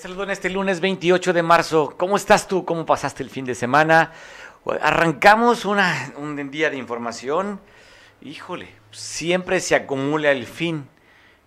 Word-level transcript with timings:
saludo 0.00 0.22
en 0.22 0.30
este 0.30 0.48
lunes 0.48 0.80
28 0.80 1.34
de 1.34 1.42
marzo. 1.42 1.94
¿Cómo 1.98 2.16
estás 2.16 2.48
tú? 2.48 2.64
¿Cómo 2.64 2.86
pasaste 2.86 3.22
el 3.22 3.28
fin 3.28 3.44
de 3.44 3.54
semana? 3.54 4.12
Arrancamos 4.80 5.66
una, 5.66 6.14
un 6.16 6.50
día 6.50 6.70
de 6.70 6.78
información. 6.78 7.60
Híjole, 8.22 8.70
siempre 8.92 9.60
se 9.60 9.74
acumula 9.74 10.30
el 10.30 10.46
fin, 10.46 10.88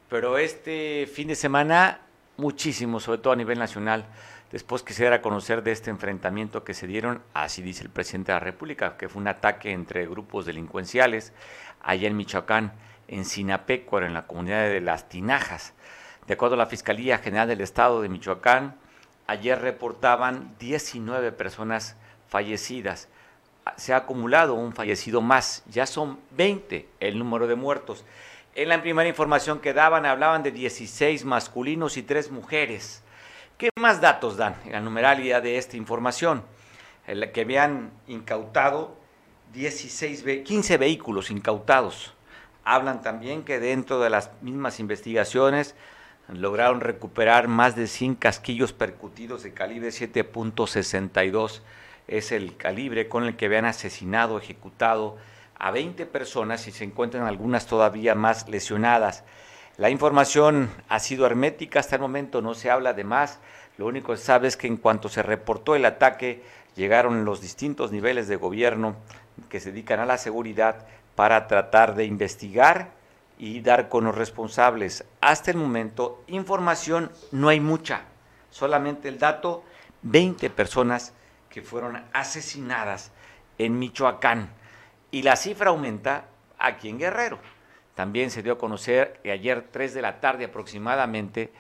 pero 0.08 0.38
este 0.38 1.10
fin 1.12 1.30
de 1.30 1.36
semana 1.36 2.02
muchísimo, 2.38 3.00
sobre 3.00 3.18
todo 3.18 3.34
a 3.34 3.38
nivel 3.38 3.58
nacional, 3.58 4.06
después 4.52 4.84
que 4.84 4.94
se 4.94 5.02
diera 5.02 5.16
a 5.16 5.22
conocer 5.24 5.64
de 5.64 5.72
este 5.72 5.90
enfrentamiento 5.90 6.64
que 6.64 6.76
se 6.76 6.86
dieron, 6.86 7.24
así 7.34 7.64
dice 7.64 7.82
el 7.82 7.90
presidente 7.90 8.34
de 8.34 8.36
la 8.36 8.46
República, 8.46 8.98
que 8.98 9.10
fue 9.10 9.20
un 9.20 9.30
ataque 9.30 9.72
entre 9.72 10.06
grupos 10.06 10.46
delincuenciales 10.46 11.34
allá 11.82 12.08
en 12.08 12.16
Michoacán, 12.16 12.74
en 13.08 13.26
Sinapecuaro, 13.26 14.06
en 14.06 14.14
la 14.14 14.28
comunidad 14.28 14.70
de 14.70 14.80
Las 14.80 15.10
Tinajas. 15.10 15.74
De 16.28 16.36
acuerdo 16.36 16.56
a 16.56 16.58
la 16.58 16.68
Fiscalía 16.68 17.18
General 17.18 17.50
del 17.50 17.60
Estado 17.60 18.02
de 18.02 18.08
Michoacán, 18.08 18.76
ayer 19.28 19.60
reportaban 19.60 20.56
19 20.58 21.34
personas 21.34 21.98
fallecidas. 22.30 23.10
Se 23.76 23.94
ha 23.94 23.98
acumulado 23.98 24.54
un 24.54 24.74
fallecido 24.74 25.20
más, 25.22 25.64
ya 25.68 25.86
son 25.86 26.20
20 26.32 26.88
el 27.02 27.20
número 27.20 27.48
de 27.48 27.56
muertos. 27.56 28.06
En 28.56 28.70
la 28.70 28.82
primera 28.82 29.10
información 29.10 29.60
que 29.60 29.74
daban 29.74 30.06
hablaban 30.06 30.44
de 30.44 30.52
16 30.52 31.26
masculinos 31.26 31.98
y 31.98 32.04
3 32.04 32.32
mujeres. 32.32 33.04
¿Qué 33.58 33.70
más 33.78 34.00
datos 34.00 34.38
dan 34.38 34.56
en 34.66 34.72
la 34.72 34.80
numeralia 34.80 35.42
de 35.42 35.58
esta 35.58 35.76
información? 35.76 36.44
En 37.06 37.32
que 37.34 37.42
habían 37.42 37.92
incautado 38.08 38.96
16, 39.54 40.24
15 40.46 40.78
vehículos 40.78 41.32
incautados. 41.32 42.14
Hablan 42.64 43.02
también 43.02 43.44
que 43.44 43.60
dentro 43.60 44.00
de 44.00 44.10
las 44.10 44.32
mismas 44.42 44.80
investigaciones 44.80 45.76
lograron 46.30 46.82
recuperar 46.82 47.48
más 47.48 47.76
de 47.76 47.88
100 47.88 48.16
casquillos 48.16 48.74
percutidos 48.74 49.44
de 49.44 49.54
calibre 49.54 49.90
7.62. 49.90 51.62
Es 52.08 52.32
el 52.32 52.58
calibre 52.58 53.08
con 53.08 53.24
el 53.24 53.36
que 53.36 53.46
habían 53.46 53.66
asesinado, 53.66 54.38
ejecutado 54.38 55.18
a 55.58 55.72
20 55.72 56.06
personas 56.06 56.68
y 56.68 56.72
se 56.72 56.84
encuentran 56.84 57.26
algunas 57.26 57.68
todavía 57.68 58.16
más 58.16 58.50
lesionadas. 58.50 59.24
La 59.78 59.90
información 59.90 60.70
ha 60.88 61.00
sido 61.00 61.26
hermética 61.26 61.80
hasta 61.80 61.96
el 61.96 62.02
momento, 62.02 62.42
no 62.42 62.54
se 62.54 62.70
habla 62.70 62.94
de 62.94 63.04
más. 63.04 63.40
Lo 63.78 63.88
único 63.88 64.12
que 64.12 64.18
sabe 64.18 64.48
es 64.48 64.58
que 64.58 64.68
en 64.68 64.78
cuanto 64.78 65.10
se 65.10 65.24
reportó 65.24 65.76
el 65.76 65.86
ataque, 65.86 66.44
llegaron 66.76 67.26
los 67.26 67.42
distintos 67.42 67.92
niveles 67.92 68.28
de 68.28 68.36
gobierno 68.36 68.96
que 69.50 69.60
se 69.60 69.72
dedican 69.72 70.00
a 70.00 70.06
la 70.06 70.18
seguridad 70.18 70.86
para 71.16 71.48
tratar 71.48 71.96
de 71.96 72.06
investigar 72.06 72.92
y 73.38 73.62
dar 73.62 73.90
con 73.90 74.06
los 74.06 74.16
responsables. 74.16 75.06
Hasta 75.22 75.52
el 75.52 75.58
momento, 75.58 76.24
información 76.28 77.12
no 77.32 77.50
hay 77.50 77.60
mucha, 77.60 78.04
solamente 78.50 79.10
el 79.10 79.20
dato, 79.20 79.64
20 80.04 80.50
personas 80.50 81.14
que 81.50 81.62
fueron 81.62 82.04
asesinadas 82.14 83.12
en 83.58 83.80
Michoacán. 83.80 84.50
Y 85.12 85.24
la 85.24 85.36
cifra 85.36 85.70
aumenta 85.70 86.26
aquí 86.58 86.90
en 86.90 87.00
Guerrero. 87.00 87.40
También 87.96 88.32
se 88.32 88.42
dio 88.42 88.54
a 88.54 88.58
conocer 88.58 89.20
ayer 89.24 89.68
3 89.70 89.94
de 89.94 90.02
la 90.02 90.20
tarde 90.20 90.46
aproximadamente 90.46 91.54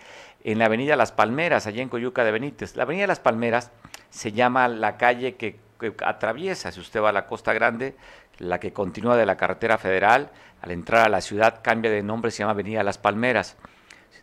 en 0.44 0.58
la 0.58 0.66
avenida 0.66 0.96
Las 0.96 1.12
Palmeras, 1.12 1.68
allá 1.68 1.82
en 1.82 1.90
Coyuca 1.90 2.24
de 2.24 2.32
Benítez. 2.32 2.76
La 2.76 2.84
avenida 2.84 3.06
Las 3.06 3.20
Palmeras 3.20 3.72
se 4.10 4.32
llama 4.32 4.68
la 4.68 4.98
calle 4.98 5.36
que, 5.36 5.60
que 5.80 5.94
atraviesa, 6.04 6.72
si 6.72 6.80
usted 6.80 7.02
va 7.02 7.10
a 7.10 7.14
la 7.14 7.28
Costa 7.28 7.54
Grande, 7.54 7.96
la 8.40 8.60
que 8.60 8.74
continúa 8.74 9.18
de 9.18 9.26
la 9.26 9.38
carretera 9.38 9.78
federal, 9.78 10.32
al 10.62 10.72
entrar 10.72 11.06
a 11.06 11.10
la 11.10 11.22
ciudad 11.22 11.62
cambia 11.62 11.92
de 11.92 12.04
nombre, 12.04 12.32
se 12.32 12.40
llama 12.40 12.52
Avenida 12.52 12.84
Las 12.84 12.98
Palmeras. 12.98 13.58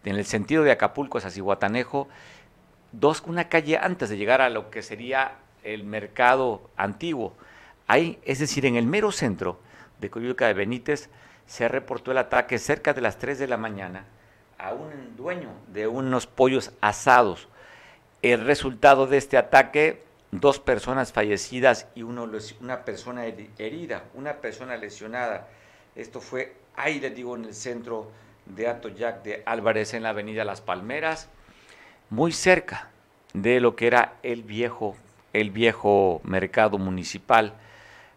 En 0.05 0.17
el 0.17 0.25
sentido 0.25 0.63
de 0.63 0.73
Acapulco 0.73 1.19
hacia 1.19 1.31
Cihuatanejo, 1.31 2.09
dos, 2.93 3.23
una 3.27 3.49
calle 3.49 3.79
antes 3.79 4.09
de 4.09 4.17
llegar 4.17 4.41
a 4.41 4.51
lo 4.51 4.71
que 4.71 4.83
sería 4.83 5.33
el 5.63 5.85
mercado 5.85 6.71
antiguo. 6.77 7.35
Ahí, 7.87 8.19
es 8.25 8.39
decir, 8.39 8.67
en 8.67 8.77
el 8.77 8.87
mero 8.87 9.13
centro 9.13 9.61
de 10.01 10.11
Coyuca 10.11 10.47
de 10.47 10.55
Benítez, 10.55 11.11
se 11.47 11.69
reportó 11.69 12.13
el 12.13 12.19
ataque 12.19 12.59
cerca 12.59 12.95
de 12.95 13.01
las 13.01 13.19
3 13.19 13.39
de 13.39 13.49
la 13.49 13.57
mañana 13.57 14.05
a 14.57 14.73
un 14.73 15.17
dueño 15.17 15.51
de 15.69 15.89
unos 15.89 16.27
pollos 16.27 16.73
asados. 16.81 17.49
El 18.23 18.45
resultado 18.45 19.07
de 19.07 19.17
este 19.17 19.37
ataque, 19.37 20.05
dos 20.31 20.59
personas 20.59 21.13
fallecidas 21.13 21.89
y 21.95 22.03
uno, 22.03 22.29
una 22.61 22.85
persona 22.85 23.27
herida, 23.27 24.05
una 24.15 24.35
persona 24.35 24.77
lesionada. 24.77 25.49
Esto 25.97 26.21
fue 26.21 26.57
ahí, 26.77 27.01
les 27.01 27.15
digo, 27.15 27.37
en 27.37 27.47
el 27.47 27.55
centro 27.55 28.11
de 28.47 28.69
Atoyac 28.69 29.23
de 29.23 29.43
Álvarez, 29.47 29.95
en 29.95 30.03
la 30.03 30.11
avenida 30.11 30.45
Las 30.45 30.61
Palmeras, 30.61 31.29
muy 32.11 32.33
cerca 32.33 32.91
de 33.35 33.61
lo 33.61 33.77
que 33.77 33.87
era 33.87 34.15
el 34.23 34.43
viejo, 34.43 34.97
el 35.33 35.51
viejo 35.51 36.21
mercado 36.25 36.79
municipal. 36.79 37.55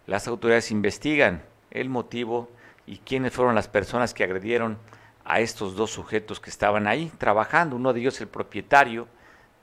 Las 0.08 0.28
autoridades 0.28 0.72
investigan 0.72 1.44
el 1.72 1.90
motivo 1.90 2.50
y 2.86 2.98
quiénes 2.98 3.34
fueron 3.34 3.56
las 3.56 3.68
personas 3.68 4.14
que 4.14 4.24
agredieron 4.24 4.78
a 5.26 5.40
estos 5.40 5.76
dos 5.76 5.92
sujetos 5.92 6.40
que 6.40 6.50
estaban 6.50 6.88
ahí 6.88 7.12
trabajando. 7.18 7.76
Uno 7.76 7.94
de 7.94 8.02
ellos 8.02 8.20
el 8.22 8.28
propietario 8.28 9.08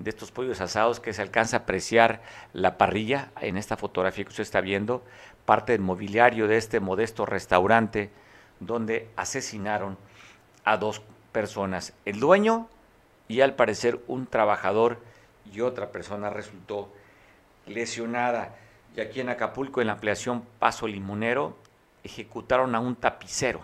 de 0.01 0.11
estos 0.11 0.33
pollos 0.33 0.61
asados 0.61 0.99
que 0.99 1.13
se 1.13 1.23
alcanza 1.23 1.59
a 1.59 1.61
apreciar 1.61 2.23
la 2.53 2.79
parrilla 2.79 3.31
en 3.41 3.57
esta 3.57 3.77
fotografía 3.77 4.25
que 4.25 4.31
usted 4.31 4.43
está 4.43 4.61
viendo, 4.61 5.05
parte 5.45 5.73
del 5.73 5.83
mobiliario 5.83 6.49
de 6.49 6.57
este 6.57 6.81
modesto 6.81 7.27
restaurante 7.27 8.11
donde 8.59 9.09
asesinaron 9.17 9.97
a 10.65 10.79
dos 10.79 11.03
personas, 11.33 11.93
el 12.05 12.19
dueño 12.19 12.69
y 13.29 13.43
al 13.43 13.55
parecer 13.55 14.01
un 14.09 14.27
trabajador 14.27 14.99
y 15.53 15.61
otra 15.61 15.93
persona 15.93 16.31
resultó 16.31 16.93
lesionada. 17.67 18.57
Y 18.97 19.01
aquí 19.01 19.21
en 19.21 19.29
Acapulco, 19.29 19.81
en 19.81 19.87
la 19.87 19.95
ampliación 19.95 20.45
Paso 20.59 20.89
Limonero, 20.89 21.57
ejecutaron 22.03 22.75
a 22.75 22.81
un 22.81 22.97
tapicero. 22.97 23.61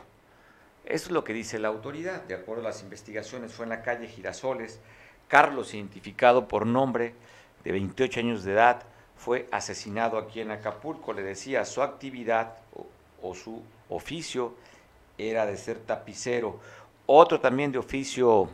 Eso 0.85 1.07
es 1.07 1.11
lo 1.11 1.25
que 1.25 1.33
dice 1.33 1.59
la 1.59 1.69
autoridad. 1.69 2.23
De 2.23 2.35
acuerdo 2.35 2.63
a 2.63 2.67
las 2.67 2.83
investigaciones, 2.83 3.53
fue 3.53 3.65
en 3.65 3.71
la 3.71 3.83
calle 3.83 4.07
Girasoles, 4.07 4.81
Carlos, 5.29 5.75
identificado 5.75 6.49
por 6.49 6.67
nombre, 6.67 7.15
de 7.65 7.73
28 7.73 8.21
años 8.21 8.45
de 8.45 8.53
edad, 8.53 8.83
fue 9.17 9.49
asesinado 9.51 10.19
aquí 10.19 10.41
en 10.41 10.51
Acapulco. 10.51 11.13
Le 11.13 11.23
decía, 11.23 11.65
su 11.65 11.83
actividad 11.83 12.55
o, 13.23 13.35
su 13.35 13.63
oficio 13.89 14.55
era 15.19 15.47
de 15.47 15.57
ser 15.57 15.79
tapicero. 15.79 16.61
Otro 17.07 17.41
también 17.41 17.73
de 17.73 17.79
oficio 17.79 18.49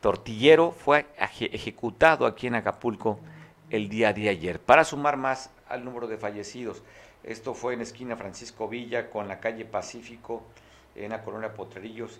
tortillero 0.00 0.72
fue 0.72 1.06
ejecutado 1.16 2.26
aquí 2.26 2.48
en 2.48 2.56
Acapulco 2.56 3.20
el 3.70 3.88
día 3.88 4.12
de 4.12 4.28
ayer, 4.28 4.58
para 4.58 4.84
sumar 4.84 5.16
más 5.16 5.50
al 5.68 5.84
número 5.84 6.08
de 6.08 6.16
fallecidos. 6.16 6.82
Esto 7.22 7.54
fue 7.54 7.74
en 7.74 7.82
esquina 7.82 8.16
Francisco 8.16 8.66
Villa 8.66 9.10
con 9.10 9.28
la 9.28 9.38
calle 9.38 9.64
Pacífico, 9.64 10.42
en 10.96 11.10
la 11.10 11.22
colonia 11.22 11.54
Potrerillos, 11.54 12.18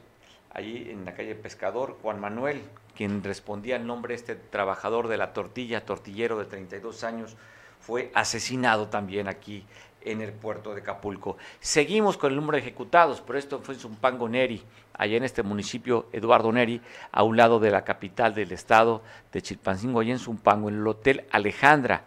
allí 0.50 0.90
en 0.90 1.04
la 1.04 1.14
calle 1.14 1.34
Pescador, 1.34 1.98
Juan 2.02 2.20
Manuel, 2.20 2.62
quien 2.96 3.22
respondía 3.22 3.76
al 3.76 3.86
nombre 3.86 4.12
de 4.12 4.16
este 4.16 4.36
trabajador 4.36 5.08
de 5.08 5.16
la 5.16 5.32
tortilla, 5.32 5.84
tortillero 5.84 6.38
de 6.38 6.44
32 6.44 7.04
años, 7.04 7.36
fue 7.80 8.10
asesinado 8.14 8.88
también 8.88 9.28
aquí 9.28 9.64
en 10.02 10.20
el 10.20 10.32
puerto 10.32 10.74
de 10.74 10.80
Acapulco. 10.80 11.36
Seguimos 11.60 12.16
con 12.16 12.30
el 12.30 12.36
número 12.36 12.56
de 12.56 12.62
ejecutados, 12.62 13.22
pero 13.26 13.38
esto 13.38 13.60
fue 13.60 13.74
en 13.74 13.80
Zumpango 13.80 14.28
Neri, 14.28 14.62
allá 14.94 15.16
en 15.16 15.24
este 15.24 15.42
municipio 15.42 16.08
Eduardo 16.12 16.52
Neri, 16.52 16.80
a 17.12 17.22
un 17.22 17.36
lado 17.36 17.60
de 17.60 17.70
la 17.70 17.84
capital 17.84 18.34
del 18.34 18.52
estado 18.52 19.02
de 19.32 19.42
Chilpancingo, 19.42 20.00
allá 20.00 20.12
en 20.12 20.18
Zumpango, 20.18 20.68
en 20.68 20.76
el 20.76 20.86
Hotel 20.86 21.24
Alejandra. 21.30 22.04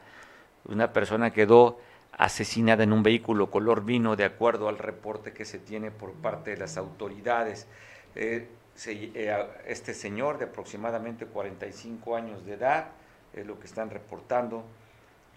Una 0.65 0.93
persona 0.93 1.31
quedó 1.31 1.79
asesinada 2.11 2.83
en 2.83 2.93
un 2.93 3.03
vehículo 3.03 3.49
color 3.49 3.83
vino, 3.83 4.15
de 4.15 4.25
acuerdo 4.25 4.69
al 4.69 4.77
reporte 4.77 5.33
que 5.33 5.45
se 5.45 5.59
tiene 5.59 5.91
por 5.91 6.13
parte 6.13 6.51
de 6.51 6.57
las 6.57 6.77
autoridades. 6.77 7.67
Eh, 8.15 8.47
eh, 8.85 9.47
este 9.67 9.93
señor 9.93 10.37
de 10.37 10.45
aproximadamente 10.45 11.25
45 11.25 12.15
años 12.15 12.45
de 12.45 12.53
edad, 12.53 12.87
es 13.33 13.45
lo 13.45 13.59
que 13.59 13.67
están 13.67 13.89
reportando, 13.89 14.63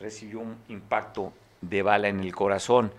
recibió 0.00 0.40
un 0.40 0.58
impacto 0.68 1.32
de 1.60 1.82
bala 1.82 2.08
en 2.08 2.20
el 2.20 2.34
corazón. 2.34 2.92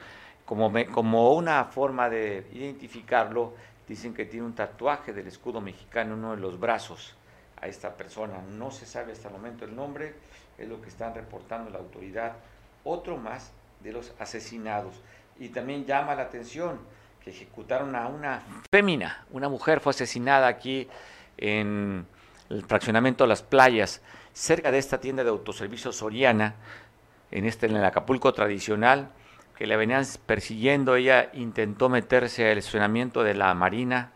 Como, 0.46 0.72
como 0.92 1.34
una 1.34 1.66
forma 1.66 2.10
de 2.10 2.48
identificarlo, 2.54 3.54
dicen 3.88 4.14
que 4.14 4.26
tiene 4.26 4.46
un 4.46 4.56
tatuaje 4.56 5.14
del 5.14 5.28
escudo 5.28 5.62
mexicano 5.62 6.14
en 6.14 6.20
uno 6.20 6.36
de 6.36 6.42
los 6.42 6.60
brazos 6.60 7.16
a 7.62 7.68
esta 7.68 7.96
persona. 7.96 8.42
No 8.58 8.72
se 8.72 8.86
sabe 8.86 9.12
hasta 9.12 9.28
el 9.28 9.34
momento 9.34 9.66
el 9.66 9.76
nombre, 9.76 10.16
es 10.58 10.68
lo 10.68 10.82
que 10.82 10.90
están 10.90 11.14
reportando 11.14 11.70
la 11.70 11.80
autoridad. 11.80 12.34
Otro 12.84 13.18
más 13.18 13.52
de 13.82 13.92
los 13.92 14.14
asesinados. 14.20 15.02
Y 15.40 15.50
también 15.50 15.86
llama 15.86 16.16
la 16.16 16.24
atención 16.24 16.80
ejecutaron 17.30 17.96
a 17.96 18.08
una 18.08 18.42
fémina, 18.72 19.26
una 19.32 19.50
mujer 19.50 19.80
fue 19.80 19.92
asesinada 19.92 20.48
aquí 20.48 20.88
en 21.38 22.06
el 22.50 22.64
fraccionamiento 22.64 23.24
de 23.24 23.30
las 23.30 23.44
playas, 23.44 24.02
cerca 24.34 24.72
de 24.72 24.78
esta 24.78 25.00
tienda 25.00 25.24
de 25.24 25.30
autoservicio 25.30 25.92
Soriana, 25.92 26.56
en 27.32 27.46
este 27.46 27.66
en 27.66 27.76
el 27.76 27.86
Acapulco 27.86 28.34
tradicional, 28.34 29.10
que 29.58 29.68
la 29.68 29.76
venían 29.76 30.06
persiguiendo, 30.26 30.96
ella 30.96 31.30
intentó 31.34 31.90
meterse 31.90 32.50
al 32.50 32.58
estacionamiento 32.58 33.24
de 33.24 33.34
la 33.34 33.54
Marina 33.54 34.12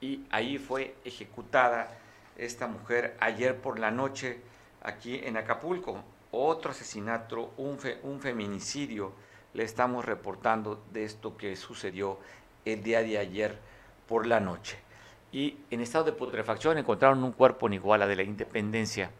y 0.00 0.22
ahí 0.30 0.58
fue 0.58 0.94
ejecutada 1.04 1.90
esta 2.36 2.66
mujer 2.68 3.16
ayer 3.20 3.56
por 3.56 3.78
la 3.78 3.90
noche 3.90 4.40
aquí 4.82 5.20
en 5.22 5.36
Acapulco. 5.36 6.02
Otro 6.30 6.70
asesinato, 6.70 7.52
un, 7.56 7.78
un 8.02 8.20
feminicidio, 8.20 9.12
le 9.54 9.64
estamos 9.64 10.04
reportando 10.04 10.84
de 10.92 11.04
esto 11.04 11.36
que 11.36 11.56
sucedió 11.56 12.18
el 12.72 12.82
día 12.82 13.02
de 13.02 13.18
ayer 13.18 13.58
por 14.06 14.26
la 14.26 14.40
noche. 14.40 14.78
Y 15.30 15.58
en 15.70 15.80
estado 15.80 16.04
de 16.04 16.12
putrefacción 16.12 16.78
encontraron 16.78 17.22
un 17.22 17.32
cuerpo 17.32 17.66
en 17.66 17.74
Iguala 17.74 18.06
de 18.06 18.16
la 18.16 18.22
Independencia. 18.22 19.10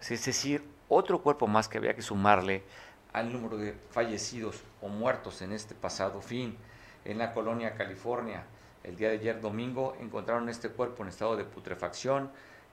Es 0.00 0.24
decir, 0.24 0.64
otro 0.88 1.22
cuerpo 1.22 1.46
más 1.46 1.68
que 1.68 1.78
había 1.78 1.94
que 1.94 2.02
sumarle 2.02 2.62
al 3.12 3.32
número 3.32 3.56
de 3.56 3.74
fallecidos 3.90 4.62
o 4.82 4.88
muertos 4.88 5.40
en 5.42 5.52
este 5.52 5.74
pasado 5.74 6.20
fin. 6.20 6.56
En 7.04 7.18
la 7.18 7.32
colonia 7.32 7.74
California, 7.74 8.44
el 8.82 8.96
día 8.96 9.08
de 9.08 9.18
ayer 9.18 9.40
domingo, 9.40 9.96
encontraron 10.00 10.48
este 10.48 10.68
cuerpo 10.68 11.02
en 11.02 11.10
estado 11.10 11.36
de 11.36 11.44
putrefacción. 11.44 12.30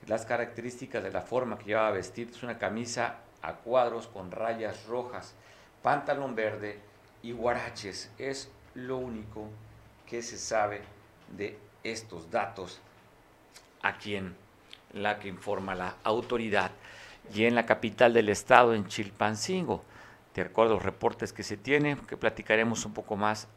Las 0.07 0.25
características 0.25 1.03
de 1.03 1.11
la 1.11 1.21
forma 1.21 1.57
que 1.59 1.65
llevaba 1.65 1.91
vestido 1.91 2.31
es 2.31 2.41
una 2.41 2.57
camisa 2.57 3.19
a 3.43 3.53
cuadros 3.53 4.07
con 4.07 4.31
rayas 4.31 4.85
rojas, 4.87 5.35
pantalón 5.83 6.35
verde 6.35 6.79
y 7.21 7.33
guaraches. 7.33 8.11
Es 8.17 8.49
lo 8.73 8.97
único 8.97 9.47
que 10.11 10.21
se 10.21 10.37
sabe 10.37 10.81
de 11.37 11.57
estos 11.85 12.29
datos 12.29 12.81
a 13.81 13.93
quien 13.93 14.35
la 14.91 15.19
que 15.19 15.29
informa 15.29 15.73
la 15.73 15.95
autoridad 16.03 16.71
y 17.33 17.45
en 17.45 17.55
la 17.55 17.65
capital 17.65 18.11
del 18.11 18.27
estado, 18.27 18.73
en 18.73 18.87
Chilpancingo. 18.87 19.85
De 20.35 20.41
acuerdo 20.41 20.73
a 20.73 20.75
los 20.75 20.83
reportes 20.83 21.31
que 21.31 21.43
se 21.43 21.55
tienen, 21.55 21.97
que 21.97 22.17
platicaremos 22.17 22.85
un 22.85 22.93
poco 22.93 23.15
más, 23.15 23.47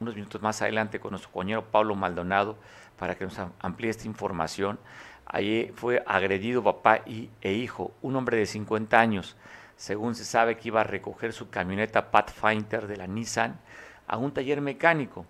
unos 0.00 0.16
minutos 0.16 0.42
más 0.42 0.60
adelante 0.62 0.98
con 0.98 1.12
nuestro 1.12 1.30
compañero 1.30 1.70
Pablo 1.70 1.94
Maldonado 1.94 2.56
para 2.98 3.14
que 3.14 3.24
nos 3.24 3.38
amplíe 3.60 3.90
esta 3.90 4.08
información. 4.08 4.80
Allí 5.26 5.70
fue 5.76 6.02
agredido 6.08 6.64
papá 6.64 7.02
y, 7.06 7.30
e 7.40 7.52
hijo, 7.52 7.92
un 8.02 8.16
hombre 8.16 8.36
de 8.36 8.46
50 8.46 8.98
años, 8.98 9.36
según 9.76 10.16
se 10.16 10.24
sabe 10.24 10.56
que 10.56 10.66
iba 10.66 10.80
a 10.80 10.84
recoger 10.84 11.32
su 11.32 11.50
camioneta 11.50 12.10
Pathfinder 12.10 12.88
de 12.88 12.96
la 12.96 13.06
Nissan 13.06 13.60
a 14.08 14.16
un 14.16 14.32
taller 14.32 14.60
mecánico. 14.60 15.24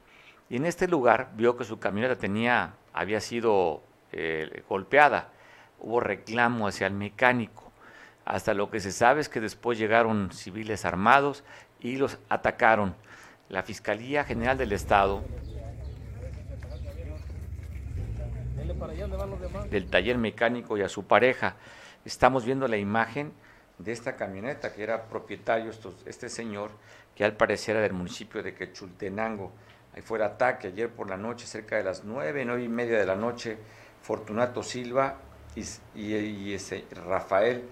Y 0.51 0.57
en 0.57 0.67
este 0.67 0.89
lugar 0.89 1.31
vio 1.37 1.57
que 1.57 1.65
su 1.65 1.79
camioneta 1.79 2.17
tenía, 2.17 2.75
había 2.93 3.21
sido 3.21 3.83
eh, 4.11 4.65
golpeada. 4.69 5.31
Hubo 5.79 6.01
reclamo 6.01 6.67
hacia 6.67 6.89
el 6.89 6.93
mecánico. 6.93 7.71
Hasta 8.25 8.53
lo 8.53 8.69
que 8.69 8.81
se 8.81 8.91
sabe 8.91 9.21
es 9.21 9.29
que 9.29 9.41
después 9.41 9.79
llegaron 9.79 10.33
civiles 10.33 10.85
armados 10.85 11.45
y 11.79 11.97
los 11.97 12.19
atacaron. 12.29 12.97
La 13.49 13.63
Fiscalía 13.63 14.25
General 14.25 14.59
del 14.59 14.73
Estado 14.73 15.23
del 19.71 19.89
taller 19.89 20.19
mecánico 20.19 20.77
y 20.77 20.83
a 20.83 20.89
su 20.89 21.05
pareja. 21.05 21.55
Estamos 22.05 22.45
viendo 22.45 22.67
la 22.67 22.77
imagen 22.77 23.33
de 23.79 23.93
esta 23.93 24.17
camioneta 24.17 24.73
que 24.73 24.83
era 24.83 25.09
propietario 25.09 25.71
este 26.07 26.29
señor 26.29 26.71
que 27.15 27.25
al 27.25 27.37
parecer 27.37 27.77
era 27.77 27.83
del 27.83 27.93
municipio 27.93 28.43
de 28.43 28.55
Quechultenango. 28.55 29.53
Ahí 29.95 30.03
fue 30.03 30.19
el 30.19 30.25
ataque 30.25 30.69
ayer 30.69 30.89
por 30.89 31.09
la 31.09 31.17
noche, 31.17 31.47
cerca 31.47 31.77
de 31.77 31.85
las 31.85 32.05
nueve, 32.05 32.45
nueve 32.45 32.63
y 32.63 32.69
media 32.69 32.99
de 32.99 33.07
la 33.07 33.17
noche. 33.17 33.59
Fortunato 34.03 34.63
Silva 34.63 35.17
y, 35.55 35.65
y, 36.01 36.55
ese 36.55 36.85
Rafael 37.07 37.65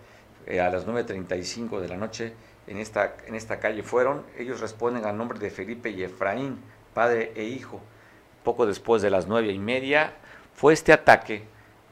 eh, 0.46 0.60
a 0.60 0.70
las 0.70 0.86
9.35 0.86 1.80
de 1.80 1.88
la 1.88 1.96
noche 1.96 2.32
en 2.66 2.78
esta, 2.78 3.16
en 3.26 3.34
esta 3.34 3.58
calle 3.58 3.82
fueron. 3.82 4.24
Ellos 4.38 4.60
responden 4.60 5.04
al 5.04 5.16
nombre 5.16 5.38
de 5.38 5.50
Felipe 5.50 5.90
y 5.90 6.02
Efraín, 6.02 6.58
padre 6.94 7.32
e 7.34 7.44
hijo. 7.44 7.80
Poco 8.44 8.66
después 8.66 9.02
de 9.02 9.10
las 9.10 9.26
nueve 9.26 9.52
y 9.52 9.58
media 9.58 10.12
fue 10.54 10.72
este 10.72 10.92
ataque 10.92 11.44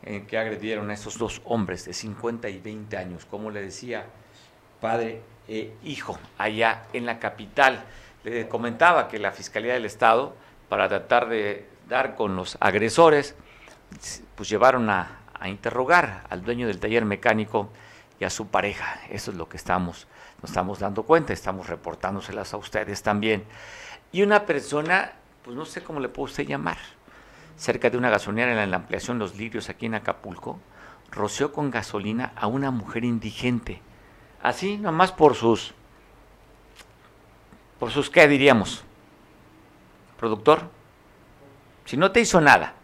en 0.03 0.27
que 0.27 0.39
agredieron 0.39 0.91
a 0.91 0.95
esos 0.95 1.19
dos 1.19 1.41
hombres 1.45 1.85
de 1.85 1.93
50 1.93 2.49
y 2.49 2.59
20 2.59 2.97
años, 2.97 3.27
como 3.27 3.51
le 3.51 3.63
decía, 3.63 4.07
padre 4.81 5.23
e 5.49 5.73
hijo, 5.83 6.19
allá 6.39 6.85
en 6.93 7.07
la 7.07 7.19
capital. 7.19 7.85
Le 8.27 8.49
comentaba 8.49 9.07
que 9.07 9.21
la 9.21 9.31
Fiscalía 9.31 9.75
del 9.75 9.85
Estado, 9.85 10.35
para 10.69 10.89
tratar 10.89 11.29
de 11.29 11.69
dar 11.89 12.17
con 12.17 12.35
los 12.35 12.59
agresores, 12.59 13.37
pues 14.35 14.49
llevaron 14.49 14.91
a, 14.91 15.21
interrogar 15.45 16.25
al 16.29 16.43
dueño 16.43 16.67
del 16.67 16.81
taller 16.81 17.05
mecánico 17.05 17.71
y 18.19 18.25
a 18.25 18.31
su 18.31 18.49
pareja. 18.49 18.99
Eso 19.11 19.31
es 19.31 19.37
lo 19.37 19.49
que 19.49 19.57
estamos, 19.57 20.09
nos 20.43 20.51
estamos 20.51 20.81
dando 20.81 21.05
cuenta, 21.05 21.33
estamos 21.33 21.69
reportándoselas 21.69 22.53
a 22.53 22.57
ustedes 22.57 23.05
también. 23.05 23.45
Y 24.11 24.23
una 24.23 24.45
persona, 24.45 25.13
pues 25.45 25.57
no 25.57 25.65
sé 25.65 25.85
cómo 25.85 26.01
le 26.01 26.09
puedo 26.09 26.25
usted 26.25 26.49
llamar, 26.49 26.79
cerca 27.57 27.91
de 27.91 27.97
una 27.97 28.11
gasolinera 28.11 28.61
en 28.61 28.73
la 28.73 28.79
ampliación 28.79 29.21
Los 29.21 29.37
Lirios 29.37 29.69
aquí 29.69 29.87
en 29.87 29.95
Acapulco, 29.95 30.59
roció 31.13 31.53
con 31.53 31.71
gasolina 31.71 32.33
a 32.35 32.49
una 32.49 32.73
mujer 32.73 33.05
indigente. 33.05 33.83
Así, 34.43 34.79
nomás 34.79 35.13
por 35.13 35.37
sus 35.37 35.75
por 37.79 37.91
sus, 37.91 38.11
¿qué 38.11 38.27
diríamos? 38.27 38.85
Productor, 40.19 40.71
si 41.85 41.97
no 41.97 42.11
te 42.11 42.21
hizo 42.21 42.41
nada, 42.41 42.75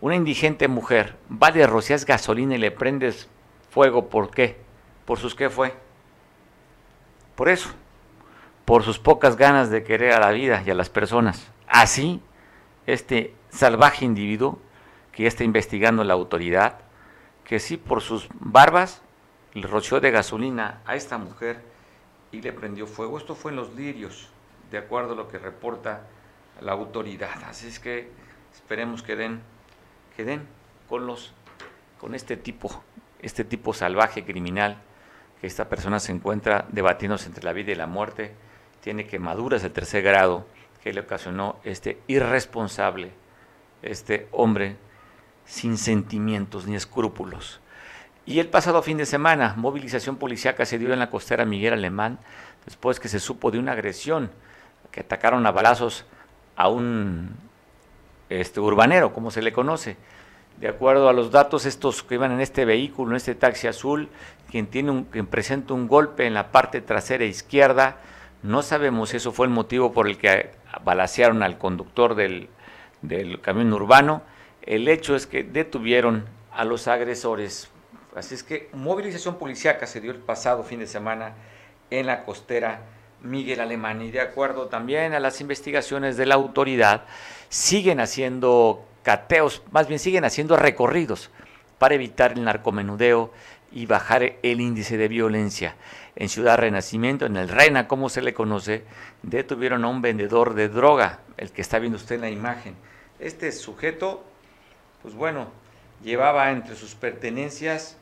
una 0.00 0.16
indigente 0.16 0.68
mujer 0.68 1.16
va 1.30 1.50
de 1.50 1.66
rocias 1.66 2.04
gasolina 2.04 2.54
y 2.54 2.58
le 2.58 2.70
prendes 2.70 3.28
fuego, 3.70 4.08
¿por 4.08 4.30
qué? 4.30 4.58
¿Por 5.04 5.18
sus 5.18 5.34
qué 5.34 5.48
fue? 5.48 5.74
Por 7.34 7.48
eso, 7.48 7.70
por 8.64 8.82
sus 8.82 8.98
pocas 8.98 9.36
ganas 9.36 9.70
de 9.70 9.84
querer 9.84 10.12
a 10.12 10.20
la 10.20 10.30
vida 10.32 10.62
y 10.64 10.70
a 10.70 10.74
las 10.74 10.90
personas. 10.90 11.50
Así, 11.66 12.20
este 12.86 13.34
salvaje 13.50 14.04
individuo 14.04 14.58
que 15.12 15.22
ya 15.22 15.28
está 15.28 15.44
investigando 15.44 16.04
la 16.04 16.14
autoridad, 16.14 16.78
que 17.44 17.58
sí 17.58 17.76
por 17.76 18.00
sus 18.00 18.28
barbas 18.34 19.02
le 19.54 19.66
roció 19.66 20.00
de 20.00 20.10
gasolina 20.10 20.80
a 20.86 20.96
esta 20.96 21.18
mujer 21.18 21.62
y 22.30 22.40
le 22.40 22.52
prendió 22.52 22.86
fuego. 22.86 23.18
Esto 23.18 23.34
fue 23.34 23.50
en 23.50 23.56
los 23.56 23.74
lirios 23.74 24.28
de 24.72 24.78
acuerdo 24.78 25.12
a 25.12 25.16
lo 25.16 25.28
que 25.28 25.38
reporta 25.38 26.06
la 26.60 26.72
autoridad. 26.72 27.44
Así 27.46 27.68
es 27.68 27.78
que 27.78 28.10
esperemos 28.52 29.02
que 29.02 29.14
den, 29.14 29.40
que 30.16 30.24
den 30.24 30.48
con 30.88 31.06
los, 31.06 31.32
con 32.00 32.14
este 32.14 32.36
tipo, 32.36 32.82
este 33.20 33.44
tipo 33.44 33.74
salvaje 33.74 34.24
criminal 34.24 34.78
que 35.40 35.46
esta 35.46 35.68
persona 35.68 36.00
se 36.00 36.12
encuentra 36.12 36.66
debatiéndose 36.70 37.26
entre 37.26 37.44
la 37.44 37.52
vida 37.52 37.72
y 37.72 37.74
la 37.74 37.86
muerte, 37.86 38.32
tiene 38.80 39.06
quemaduras 39.06 39.62
de 39.62 39.70
tercer 39.70 40.02
grado 40.02 40.46
que 40.82 40.92
le 40.92 41.00
ocasionó 41.00 41.58
este 41.64 42.00
irresponsable, 42.06 43.12
este 43.82 44.28
hombre 44.32 44.76
sin 45.44 45.76
sentimientos 45.76 46.66
ni 46.66 46.76
escrúpulos. 46.76 47.60
Y 48.24 48.38
el 48.38 48.48
pasado 48.48 48.82
fin 48.82 48.98
de 48.98 49.06
semana, 49.06 49.54
movilización 49.56 50.16
policíaca 50.16 50.64
se 50.64 50.78
dio 50.78 50.92
en 50.92 51.00
la 51.00 51.10
costera 51.10 51.44
Miguel 51.44 51.72
Alemán 51.72 52.20
después 52.64 53.00
que 53.00 53.08
se 53.08 53.18
supo 53.18 53.50
de 53.50 53.58
una 53.58 53.72
agresión 53.72 54.30
que 54.92 55.00
atacaron 55.00 55.46
a 55.46 55.50
balazos 55.50 56.04
a 56.54 56.68
un 56.68 57.34
este, 58.28 58.60
urbanero, 58.60 59.12
como 59.12 59.30
se 59.30 59.42
le 59.42 59.52
conoce. 59.52 59.96
De 60.60 60.68
acuerdo 60.68 61.08
a 61.08 61.12
los 61.12 61.30
datos, 61.30 61.66
estos 61.66 62.02
que 62.02 62.14
iban 62.14 62.30
en 62.30 62.40
este 62.40 62.64
vehículo, 62.64 63.10
en 63.10 63.16
este 63.16 63.34
taxi 63.34 63.66
azul, 63.66 64.08
quien, 64.50 64.66
tiene 64.66 64.90
un, 64.90 65.04
quien 65.04 65.26
presenta 65.26 65.74
un 65.74 65.88
golpe 65.88 66.26
en 66.26 66.34
la 66.34 66.52
parte 66.52 66.80
trasera 66.80 67.24
izquierda, 67.24 67.96
no 68.42 68.62
sabemos 68.62 69.10
si 69.10 69.16
eso 69.16 69.32
fue 69.32 69.46
el 69.46 69.52
motivo 69.52 69.92
por 69.92 70.06
el 70.06 70.18
que 70.18 70.50
balacearon 70.84 71.42
al 71.42 71.58
conductor 71.58 72.14
del, 72.14 72.48
del 73.00 73.40
camión 73.40 73.72
urbano. 73.72 74.22
El 74.62 74.88
hecho 74.88 75.16
es 75.16 75.26
que 75.26 75.42
detuvieron 75.42 76.26
a 76.52 76.64
los 76.64 76.86
agresores. 76.86 77.70
Así 78.14 78.34
es 78.34 78.42
que 78.42 78.68
movilización 78.72 79.36
policíaca 79.38 79.86
se 79.86 80.00
dio 80.00 80.10
el 80.10 80.18
pasado 80.18 80.62
fin 80.64 80.80
de 80.80 80.86
semana 80.86 81.34
en 81.90 82.06
la 82.06 82.24
costera 82.24 82.80
Miguel 83.22 83.60
Alemán. 83.60 84.02
Y 84.02 84.10
de 84.10 84.20
acuerdo 84.20 84.66
también 84.66 85.14
a 85.14 85.20
las 85.20 85.40
investigaciones 85.40 86.16
de 86.16 86.26
la 86.26 86.34
autoridad, 86.34 87.04
siguen 87.48 88.00
haciendo 88.00 88.84
cateos, 89.02 89.62
más 89.70 89.88
bien 89.88 89.98
siguen 89.98 90.24
haciendo 90.24 90.56
recorridos 90.56 91.30
para 91.78 91.94
evitar 91.94 92.32
el 92.32 92.44
narcomenudeo 92.44 93.32
y 93.72 93.86
bajar 93.86 94.34
el 94.42 94.60
índice 94.60 94.96
de 94.96 95.08
violencia. 95.08 95.76
En 96.14 96.28
Ciudad 96.28 96.58
Renacimiento, 96.58 97.26
en 97.26 97.36
el 97.36 97.48
Rena, 97.48 97.88
como 97.88 98.08
se 98.08 98.22
le 98.22 98.34
conoce, 98.34 98.84
detuvieron 99.22 99.84
a 99.84 99.88
un 99.88 100.02
vendedor 100.02 100.54
de 100.54 100.68
droga, 100.68 101.20
el 101.38 101.50
que 101.50 101.62
está 101.62 101.78
viendo 101.78 101.96
usted 101.96 102.16
en 102.16 102.20
la 102.20 102.30
imagen. 102.30 102.74
Este 103.18 103.50
sujeto, 103.50 104.24
pues 105.02 105.14
bueno, 105.14 105.48
llevaba 106.02 106.50
entre 106.50 106.76
sus 106.76 106.94
pertenencias 106.94 107.96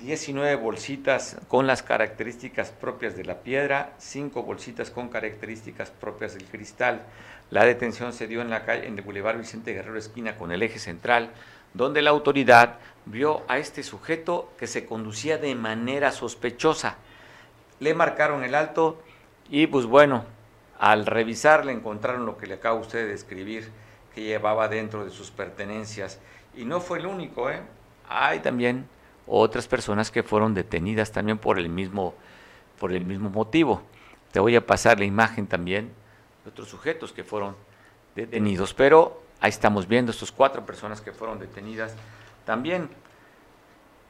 19 0.00 0.54
bolsitas 0.56 1.36
con 1.48 1.66
las 1.66 1.82
características 1.82 2.70
propias 2.70 3.16
de 3.16 3.24
la 3.24 3.38
piedra, 3.38 3.94
5 3.98 4.44
bolsitas 4.44 4.90
con 4.90 5.08
características 5.08 5.90
propias 5.90 6.34
del 6.34 6.44
cristal. 6.44 7.02
La 7.50 7.64
detención 7.64 8.12
se 8.12 8.28
dio 8.28 8.40
en 8.40 8.50
la 8.50 8.64
calle, 8.64 8.86
en 8.86 8.96
el 8.96 9.02
Boulevard 9.02 9.38
Vicente 9.38 9.72
Guerrero 9.72 9.98
esquina 9.98 10.36
con 10.36 10.52
el 10.52 10.62
eje 10.62 10.78
central, 10.78 11.30
donde 11.74 12.02
la 12.02 12.10
autoridad 12.10 12.76
vio 13.06 13.42
a 13.48 13.58
este 13.58 13.82
sujeto 13.82 14.52
que 14.56 14.68
se 14.68 14.86
conducía 14.86 15.36
de 15.36 15.56
manera 15.56 16.12
sospechosa. 16.12 16.96
Le 17.80 17.92
marcaron 17.92 18.44
el 18.44 18.54
alto 18.54 19.02
y 19.50 19.66
pues 19.66 19.86
bueno, 19.86 20.24
al 20.78 21.06
revisar 21.06 21.66
le 21.66 21.72
encontraron 21.72 22.24
lo 22.24 22.38
que 22.38 22.46
le 22.46 22.54
acaba 22.54 22.78
usted 22.78 23.00
de 23.00 23.12
describir 23.12 23.68
que 24.14 24.22
llevaba 24.22 24.68
dentro 24.68 25.04
de 25.04 25.10
sus 25.10 25.32
pertenencias. 25.32 26.20
Y 26.56 26.64
no 26.66 26.80
fue 26.80 27.00
el 27.00 27.06
único, 27.06 27.50
¿eh? 27.50 27.62
Hay 28.08 28.38
también 28.40 28.86
otras 29.28 29.68
personas 29.68 30.10
que 30.10 30.22
fueron 30.22 30.54
detenidas 30.54 31.12
también 31.12 31.38
por 31.38 31.58
el 31.58 31.68
mismo, 31.68 32.14
por 32.78 32.92
el 32.92 33.04
mismo 33.04 33.30
motivo. 33.30 33.82
Te 34.32 34.40
voy 34.40 34.56
a 34.56 34.66
pasar 34.66 34.98
la 34.98 35.04
imagen 35.04 35.46
también 35.46 35.92
de 36.44 36.50
otros 36.50 36.68
sujetos 36.68 37.12
que 37.12 37.24
fueron 37.24 37.56
detenidos, 38.14 38.74
pero 38.74 39.22
ahí 39.40 39.50
estamos 39.50 39.86
viendo 39.86 40.12
estos 40.12 40.32
cuatro 40.32 40.64
personas 40.66 41.00
que 41.00 41.12
fueron 41.12 41.38
detenidas 41.38 41.94
también. 42.44 42.88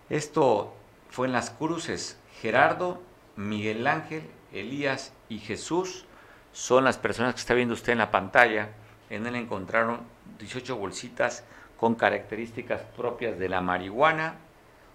Esto 0.09 0.75
fue 1.11 1.27
en 1.27 1.33
las 1.33 1.51
cruces. 1.51 2.19
Gerardo, 2.41 3.01
Miguel 3.37 3.87
Ángel, 3.87 4.23
Elías 4.53 5.13
y 5.29 5.39
Jesús 5.39 6.07
son 6.53 6.85
las 6.85 6.99
personas 6.99 7.35
que 7.35 7.41
está 7.41 7.55
viendo 7.55 7.75
usted 7.75 7.93
en 7.93 7.99
la 7.99 8.11
pantalla. 8.11 8.71
En 9.11 9.27
él 9.27 9.37
encontraron 9.37 10.01
18 10.39 10.77
bolsitas 10.77 11.45
con 11.79 11.95
características 11.95 12.83
propias 12.97 13.39
de 13.39 13.49
la 13.49 13.61
marihuana. 13.61 14.37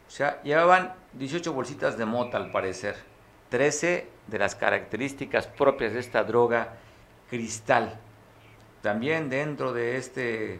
O 0.08 0.12
sea, 0.12 0.42
llevaban 0.44 0.94
18 1.14 1.54
bolsitas 1.54 1.98
de 1.98 2.06
mota 2.06 2.38
al 2.38 2.52
parecer. 2.52 2.96
13 3.50 4.08
de 4.28 4.40
las 4.40 4.56
características 4.56 5.48
propias 5.48 5.94
de 5.94 6.00
esta 6.00 6.24
droga 6.24 6.76
cristal. 7.30 8.00
También 8.82 9.30
dentro 9.30 9.74
de 9.74 9.98
este, 9.98 10.60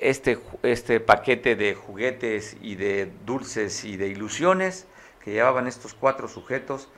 este, 0.00 0.38
este 0.62 1.00
paquete 1.00 1.56
de 1.56 1.74
juguetes 1.74 2.56
y 2.60 2.74
de 2.74 3.10
dulces 3.24 3.84
y 3.84 3.96
de 3.96 4.08
ilusiones 4.08 4.86
que 5.24 5.32
llevaban 5.32 5.66
estos 5.66 5.94
cuatro 5.94 6.28
sujetos, 6.28 6.88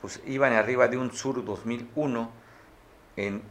pues 0.00 0.20
iban 0.26 0.52
arriba 0.52 0.88
de 0.88 0.96
un 0.96 1.12
Sur 1.12 1.44
2001 1.44 2.30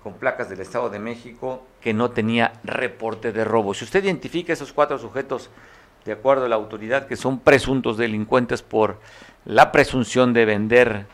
con 0.01 0.13
placas 0.15 0.50
del 0.50 0.60
Estado 0.60 0.89
de 0.89 1.00
México 1.00 1.65
que 1.79 1.93
no 1.93 2.12
tenía 2.12 2.53
reporte 2.63 3.32
de 3.32 3.46
robo. 3.46 3.74
Si 3.74 3.86
usted 3.86 4.03
identifica 4.03 4.51
esos 4.51 4.74
cuatro 4.74 4.98
sujetos, 4.98 5.50
de 6.05 6.12
acuerdo 6.12 6.45
a 6.45 6.50
la 6.50 6.55
autoridad, 6.55 7.07
que 7.07 7.15
son 7.15 7.39
presuntos 7.39 7.98
delincuentes 7.98 8.62
por 8.62 9.00
la 9.45 9.72
presunción 9.72 10.33
de 10.33 10.45
vender 10.45 11.05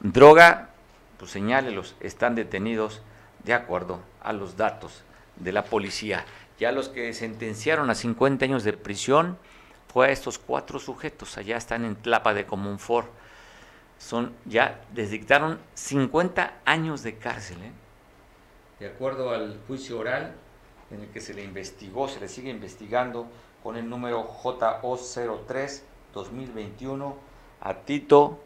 droga, 0.00 0.70
pues 1.18 1.30
señálelos, 1.30 1.94
están 2.00 2.34
detenidos 2.34 3.02
de 3.44 3.54
acuerdo 3.54 4.00
a 4.22 4.32
los 4.32 4.56
datos 4.56 5.02
de 5.36 5.52
la 5.52 5.64
policía. 5.64 6.24
Ya 6.58 6.72
los 6.72 6.88
que 6.88 7.12
sentenciaron 7.12 7.90
a 7.90 7.94
50 7.94 8.44
años 8.44 8.64
de 8.64 8.72
prisión 8.72 9.36
fue 9.92 10.08
a 10.08 10.10
estos 10.10 10.38
cuatro 10.38 10.78
sujetos, 10.78 11.36
allá 11.36 11.56
están 11.56 11.84
en 11.84 11.96
Tlapa 11.96 12.34
de 12.34 12.46
Comunfor. 12.46 13.06
Son, 13.98 14.32
ya 14.46 14.80
les 14.94 15.10
dictaron 15.10 15.58
50 15.74 16.54
años 16.64 17.02
de 17.02 17.16
cárcel. 17.16 17.58
¿eh? 17.62 17.72
De 18.80 18.86
acuerdo 18.88 19.30
al 19.30 19.60
juicio 19.68 19.98
oral 19.98 20.34
en 20.90 21.02
el 21.02 21.08
que 21.08 21.20
se 21.20 21.34
le 21.34 21.44
investigó, 21.44 22.08
se 22.08 22.18
le 22.18 22.28
sigue 22.28 22.50
investigando 22.50 23.28
con 23.62 23.76
el 23.76 23.88
número 23.88 24.28
JO03-2021 24.42 27.14
a 27.60 27.74
Tito, 27.74 28.40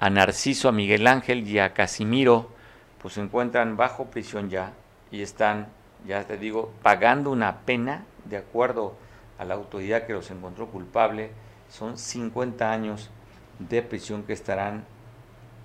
a 0.00 0.10
Narciso, 0.10 0.68
a 0.68 0.72
Miguel 0.72 1.06
Ángel 1.06 1.48
y 1.48 1.58
a 1.58 1.74
Casimiro 1.74 2.56
pues 3.00 3.14
se 3.14 3.20
encuentran 3.20 3.76
bajo 3.76 4.06
prisión 4.06 4.50
ya 4.50 4.72
y 5.10 5.22
están, 5.22 5.68
ya 6.06 6.24
te 6.24 6.36
digo, 6.36 6.72
pagando 6.82 7.30
una 7.30 7.60
pena 7.60 8.04
de 8.24 8.36
acuerdo 8.36 8.94
a 9.38 9.44
la 9.44 9.54
autoridad 9.54 10.06
que 10.06 10.12
los 10.12 10.30
encontró 10.30 10.66
culpable. 10.66 11.30
Son 11.68 11.96
50 11.96 12.70
años 12.70 13.10
de 13.58 13.82
prisión 13.82 14.24
que 14.24 14.32
estarán 14.32 14.84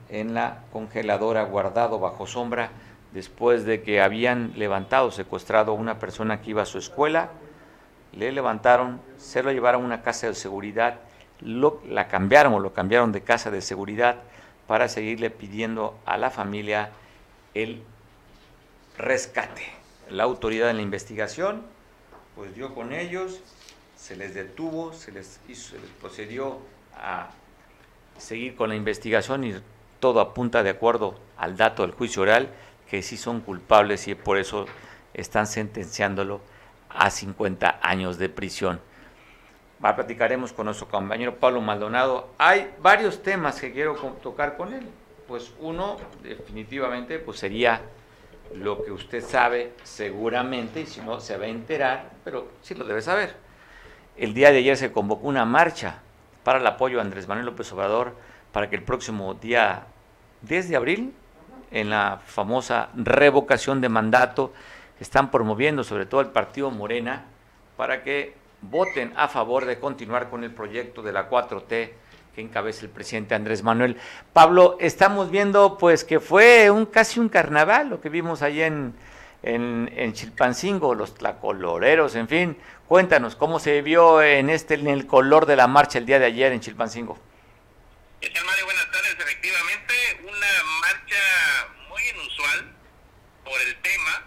en 0.09 0.33
la 0.33 0.63
congeladora 0.71 1.43
guardado 1.43 1.99
bajo 1.99 2.27
sombra 2.27 2.69
después 3.13 3.65
de 3.65 3.81
que 3.81 4.01
habían 4.01 4.53
levantado, 4.57 5.11
secuestrado 5.11 5.71
a 5.71 5.75
una 5.75 5.99
persona 5.99 6.41
que 6.41 6.51
iba 6.51 6.61
a 6.61 6.67
su 6.67 6.77
escuela, 6.77 7.31
le 8.15 8.31
levantaron, 8.31 9.01
se 9.17 9.43
lo 9.43 9.51
llevaron 9.51 9.83
a 9.83 9.85
una 9.85 10.01
casa 10.01 10.27
de 10.27 10.35
seguridad, 10.35 10.99
lo, 11.41 11.81
la 11.87 12.07
cambiaron 12.07 12.53
o 12.53 12.59
lo 12.59 12.73
cambiaron 12.73 13.11
de 13.11 13.21
casa 13.21 13.51
de 13.51 13.61
seguridad 13.61 14.17
para 14.67 14.87
seguirle 14.87 15.29
pidiendo 15.29 15.97
a 16.05 16.17
la 16.17 16.29
familia 16.29 16.91
el 17.53 17.83
rescate. 18.97 19.63
La 20.09 20.23
autoridad 20.23 20.69
en 20.69 20.77
la 20.77 20.81
investigación 20.83 21.63
pues 22.35 22.55
dio 22.55 22.73
con 22.73 22.93
ellos, 22.93 23.41
se 23.95 24.15
les 24.15 24.33
detuvo, 24.33 24.93
se 24.93 25.11
les, 25.11 25.39
hizo, 25.47 25.71
se 25.71 25.79
les 25.79 25.89
procedió 25.91 26.59
a 26.95 27.29
seguir 28.17 28.55
con 28.55 28.69
la 28.69 28.75
investigación 28.75 29.43
y 29.43 29.55
todo 29.99 30.19
apunta 30.19 30.63
de 30.63 30.69
acuerdo 30.69 31.15
al 31.37 31.57
dato 31.57 31.83
del 31.83 31.91
juicio 31.91 32.21
oral 32.21 32.49
que 32.89 33.01
sí 33.01 33.17
son 33.17 33.41
culpables 33.41 34.07
y 34.07 34.15
por 34.15 34.37
eso 34.37 34.65
están 35.13 35.47
sentenciándolo 35.47 36.41
a 36.95 37.09
50 37.09 37.79
años 37.81 38.17
de 38.17 38.29
prisión. 38.29 38.79
Va, 39.83 39.95
platicaremos 39.95 40.53
con 40.53 40.65
nuestro 40.65 40.87
compañero 40.87 41.35
Pablo 41.35 41.61
Maldonado. 41.61 42.29
Hay 42.37 42.73
varios 42.81 43.21
temas 43.21 43.59
que 43.59 43.71
quiero 43.71 43.95
tocar 44.21 44.55
con 44.55 44.73
él 44.73 44.87
pues 45.27 45.53
uno 45.59 45.97
definitivamente 46.21 47.19
pues 47.19 47.39
sería 47.39 47.81
lo 48.55 48.83
que 48.83 48.91
usted 48.91 49.23
sabe 49.23 49.73
seguramente, 49.83 50.81
y 50.81 50.85
si 50.85 51.01
no 51.01 51.19
se 51.19 51.37
va 51.37 51.45
a 51.45 51.47
enterar, 51.47 52.11
pero 52.23 52.49
sí 52.61 52.75
lo 52.75 52.85
debe 52.85 53.01
saber. 53.01 53.35
El 54.15 54.33
día 54.33 54.51
de 54.51 54.59
ayer 54.59 54.77
se 54.77 54.91
convocó 54.91 55.27
una 55.27 55.45
marcha 55.45 56.01
para 56.43 56.59
el 56.59 56.67
apoyo 56.67 56.99
a 56.99 57.01
Andrés 57.01 57.27
Manuel 57.27 57.47
López 57.47 57.71
Obrador 57.71 58.15
para 58.51 58.69
que 58.69 58.75
el 58.75 58.83
próximo 58.83 59.33
día 59.33 59.87
10 60.43 60.69
de 60.69 60.75
abril, 60.75 61.13
en 61.71 61.89
la 61.89 62.21
famosa 62.23 62.89
revocación 62.93 63.81
de 63.81 63.89
mandato, 63.89 64.53
están 65.03 65.29
promoviendo 65.31 65.83
sobre 65.83 66.05
todo 66.05 66.21
el 66.21 66.27
partido 66.27 66.71
Morena 66.71 67.25
para 67.77 68.03
que 68.03 68.35
voten 68.61 69.13
a 69.15 69.27
favor 69.27 69.65
de 69.65 69.79
continuar 69.79 70.29
con 70.29 70.43
el 70.43 70.51
proyecto 70.51 71.01
de 71.01 71.11
la 71.11 71.29
4T 71.29 71.91
que 72.33 72.41
encabeza 72.41 72.81
el 72.85 72.89
presidente 72.89 73.35
Andrés 73.35 73.61
Manuel. 73.61 73.97
Pablo, 74.31 74.77
estamos 74.79 75.29
viendo 75.29 75.77
pues 75.77 76.03
que 76.03 76.19
fue 76.19 76.71
un 76.71 76.87
casi 76.87 77.19
un 77.19 77.29
carnaval 77.29 77.89
lo 77.89 78.01
que 78.01 78.09
vimos 78.09 78.41
ahí 78.41 78.61
en, 78.63 78.95
en, 79.43 80.13
Chilpancingo, 80.13 80.95
los 80.95 81.13
tlacoloreros, 81.15 82.15
en 82.15 82.27
fin. 82.27 82.57
Cuéntanos, 82.87 83.35
¿cómo 83.35 83.59
se 83.59 83.81
vio 83.81 84.21
en 84.21 84.49
este 84.49 84.75
en 84.75 84.87
el 84.87 85.05
color 85.05 85.45
de 85.45 85.55
la 85.55 85.67
marcha 85.67 85.99
el 85.99 86.05
día 86.05 86.17
de 86.17 86.25
ayer 86.25 86.51
en 86.51 86.61
Chilpancingo? 86.61 87.19
Mario? 88.21 88.65
Buenas 88.65 88.89
tardes. 88.91 89.15
Efectivamente, 89.19 89.93
una 90.23 90.47
marcha 90.81 91.21
muy 91.89 92.01
inusual 92.15 92.73
por 93.43 93.61
el 93.61 93.75
tema, 93.81 94.23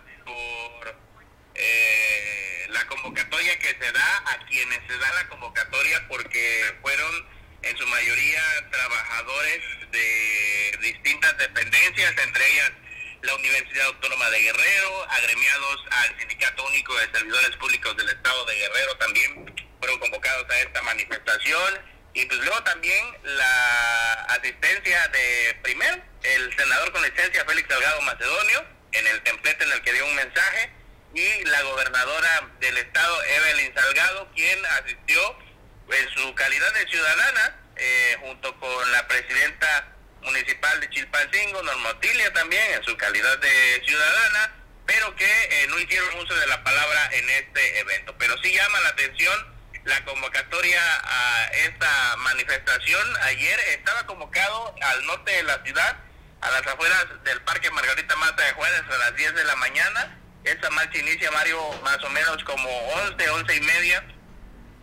eh, 1.58 2.66
la 2.70 2.86
convocatoria 2.86 3.58
que 3.58 3.68
se 3.68 3.92
da 3.92 4.24
a 4.26 4.46
quienes 4.46 4.80
se 4.86 4.98
da 4.98 5.14
la 5.14 5.28
convocatoria 5.28 6.06
porque 6.08 6.74
fueron 6.82 7.28
en 7.62 7.76
su 7.76 7.86
mayoría 7.86 8.42
trabajadores 8.70 9.62
de 9.90 10.78
distintas 10.80 11.36
dependencias, 11.38 12.14
entre 12.18 12.52
ellas 12.52 12.72
la 13.22 13.34
Universidad 13.34 13.86
Autónoma 13.86 14.30
de 14.30 14.40
Guerrero, 14.40 15.10
agremiados 15.10 15.84
al 15.90 16.18
Sindicato 16.18 16.64
Único 16.66 16.94
de 16.96 17.10
Servidores 17.10 17.56
Públicos 17.56 17.96
del 17.96 18.08
Estado 18.08 18.44
de 18.44 18.54
Guerrero 18.54 18.96
también 18.98 19.54
fueron 19.80 19.98
convocados 19.98 20.48
a 20.50 20.60
esta 20.60 20.82
manifestación. 20.82 21.96
Y 22.14 22.24
pues 22.24 22.40
luego 22.40 22.62
también 22.62 23.04
la 23.24 24.12
asistencia 24.30 25.08
de 25.08 25.58
primer, 25.62 26.02
el 26.22 26.56
senador 26.56 26.92
con 26.92 27.02
licencia 27.02 27.44
Félix 27.44 27.68
Salgado 27.68 28.00
Macedonio, 28.02 28.64
en 28.92 29.06
el 29.06 29.22
templete 29.22 29.64
en 29.64 29.72
el 29.72 29.82
que 29.82 29.92
dio 29.92 30.06
un 30.06 30.14
mensaje, 30.14 30.45
y 31.16 31.44
la 31.44 31.62
gobernadora 31.62 32.48
del 32.60 32.76
estado 32.76 33.24
Evelyn 33.24 33.74
Salgado, 33.74 34.28
quien 34.34 34.66
asistió 34.66 35.38
en 35.90 36.08
su 36.10 36.34
calidad 36.34 36.74
de 36.74 36.86
ciudadana, 36.88 37.56
eh, 37.76 38.18
junto 38.20 38.54
con 38.60 38.92
la 38.92 39.08
presidenta 39.08 39.88
municipal 40.20 40.78
de 40.78 40.90
Chilpancingo, 40.90 41.62
Normotilia 41.62 42.30
también, 42.34 42.62
en 42.74 42.84
su 42.84 42.94
calidad 42.98 43.38
de 43.38 43.82
ciudadana, 43.86 44.52
pero 44.84 45.16
que 45.16 45.24
eh, 45.24 45.66
no 45.68 45.78
hicieron 45.78 46.18
uso 46.18 46.34
de 46.34 46.46
la 46.48 46.62
palabra 46.62 47.08
en 47.12 47.30
este 47.30 47.80
evento. 47.80 48.14
Pero 48.18 48.36
sí 48.42 48.52
llama 48.52 48.78
la 48.80 48.90
atención 48.90 49.56
la 49.84 50.04
convocatoria 50.04 50.80
a 51.02 51.44
esta 51.64 52.16
manifestación. 52.18 53.16
Ayer 53.22 53.58
estaba 53.70 54.04
convocado 54.04 54.74
al 54.82 55.06
norte 55.06 55.32
de 55.32 55.44
la 55.44 55.62
ciudad, 55.62 55.96
a 56.42 56.50
las 56.50 56.66
afueras 56.66 57.06
del 57.24 57.40
Parque 57.40 57.70
Margarita 57.70 58.16
Mata 58.16 58.42
de 58.42 58.52
Juárez 58.52 58.82
a 58.82 58.98
las 58.98 59.16
10 59.16 59.34
de 59.34 59.44
la 59.44 59.56
mañana. 59.56 60.18
Esta 60.46 60.70
marcha 60.70 60.98
inicia, 60.98 61.28
Mario, 61.32 61.60
más 61.82 62.02
o 62.04 62.08
menos 62.10 62.42
como 62.44 62.68
11, 63.10 63.30
11 63.30 63.56
y 63.56 63.60
media. 63.62 64.04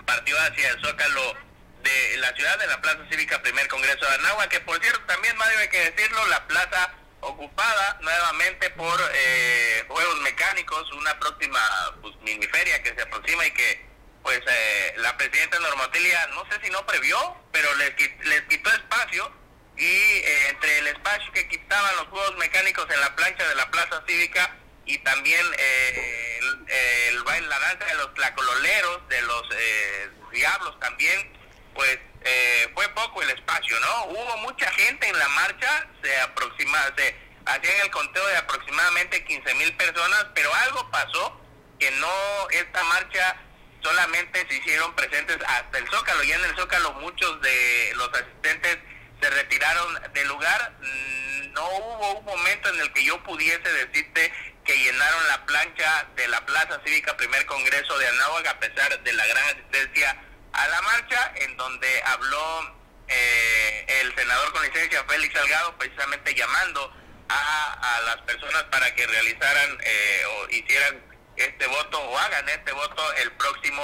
Partió 0.06 0.38
hacia 0.42 0.72
el 0.72 0.82
Zócalo 0.82 1.38
de 1.82 2.18
la 2.18 2.34
ciudad, 2.36 2.60
de 2.60 2.68
la 2.68 2.82
Plaza 2.82 3.00
Cívica 3.10 3.42
Primer 3.42 3.70
Congreso 3.70 4.06
de 4.06 4.16
Anáhuac, 4.16 4.50
que 4.50 4.60
por 4.60 4.78
cierto 4.82 5.00
también, 5.06 5.38
Mario, 5.38 5.60
hay 5.60 5.70
que 5.70 5.92
decirlo, 5.92 6.28
la 6.28 6.46
plaza 6.48 6.94
ocupada 7.22 7.98
nuevamente 8.02 8.70
por 8.72 9.00
eh, 9.14 9.86
juegos 9.88 10.20
mecánicos, 10.22 10.92
una 10.92 11.18
próxima 11.18 11.62
pues, 12.02 12.14
miniferia 12.24 12.84
que 12.84 12.94
se 12.94 13.02
aproxima 13.02 13.46
y 13.46 13.52
que 13.52 13.86
pues 14.22 14.42
eh, 14.46 14.94
la 14.98 15.16
presidenta 15.16 15.60
Normatilia, 15.60 16.28
no 16.28 16.46
sé 16.52 16.60
si 16.62 16.70
no 16.72 16.86
previó, 16.86 17.38
pero 17.54 17.74
les, 17.76 17.94
les 18.26 18.42
quitó 18.44 18.70
espacio 18.70 19.32
y 19.78 19.86
eh, 19.86 20.50
entre 20.50 20.80
el 20.80 20.88
espacio 20.88 21.32
que 21.32 21.48
quitaban 21.48 21.96
los 21.96 22.08
juegos 22.08 22.36
mecánicos 22.36 22.86
en 22.90 23.00
la 23.00 23.16
plancha 23.16 23.48
de 23.48 23.56
la 23.56 23.72
Plaza 23.72 24.04
Cívica, 24.06 24.58
y 24.86 24.98
también 25.00 25.46
eh, 25.58 26.40
el, 27.10 27.24
baile, 27.24 27.48
la 27.48 27.60
danza 27.60 27.86
de 27.86 27.96
los 27.96 28.14
tlacololeros, 28.14 29.08
de 29.10 29.22
los 29.22 29.44
eh, 29.56 30.10
diablos 30.32 30.80
también, 30.80 31.32
pues 31.74 32.00
eh, 32.22 32.70
fue 32.74 32.88
poco 32.90 33.22
el 33.22 33.30
espacio, 33.30 33.80
¿no? 33.80 34.06
Hubo 34.06 34.38
mucha 34.38 34.70
gente 34.72 35.08
en 35.08 35.18
la 35.18 35.28
marcha, 35.30 35.88
se 36.02 36.22
aproxima, 36.22 36.80
se 36.98 37.16
hacían 37.46 37.82
el 37.84 37.92
conteo 37.92 38.26
de 38.28 38.38
aproximadamente 38.38 39.24
15 39.24 39.56
mil 39.56 39.76
personas, 39.76 40.28
pero 40.34 40.54
algo 40.54 40.90
pasó 40.92 41.42
que 41.80 41.90
no, 41.92 42.50
esta 42.52 42.84
marcha 42.84 43.36
solamente 43.82 44.46
se 44.48 44.56
hicieron 44.56 44.94
presentes 44.96 45.38
hasta 45.46 45.78
el 45.78 45.90
Zócalo, 45.90 46.24
y 46.24 46.32
en 46.32 46.44
el 46.44 46.56
Zócalo 46.56 46.94
muchos 46.94 47.42
de 47.42 47.92
los 47.96 48.10
asistentes 48.10 48.78
se 49.22 49.30
retiraron 49.30 50.14
del 50.14 50.28
lugar, 50.28 50.74
mm, 50.80 51.54
no 51.54 51.68
hubo 51.70 52.20
un 52.20 52.26
momento 52.26 52.70
en 52.70 52.80
el 52.82 52.94
que 52.94 53.04
yo 53.04 53.22
pudiese 53.24 53.70
decirte 53.72 54.32
que 54.64 54.78
llenaron 54.78 55.28
la 55.28 55.46
plancha 55.46 56.08
de 56.16 56.28
la 56.28 56.46
Plaza 56.46 56.80
Cívica 56.86 57.16
Primer 57.18 57.46
Congreso 57.46 57.98
de 57.98 58.08
Anáhuac 58.08 58.48
a 58.48 58.60
pesar 58.60 59.04
de 59.04 59.14
la 59.14 59.26
gran 59.26 59.44
asistencia 59.46 60.18
a 60.54 60.68
la 60.68 60.82
marcha, 60.84 61.34
en 61.36 61.58
donde 61.58 62.02
habló 62.06 62.78
eh, 63.08 63.86
el 64.02 64.16
senador 64.16 64.54
con 64.54 64.64
licencia 64.64 65.04
Félix 65.08 65.34
Salgado, 65.34 65.78
precisamente 65.78 66.34
llamando 66.36 66.94
a, 67.30 68.02
las 68.06 68.18
personas 68.22 68.64
para 68.64 68.94
que 68.96 69.08
realizaran 69.08 69.78
eh, 69.82 70.24
o 70.26 70.50
hicieran 70.50 71.02
este 71.36 71.66
voto 71.68 72.00
o 72.00 72.18
hagan 72.18 72.48
este 72.50 72.72
voto 72.74 73.14
el 73.14 73.32
próximo 73.34 73.82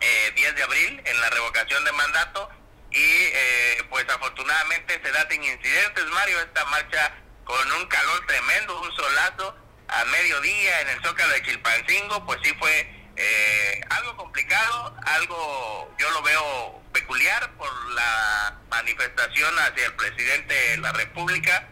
eh, 0.00 0.32
10 0.34 0.54
de 0.56 0.62
abril 0.62 1.02
en 1.04 1.20
la 1.20 1.30
revocación 1.30 1.84
de 1.84 1.92
mandato. 1.92 2.48
Y 2.90 2.98
eh, 2.98 3.84
pues 3.90 4.08
afortunadamente 4.08 5.00
se 5.02 5.12
da 5.12 5.28
sin 5.28 5.44
incidentes, 5.44 6.04
Mario, 6.06 6.40
esta 6.40 6.64
marcha 6.66 7.12
con 7.44 7.72
un 7.72 7.86
calor 7.86 8.26
tremendo, 8.26 8.80
un 8.80 8.96
solazo 8.96 9.67
a 9.88 10.04
mediodía 10.04 10.80
en 10.82 10.88
el 10.88 11.02
Zócalo 11.02 11.32
de 11.32 11.42
Chilpancingo, 11.42 12.24
pues 12.26 12.38
sí 12.42 12.54
fue 12.58 12.98
eh, 13.16 13.80
algo 13.90 14.16
complicado, 14.16 14.94
algo 15.06 15.94
yo 15.98 16.10
lo 16.10 16.22
veo 16.22 16.82
peculiar 16.92 17.50
por 17.56 17.70
la 17.92 18.58
manifestación 18.70 19.58
hacia 19.58 19.86
el 19.86 19.94
presidente 19.94 20.54
de 20.54 20.76
la 20.78 20.92
República. 20.92 21.68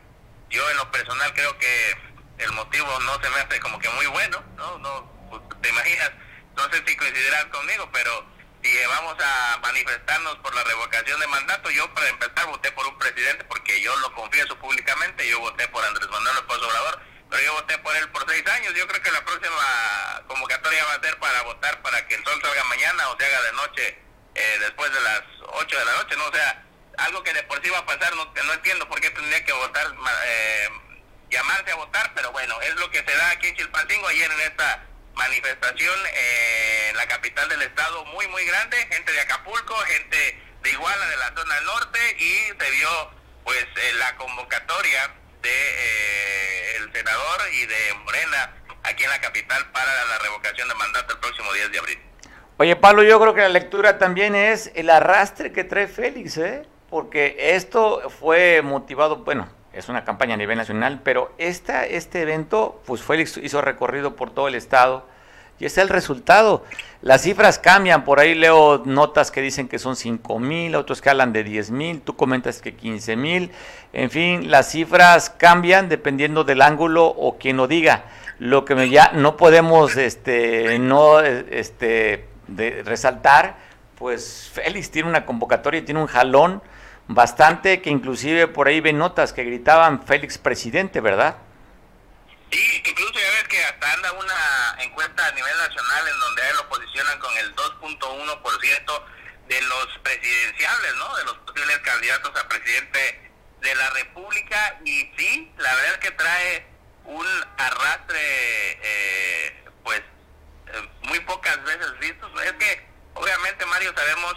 Yo 0.49 0.69
en 0.71 0.77
lo 0.77 0.91
personal 0.91 1.33
creo 1.35 1.59
que 1.59 1.97
el 2.39 2.53
motivo 2.53 2.99
no 3.01 3.21
se 3.23 3.31
me 3.31 3.37
hace 3.37 3.61
como 3.61 3.79
que 3.79 3.89
muy 3.91 4.07
bueno, 4.07 4.43
¿no? 4.57 4.79
no 4.79 5.13
pues, 5.31 5.43
te 5.61 5.69
imaginas, 5.69 6.13
no 6.57 6.71
sé 6.71 6.83
si 6.87 6.97
coincidirás 6.97 7.45
conmigo, 7.47 7.89
pero 7.93 8.27
si 8.63 8.73
vamos 8.87 9.17
a 9.23 9.59
manifestarnos 9.59 10.37
por 10.37 10.55
la 10.55 10.65
revocación 10.65 11.21
de 11.21 11.27
mandato, 11.29 11.71
yo 11.71 11.93
para 11.95 12.09
empezar 12.09 12.47
voté 12.47 12.73
por 12.73 12.87
un 12.87 12.99
presidente 12.99 13.45
porque 13.45 13.81
yo 13.81 13.97
lo 13.99 14.13
confieso 14.15 14.59
públicamente, 14.59 15.29
yo 15.29 15.39
voté 15.41 15.69
por 15.69 15.85
Andrés 15.85 16.09
Manuel 16.09 16.35
López 16.37 16.57
Obrador 16.57 17.01
pero 17.31 17.43
yo 17.43 17.53
voté 17.55 17.79
por 17.79 17.97
él 17.97 18.09
por 18.11 18.29
seis 18.31 18.47
años. 18.47 18.75
Yo 18.75 18.87
creo 18.87 19.03
que 19.03 19.11
la 19.11 19.25
próxima 19.25 20.23
convocatoria 20.29 20.85
va 20.85 20.95
a 20.95 21.01
ser 21.01 21.19
para 21.19 21.43
votar 21.43 21.83
para 21.83 22.07
que 22.07 22.15
el 22.15 22.25
sol 22.25 22.41
salga 22.43 22.65
mañana 22.65 23.09
o 23.09 23.17
se 23.19 23.27
haga 23.27 23.43
de 23.43 23.53
noche 23.53 23.99
eh, 24.35 24.57
después 24.61 24.93
de 24.93 25.01
las 25.01 25.23
ocho 25.55 25.79
de 25.79 25.85
la 25.85 25.93
noche, 25.93 26.17
¿no? 26.17 26.27
O 26.27 26.33
sea, 26.33 26.63
algo 26.99 27.23
que 27.23 27.33
de 27.33 27.43
por 27.45 27.63
sí 27.63 27.71
va 27.71 27.79
a 27.79 27.87
pasar, 27.87 28.15
no, 28.15 28.25
no 28.25 28.53
entiendo 28.53 28.89
por 28.89 29.01
qué 29.01 29.11
tendría 29.11 29.45
que 29.45 29.53
votar, 29.53 29.87
eh, 30.27 30.69
llamarse 31.31 31.73
a 31.73 31.77
votar, 31.77 32.13
pero 32.15 32.33
bueno, 32.33 32.61
es 32.63 32.75
lo 32.77 32.91
que 32.91 32.99
se 32.99 33.17
da 33.17 33.31
aquí 33.31 33.49
en 33.49 33.57
Chilpancingo 33.57 34.07
ayer 34.09 34.31
en 34.31 34.41
esta 34.41 34.85
manifestación 35.15 35.99
eh, 36.13 36.89
en 36.91 36.97
la 36.97 37.09
capital 37.09 37.49
del 37.49 37.63
estado, 37.63 38.05
muy, 38.07 38.29
muy 38.29 38.45
grande, 38.45 38.77
gente 38.91 39.13
de 39.13 39.21
Acapulco, 39.21 39.75
gente 39.87 40.43
de 40.63 40.71
Iguala, 40.71 41.07
de 41.09 41.17
la 41.17 41.33
zona 41.35 41.61
norte, 41.63 42.17
y 42.19 42.63
se 42.63 42.71
vio 42.71 43.11
pues 43.45 43.67
la 43.95 44.17
convocatoria 44.17 45.15
de 45.47 45.53
eh, 45.53 46.77
el 46.79 46.93
senador 46.93 47.41
y 47.53 47.67
de 47.67 47.95
Morena 48.05 48.53
aquí 48.83 49.05
en 49.05 49.11
la 49.11 49.21
capital 49.21 49.65
para 49.73 49.93
la 50.07 50.19
revocación 50.19 50.69
de 50.69 50.75
mandato 50.75 51.15
el 51.15 51.21
próximo 51.21 51.53
10 51.53 51.73
de 51.73 51.79
abril. 51.79 51.99
Oye, 52.59 52.75
Pablo, 52.77 53.03
yo 53.03 53.21
creo 53.21 53.35
que 53.35 53.43
la 53.43 53.49
lectura 53.49 53.99
también 53.99 54.35
es 54.35 54.73
el 54.75 54.91
arrastre 54.91 55.53
que 55.53 55.63
trae 55.63 55.87
Félix, 55.87 56.39
¿eh? 56.39 56.67
Porque 56.91 57.37
esto 57.39 58.09
fue 58.11 58.63
motivado, 58.63 59.19
bueno, 59.19 59.49
es 59.73 59.89
una 59.89 60.05
campaña 60.05 60.35
a 60.35 60.37
nivel 60.39 60.57
nacional, 60.57 61.01
pero 61.05 61.35
esta, 61.39 61.85
este 61.85 62.23
evento, 62.23 62.81
pues 62.87 63.03
Félix 63.03 63.37
hizo 63.37 63.61
recorrido 63.61 64.17
por 64.17 64.31
todo 64.31 64.49
el 64.49 64.55
estado 64.55 65.07
y 65.59 65.67
es 65.67 65.79
el 65.79 65.89
resultado. 65.89 66.65
Las 67.03 67.23
cifras 67.23 67.59
cambian, 67.59 68.05
por 68.05 68.21
ahí 68.21 68.35
leo 68.35 68.83
notas 68.85 69.31
que 69.31 69.41
dicen 69.41 69.69
que 69.69 69.79
son 69.79 69.97
5 69.97 70.39
mil, 70.39 70.75
otros 70.75 71.01
que 71.01 71.11
hablan 71.11 71.33
de 71.33 71.45
10 71.45 71.71
mil, 71.71 72.01
tú 72.01 72.17
comentas 72.17 72.61
que 72.61 72.75
15 72.75 73.17
mil, 73.17 73.51
en 73.97 74.11
fin, 74.11 74.51
las 74.51 74.71
cifras 74.73 75.31
cambian 75.31 75.89
dependiendo 75.89 76.45
del 76.45 76.61
ángulo 76.61 77.07
o 77.07 77.39
quien 77.39 77.57
lo 77.57 77.67
diga. 77.67 78.05
Lo 78.39 78.67
que 78.67 78.91
ya 78.91 79.13
no 79.15 79.39
podemos 79.39 79.97
este, 79.97 80.79
no 80.79 81.21
este, 81.21 82.29
de, 82.47 82.83
resaltar, 82.85 83.57
pues 83.97 84.51
Félix 84.53 84.91
tiene 84.91 85.09
una 85.09 85.25
convocatoria, 85.25 85.83
tiene 85.83 85.99
un 85.99 86.09
jalón 86.09 86.63
bastante 87.09 87.81
que 87.81 87.89
inclusive 87.89 88.49
por 88.49 88.69
ahí 88.69 88.83
ven 88.83 88.99
notas 88.99 89.33
que 89.33 89.45
gritaban 89.45 90.05
Félix 90.05 90.37
presidente, 90.37 91.01
¿verdad? 91.01 91.39
Sí, 92.53 92.83
incluso 92.87 93.15
ya 93.15 93.31
ves 93.31 93.49
que 93.49 93.65
hasta 93.65 93.93
anda 93.95 94.13
una 94.13 94.85
encuesta 94.85 95.27
a 95.27 95.33
nivel 95.33 95.57
nacional 95.57 96.07
en 96.07 96.21
donde 96.21 96.43
a 96.43 96.51
él 96.51 96.57
lo 96.57 96.69
posicionan 96.69 97.19
con 97.19 97.35
el 97.39 97.57
2.1% 97.57 99.03
de 99.49 99.61
los 99.63 99.89
presidenciales, 100.03 100.95
¿no? 100.99 101.17
De 101.17 101.25
los 101.25 101.39
posibles 101.39 101.79
candidatos 101.79 102.33
a 102.39 102.47
presidente 102.47 103.26
de 103.61 103.75
la 103.75 103.91
República. 103.91 104.79
Y 104.85 105.11
sí, 105.17 105.53
la 105.59 105.75
verdad 105.75 105.99
que 105.99 106.11
trae 106.13 106.67
un 107.05 107.27
arrastre, 107.59 108.19
eh, 108.83 109.65
pues, 109.85 110.01
eh, 110.01 110.89
muy 111.03 111.21
pocas 111.21 111.63
veces 111.65 111.99
visto. 111.99 112.41
Es 112.43 112.53
que, 112.53 112.87
obviamente, 113.15 113.67
Mario, 113.67 113.93
sabemos 113.97 114.35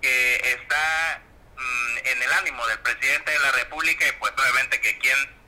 que 0.00 0.36
está 0.36 1.22
mm, 1.56 1.98
en 2.04 2.22
el 2.22 2.32
ánimo 2.32 2.66
del 2.66 2.78
presidente 2.80 3.30
de 3.30 3.38
la 3.38 3.52
República 3.52 4.06
y, 4.06 4.12
pues, 4.12 4.32
obviamente, 4.36 4.80
que 4.80 4.98
quien 4.98 5.40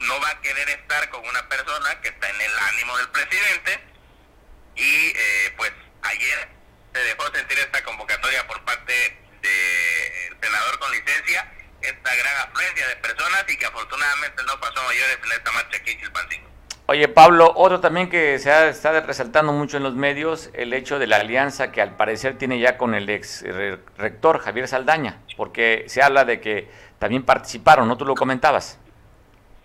no 0.00 0.20
va 0.20 0.30
a 0.30 0.40
querer 0.40 0.68
estar 0.70 1.08
con 1.10 1.26
una 1.26 1.48
persona 1.48 2.00
que 2.00 2.08
está 2.08 2.28
en 2.28 2.40
el 2.40 2.58
ánimo 2.58 2.96
del 2.98 3.08
presidente 3.10 3.80
y 4.76 5.12
eh, 5.16 5.54
pues 5.56 5.72
ayer 6.02 6.48
se 6.92 7.00
dejó 7.00 7.32
sentir 7.34 7.58
esta 7.58 7.82
convocatoria 7.84 8.46
por 8.46 8.62
parte 8.64 8.92
del 9.40 10.40
senador 10.40 10.78
con 10.78 10.92
licencia, 10.92 11.52
esta 11.84 12.14
gran 12.14 12.36
afluencia 12.48 12.88
de 12.88 12.96
personas 12.96 13.44
y 13.48 13.56
que 13.56 13.66
afortunadamente 13.66 14.42
no 14.46 14.60
pasó 14.60 14.82
mayores 14.82 15.18
en 15.24 15.32
esta 15.32 15.52
marcha 15.52 15.76
aquí 15.76 15.90
en 15.92 16.00
Chilpancingo. 16.00 16.54
Oye 16.86 17.08
Pablo, 17.08 17.50
otro 17.56 17.80
también 17.80 18.10
que 18.10 18.38
se 18.38 18.50
ha, 18.50 18.68
está 18.68 19.00
resaltando 19.00 19.52
mucho 19.52 19.78
en 19.78 19.82
los 19.82 19.94
medios, 19.94 20.50
el 20.52 20.74
hecho 20.74 20.98
de 20.98 21.06
la 21.06 21.16
alianza 21.16 21.72
que 21.72 21.80
al 21.80 21.96
parecer 21.96 22.36
tiene 22.36 22.58
ya 22.58 22.76
con 22.76 22.94
el 22.94 23.08
ex 23.08 23.42
rector 23.96 24.38
Javier 24.40 24.68
Saldaña, 24.68 25.22
porque 25.36 25.84
se 25.88 26.02
habla 26.02 26.26
de 26.26 26.42
que 26.42 26.70
también 26.98 27.24
participaron, 27.24 27.88
¿no? 27.88 27.96
Tú 27.96 28.04
lo 28.04 28.14
comentabas. 28.14 28.78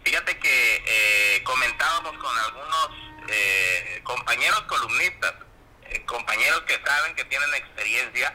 Fíjate 0.04 0.38
que 0.40 0.76
eh, 0.76 1.44
comentábamos 1.44 2.14
con 2.18 2.38
algunos 2.38 2.90
eh, 3.28 4.02
compañeros 4.04 4.62
columnistas, 4.62 5.34
eh, 5.90 6.02
compañeros 6.06 6.62
que 6.62 6.80
saben 6.86 7.16
que 7.16 7.26
tienen 7.26 7.54
experiencia, 7.54 8.34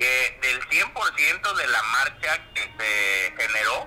que 0.00 0.38
del 0.40 0.60
100% 0.68 1.54
de 1.56 1.66
la 1.68 1.82
marcha 1.82 2.42
que 2.54 2.62
se 2.62 3.34
generó, 3.36 3.86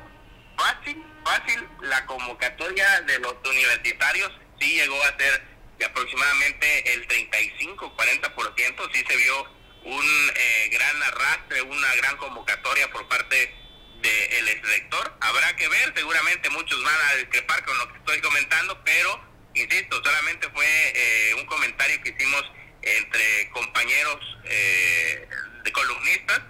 fácil, 0.56 1.04
fácil, 1.26 1.68
la 1.82 2.06
convocatoria 2.06 3.02
de 3.02 3.18
los 3.20 3.34
universitarios 3.44 4.32
sí 4.60 4.76
llegó 4.76 5.02
a 5.04 5.18
ser 5.18 5.44
de 5.80 5.86
aproximadamente 5.86 6.94
el 6.94 7.08
35-40%, 7.08 8.90
sí 8.94 9.04
se 9.08 9.18
vio 9.18 9.64
un 9.86 10.34
gran 10.72 11.04
arrastre, 11.04 11.62
una 11.64 11.96
gran 11.96 12.16
convocatoria 12.18 12.90
por 12.92 13.08
parte 13.10 13.54
del 14.02 14.62
rector. 14.62 15.18
Habrá 15.20 15.56
que 15.56 15.68
ver, 15.68 15.94
seguramente 15.96 16.50
muchos 16.52 16.84
van 16.84 17.02
a 17.10 17.16
discrepar 17.16 17.66
con 17.66 17.78
lo 17.80 17.92
que 17.92 17.98
estoy 17.98 18.22
comentando, 18.22 18.80
pero, 18.84 19.20
insisto, 19.56 20.02
solamente 20.04 20.48
fue 20.50 20.66
eh, 20.68 21.34
un 21.36 21.46
comentario 21.48 22.02
que 22.04 22.10
hicimos 22.10 22.44
entre 22.84 23.50
compañeros 23.52 24.20
eh, 24.44 25.28
de 25.64 25.72
columnistas 25.72 26.42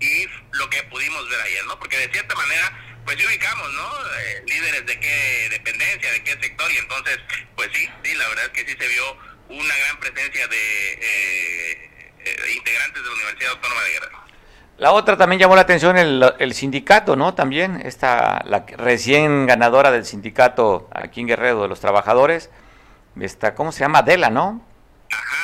y 0.00 0.26
lo 0.52 0.68
que 0.70 0.82
pudimos 0.84 1.28
ver 1.28 1.40
ayer, 1.40 1.64
¿no? 1.66 1.78
Porque 1.78 1.98
de 1.98 2.08
cierta 2.10 2.34
manera, 2.34 2.72
pues 3.04 3.18
sí 3.18 3.26
ubicamos, 3.26 3.72
¿no? 3.72 3.88
Eh, 4.18 4.42
líderes 4.46 4.86
de 4.86 5.00
qué 5.00 5.48
dependencia, 5.50 6.12
de 6.12 6.22
qué 6.22 6.32
sector, 6.40 6.70
y 6.72 6.76
entonces, 6.78 7.18
pues 7.56 7.70
sí, 7.72 7.88
sí, 8.02 8.14
la 8.14 8.28
verdad 8.28 8.44
es 8.46 8.50
que 8.50 8.70
sí 8.70 8.76
se 8.78 8.88
vio 8.88 9.16
una 9.48 9.76
gran 9.76 10.00
presencia 10.00 10.46
de 10.48 11.90
integrantes 12.56 13.02
de 13.02 13.08
la 13.08 13.14
Universidad 13.14 13.50
Autónoma 13.52 13.82
de 13.82 13.90
Guerrero. 13.92 14.24
La 14.76 14.90
otra 14.90 15.16
también 15.16 15.38
llamó 15.38 15.54
la 15.54 15.62
atención 15.62 15.96
el, 15.96 16.54
sindicato, 16.54 17.14
¿no? 17.14 17.34
También 17.34 17.80
esta, 17.84 18.42
la 18.44 18.66
recién 18.76 19.46
ganadora 19.46 19.92
del 19.92 20.04
sindicato 20.04 20.88
aquí 20.92 21.20
en 21.20 21.28
Guerrero 21.28 21.62
de 21.62 21.68
los 21.68 21.78
trabajadores, 21.78 22.50
esta, 23.20 23.54
¿cómo 23.54 23.70
se 23.70 23.80
llama? 23.80 24.00
Adela, 24.00 24.30
¿no? 24.30 24.66
Ajá, 25.12 25.43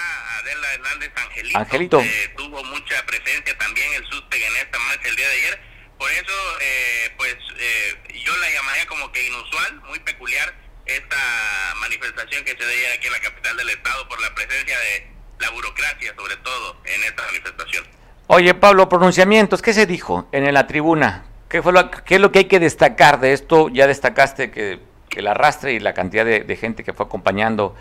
Angelito. 1.54 1.58
Angelito. 1.58 2.00
Eh, 2.00 2.34
tuvo 2.36 2.62
mucha 2.64 3.04
presencia 3.06 3.56
también 3.58 3.92
el 3.94 4.04
SUSTEC 4.06 4.42
en 4.42 4.56
esta 4.56 4.78
marcha 4.78 5.08
el 5.08 5.16
día 5.16 5.28
de 5.28 5.34
ayer. 5.34 5.60
Por 5.98 6.10
eso, 6.10 6.58
eh, 6.60 7.12
pues, 7.16 7.36
eh, 7.58 7.98
yo 8.24 8.36
la 8.36 8.50
llamaría 8.50 8.86
como 8.86 9.12
que 9.12 9.26
inusual, 9.26 9.80
muy 9.88 9.98
peculiar, 10.00 10.54
esta 10.86 11.74
manifestación 11.80 12.44
que 12.44 12.52
se 12.52 12.64
ayer 12.64 12.92
aquí 12.96 13.06
en 13.06 13.12
la 13.12 13.20
capital 13.20 13.56
del 13.56 13.68
estado 13.68 14.08
por 14.08 14.20
la 14.20 14.34
presencia 14.34 14.78
de 14.78 15.06
la 15.40 15.50
burocracia, 15.50 16.14
sobre 16.16 16.36
todo, 16.36 16.76
en 16.84 17.04
esta 17.04 17.22
manifestación. 17.26 17.86
Oye, 18.26 18.54
Pablo, 18.54 18.88
pronunciamientos, 18.88 19.60
¿qué 19.60 19.72
se 19.72 19.86
dijo 19.86 20.28
en 20.32 20.52
la 20.54 20.66
tribuna? 20.66 21.24
¿Qué, 21.48 21.62
fue 21.62 21.72
lo, 21.72 21.90
¿Qué 21.90 22.14
es 22.14 22.20
lo 22.20 22.30
que 22.30 22.40
hay 22.40 22.44
que 22.44 22.60
destacar 22.60 23.18
de 23.18 23.32
esto? 23.32 23.68
Ya 23.70 23.88
destacaste 23.88 24.52
que, 24.52 24.78
el 25.16 25.26
arrastre 25.26 25.72
y 25.72 25.80
la 25.80 25.92
cantidad 25.94 26.24
de, 26.24 26.56
gente 26.56 26.84
que 26.84 26.92
fue 26.92 27.06
acompañando 27.06 27.74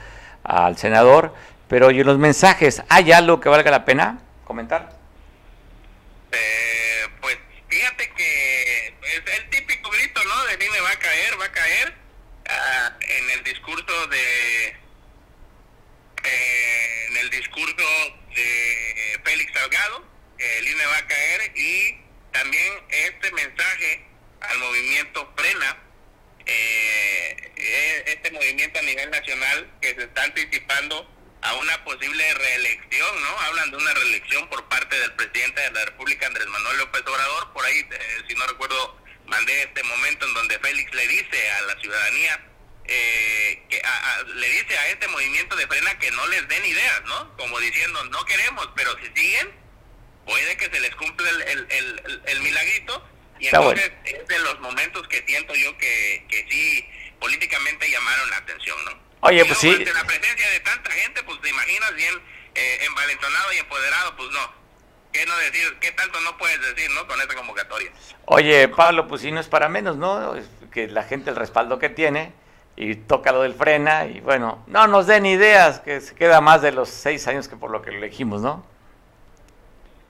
al 0.43 0.75
senador, 0.77 1.35
pero 1.69 1.91
¿y 1.91 2.03
los 2.03 2.17
mensajes? 2.17 2.81
¿Hay 2.89 3.11
algo 3.11 3.39
que 3.39 3.47
valga 3.47 3.69
la 3.71 3.85
pena 3.85 4.19
comentar? 4.43 4.89
Eh, 6.31 7.07
pues 7.21 7.37
fíjate 7.69 8.09
que 8.11 8.87
es 8.87 9.21
el 9.37 9.49
típico 9.49 9.91
grito, 9.91 10.21
¿no? 10.23 10.45
De 10.45 10.57
me 10.57 10.81
va 10.81 10.91
a 10.91 10.99
caer, 10.99 11.39
va 11.39 11.45
a 11.45 11.51
caer. 11.51 11.93
Ah, 12.49 12.97
en 12.99 13.29
el 13.29 13.43
discurso 13.43 14.07
de. 14.07 14.75
Eh, 16.23 17.05
en 17.09 17.17
el 17.17 17.29
discurso 17.29 17.85
de 18.35 19.21
Félix 19.23 19.53
Salgado, 19.53 20.03
el 20.37 20.67
INE 20.67 20.85
va 20.85 20.97
a 20.97 21.07
caer 21.07 21.51
y 21.55 22.01
también 22.31 22.73
este 22.89 23.31
mensaje 23.31 24.05
al 24.41 24.57
movimiento 24.59 25.31
Frena, 25.35 25.77
eh, 26.45 27.51
eh, 27.55 28.03
este 28.07 28.31
movimiento 28.31 28.79
a 28.79 28.81
nivel 28.81 29.09
nacional 29.11 29.71
que 29.81 29.95
se 29.95 30.03
está 30.03 30.23
anticipando 30.23 31.18
a 31.41 31.53
una 31.55 31.83
posible 31.83 32.33
reelección, 32.33 33.21
¿no? 33.21 33.39
Hablan 33.41 33.71
de 33.71 33.77
una 33.77 33.93
reelección 33.93 34.49
por 34.49 34.67
parte 34.67 34.99
del 34.99 35.13
presidente 35.13 35.61
de 35.61 35.71
la 35.71 35.85
República, 35.85 36.27
Andrés 36.27 36.47
Manuel 36.47 36.77
López 36.77 37.01
Obrador. 37.05 37.53
Por 37.53 37.65
ahí, 37.65 37.79
eh, 37.79 38.23
si 38.27 38.35
no 38.35 38.45
recuerdo, 38.47 39.01
mandé 39.25 39.63
este 39.63 39.83
momento 39.83 40.25
en 40.25 40.33
donde 40.33 40.59
Félix 40.59 40.93
le 40.93 41.07
dice 41.07 41.51
a 41.51 41.61
la 41.61 41.79
ciudadanía, 41.79 42.45
que 42.89 43.81
le 44.35 44.49
dice 44.49 44.77
a 44.77 44.87
este 44.89 45.07
movimiento 45.07 45.55
de 45.55 45.67
frena 45.67 45.97
que 45.99 46.11
no 46.11 46.25
les 46.27 46.47
den 46.47 46.65
ideas, 46.65 47.01
¿no? 47.05 47.37
Como 47.37 47.59
diciendo, 47.59 48.03
no 48.05 48.25
queremos, 48.25 48.67
pero 48.75 48.97
si 48.97 49.07
siguen, 49.15 49.51
puede 50.25 50.57
que 50.57 50.65
se 50.65 50.79
les 50.79 50.95
cumpla 50.95 51.29
el, 51.29 51.67
el, 51.69 52.21
el, 52.25 52.41
milagrito 52.41 53.07
y 53.39 53.47
entonces 53.47 53.91
es 54.05 54.27
de 54.27 54.39
los 54.39 54.59
momentos 54.59 55.07
que 55.07 55.23
siento 55.25 55.53
yo 55.55 55.77
que, 55.77 56.25
que 56.29 56.45
sí 56.49 56.85
políticamente 57.19 57.89
llamaron 57.89 58.29
la 58.29 58.37
atención, 58.37 58.77
¿no? 58.85 59.08
Oye, 59.21 59.45
pues 59.45 59.57
sí. 59.57 59.69
Ante 59.69 59.93
la 59.93 60.03
presencia 60.05 60.49
de 60.49 60.59
tanta 60.61 60.91
gente, 60.91 61.23
pues 61.23 61.41
te 61.41 61.49
imaginas 61.49 61.95
bien 61.95 62.13
eh, 62.55 62.85
envalentonado 62.85 63.53
y 63.53 63.57
empoderado, 63.57 64.15
pues 64.15 64.29
no. 64.31 64.59
¿Qué 65.11 65.25
no 65.25 65.35
decir? 65.37 65.77
¿Qué 65.79 65.91
tanto 65.91 66.19
no 66.21 66.37
puedes 66.37 66.61
decir, 66.61 66.89
no? 66.91 67.07
Con 67.07 67.19
esta 67.19 67.35
convocatoria. 67.35 67.91
Oye, 68.25 68.67
Pablo, 68.67 69.07
pues 69.07 69.21
sí, 69.21 69.31
no 69.31 69.39
es 69.39 69.47
para 69.47 69.67
menos, 69.67 69.97
¿no? 69.97 70.35
que 70.71 70.87
la 70.87 71.03
gente, 71.03 71.31
el 71.31 71.35
respaldo 71.35 71.79
que 71.79 71.89
tiene, 71.89 72.31
y 72.75 72.95
toca 72.95 73.31
lo 73.31 73.41
del 73.41 73.55
frena, 73.55 74.05
y 74.05 74.19
bueno, 74.21 74.63
no 74.67 74.87
nos 74.87 75.07
den 75.07 75.25
ideas, 75.25 75.79
que 75.79 75.99
se 75.99 76.15
queda 76.15 76.41
más 76.41 76.61
de 76.61 76.71
los 76.71 76.89
seis 76.89 77.27
años 77.27 77.47
que 77.47 77.55
por 77.55 77.71
lo 77.71 77.81
que 77.81 77.91
lo 77.91 77.97
elegimos, 77.97 78.41
¿no? 78.41 78.65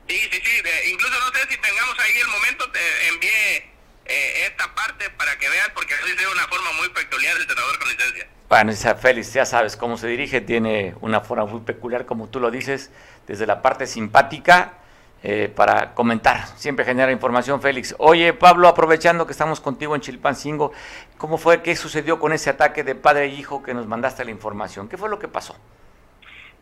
Sí, 0.08 0.19
sí, 0.32 0.41
sí. 0.43 0.91
incluso 0.91 1.19
no 1.19 1.34
sé 1.34 1.48
si 1.50 1.58
tengamos 1.58 1.98
ahí 2.00 2.19
el 2.19 2.28
momento, 2.28 2.72
te 2.72 3.08
envié 3.08 3.72
eh, 4.10 4.48
esta 4.48 4.74
parte 4.74 5.10
para 5.12 5.38
que 5.38 5.48
vean, 5.48 5.72
porque 5.74 5.93
así 5.93 6.15
de 6.15 6.28
una 6.28 6.48
forma 6.48 6.72
muy 6.74 6.89
peculiar 6.89 7.38
el 7.38 7.48
senador 7.48 7.80
con 7.80 7.89
licencia. 7.89 8.28
Bueno, 8.50 8.74
Félix, 8.74 9.34
ya 9.34 9.45
sabes 9.45 9.78
cómo 9.78 9.98
se 9.98 10.08
dirige, 10.08 10.41
tiene 10.41 10.95
una 11.02 11.22
forma 11.22 11.45
muy 11.45 11.62
peculiar, 11.62 12.08
como 12.08 12.28
tú 12.28 12.39
lo 12.39 12.50
dices, 12.50 12.89
desde 13.28 13.45
la 13.45 13.62
parte 13.62 13.86
simpática 13.86 14.74
eh, 15.22 15.54
para 15.56 15.93
comentar. 15.93 16.48
Siempre 16.58 16.84
genera 16.86 17.12
información, 17.12 17.62
Félix. 17.62 17.93
Oye, 18.00 18.34
Pablo, 18.34 18.67
aprovechando 18.67 19.28
que 19.28 19.34
estamos 19.34 19.60
contigo 19.60 19.93
en 19.93 20.02
Chilpancingo, 20.02 20.72
¿cómo 21.19 21.38
fue, 21.38 21.62
qué 21.62 21.76
sucedió 21.76 22.19
con 22.19 22.34
ese 22.34 22.50
ataque 22.50 22.84
de 22.84 22.95
padre 22.95 23.26
e 23.26 23.28
hijo 23.28 23.62
que 23.62 23.76
nos 23.76 23.86
mandaste 23.86 24.26
la 24.26 24.32
información? 24.32 24.89
¿Qué 24.89 24.98
fue 24.98 25.10
lo 25.10 25.19
que 25.19 25.28
pasó? 25.28 25.56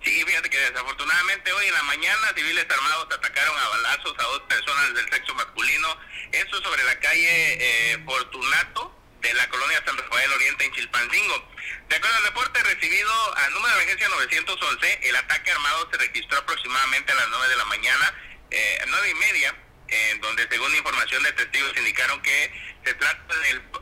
Sí, 0.04 0.24
fíjate 0.26 0.50
que 0.50 0.60
desafortunadamente 0.60 1.52
hoy 1.52 1.66
en 1.66 1.74
la 1.74 1.84
mañana 1.84 2.34
civiles 2.36 2.66
armados 2.70 3.08
atacaron 3.12 3.58
a 3.58 3.68
balazos 3.70 4.14
a 4.18 4.24
dos 4.24 4.42
personas 4.42 4.94
del 4.94 5.10
sexo 5.10 5.34
masculino. 5.36 5.98
Eso 6.32 6.62
sobre 6.62 6.84
la 6.84 7.00
calle 7.00 7.94
eh, 7.94 8.04
Fortunato 8.06 8.96
de 9.22 9.34
la 9.34 9.50
colonia 9.50 9.84
San 9.86 9.98
Rafael 9.98 10.32
Oriente 10.32 10.66
en 10.66 10.74
Chilpancingo. 10.74 11.52
De 11.90 11.96
acuerdo 11.96 12.18
al 12.18 12.24
reporte 12.26 12.64
recibido 12.64 13.36
al 13.38 13.54
número 13.54 13.76
de 13.76 13.84
emergencia 13.84 14.10
911, 14.10 15.00
el 15.10 15.16
ataque 15.16 15.52
armado 15.52 15.90
se 15.92 15.98
registró 15.98 16.38
aproximadamente 16.38 17.12
a 17.12 17.16
las 17.16 17.30
9 17.30 17.50
de 17.50 17.56
la 17.56 17.66
mañana, 17.66 18.14
eh, 18.52 18.86
9 18.88 19.10
y 19.10 19.16
media, 19.16 19.56
en 19.88 20.22
donde 20.22 20.48
según 20.50 20.76
información 20.76 21.24
de 21.24 21.32
testigos 21.34 21.76
indicaron 21.78 22.22
que 22.22 22.80
se 22.86 22.94
trata 22.94 23.36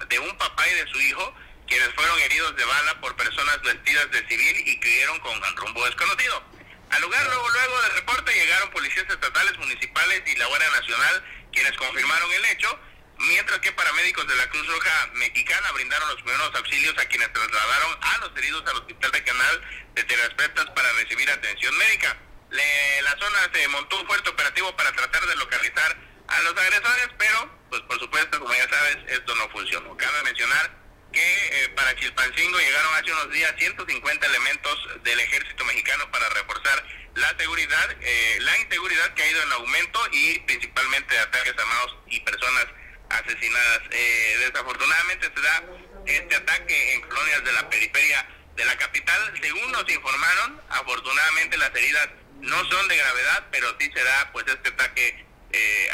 de 0.07 0.19
un 0.19 0.37
papá 0.37 0.67
y 0.67 0.73
de 0.75 0.87
su 0.87 1.01
hijo 1.01 1.35
quienes 1.67 1.93
fueron 1.93 2.19
heridos 2.19 2.55
de 2.55 2.65
bala 2.65 2.99
por 3.01 3.15
personas 3.15 3.61
vestidas 3.61 4.11
de 4.11 4.27
civil 4.27 4.63
y 4.67 4.79
que 4.79 4.87
huyeron 4.87 5.19
con 5.19 5.57
rumbo 5.57 5.85
desconocido. 5.85 6.43
Al 6.91 7.01
lugar 7.01 7.25
luego, 7.25 7.49
luego 7.49 7.81
del 7.81 7.91
reporte 7.93 8.33
llegaron 8.33 8.69
policías 8.71 9.05
estatales, 9.09 9.57
municipales 9.57 10.21
y 10.27 10.35
la 10.37 10.45
Guardia 10.45 10.69
Nacional, 10.69 11.23
quienes 11.51 11.73
confirmaron 11.73 12.31
el 12.31 12.45
hecho, 12.45 12.79
mientras 13.17 13.59
que 13.59 13.71
paramédicos 13.71 14.27
de 14.27 14.35
la 14.35 14.47
Cruz 14.49 14.67
Roja 14.67 15.09
Mexicana 15.13 15.71
brindaron 15.71 16.07
los 16.09 16.21
primeros 16.21 16.55
auxilios 16.55 16.97
a 16.97 17.05
quienes 17.05 17.31
trasladaron 17.33 17.97
a 18.01 18.17
los 18.19 18.37
heridos 18.37 18.63
al 18.67 18.77
Hospital 18.77 19.11
Regional 19.11 19.61
de 19.95 20.03
Tierras 20.03 20.33
para 20.75 20.93
recibir 20.93 21.29
atención 21.29 21.75
médica. 21.77 22.15
la 22.51 23.17
zona 23.17 23.49
se 23.53 23.67
montó 23.69 23.99
un 23.99 24.07
fuerte 24.07 24.29
operativo 24.29 24.75
para 24.75 24.91
tratar 24.91 25.25
de 25.25 25.35
localizar 25.35 25.97
a 26.27 26.41
los 26.41 26.57
agresores, 26.57 27.09
pero, 27.17 27.59
pues 27.69 27.81
por 27.81 27.99
supuesto, 27.99 28.39
como 28.39 28.53
ya 28.53 28.69
sabes, 28.69 28.97
esto 29.07 29.35
no 29.35 29.49
funcionó. 29.49 29.97
Cabe 29.97 30.23
mencionar 30.23 30.84
que 31.15 31.63
eh, 31.63 31.69
para 31.69 31.95
Chilpancingo 31.95 32.59
llegaron 32.59 32.93
hace 32.93 33.11
unos 33.11 33.31
días 33.31 33.53
150 33.57 34.27
elementos 34.27 35.03
del 35.03 35.19
ejército 35.19 35.63
mexicano 35.65 36.11
para 36.11 36.27
reforzar 36.29 36.85
la 37.15 37.33
seguridad, 37.39 37.95
eh, 38.01 38.37
la 38.41 38.57
inseguridad 38.59 39.13
que 39.13 39.23
ha 39.23 39.31
ido 39.31 39.41
en 39.41 39.51
aumento 39.53 39.99
y 40.11 40.39
principalmente 40.39 41.17
ataques 41.17 41.55
armados 41.57 41.97
y 42.07 42.19
personas 42.19 42.65
asesinadas. 43.09 43.81
Eh, 43.91 44.35
desafortunadamente 44.39 45.31
se 45.33 45.41
da 45.41 45.63
este 46.05 46.35
ataque 46.35 46.93
en 46.93 47.01
colonias 47.03 47.43
de 47.45 47.53
la 47.53 47.69
periferia 47.69 48.27
de 48.57 48.65
la 48.65 48.77
capital. 48.77 49.33
Según 49.41 49.71
nos 49.71 49.89
informaron, 49.89 50.61
afortunadamente 50.69 51.57
las 51.57 51.73
heridas 51.73 52.09
no 52.41 52.57
son 52.69 52.87
de 52.89 52.97
gravedad, 52.97 53.47
pero 53.51 53.73
sí 53.79 53.89
se 53.95 54.03
da 54.03 54.31
pues 54.33 54.45
este 54.47 54.69
ataque 54.69 55.25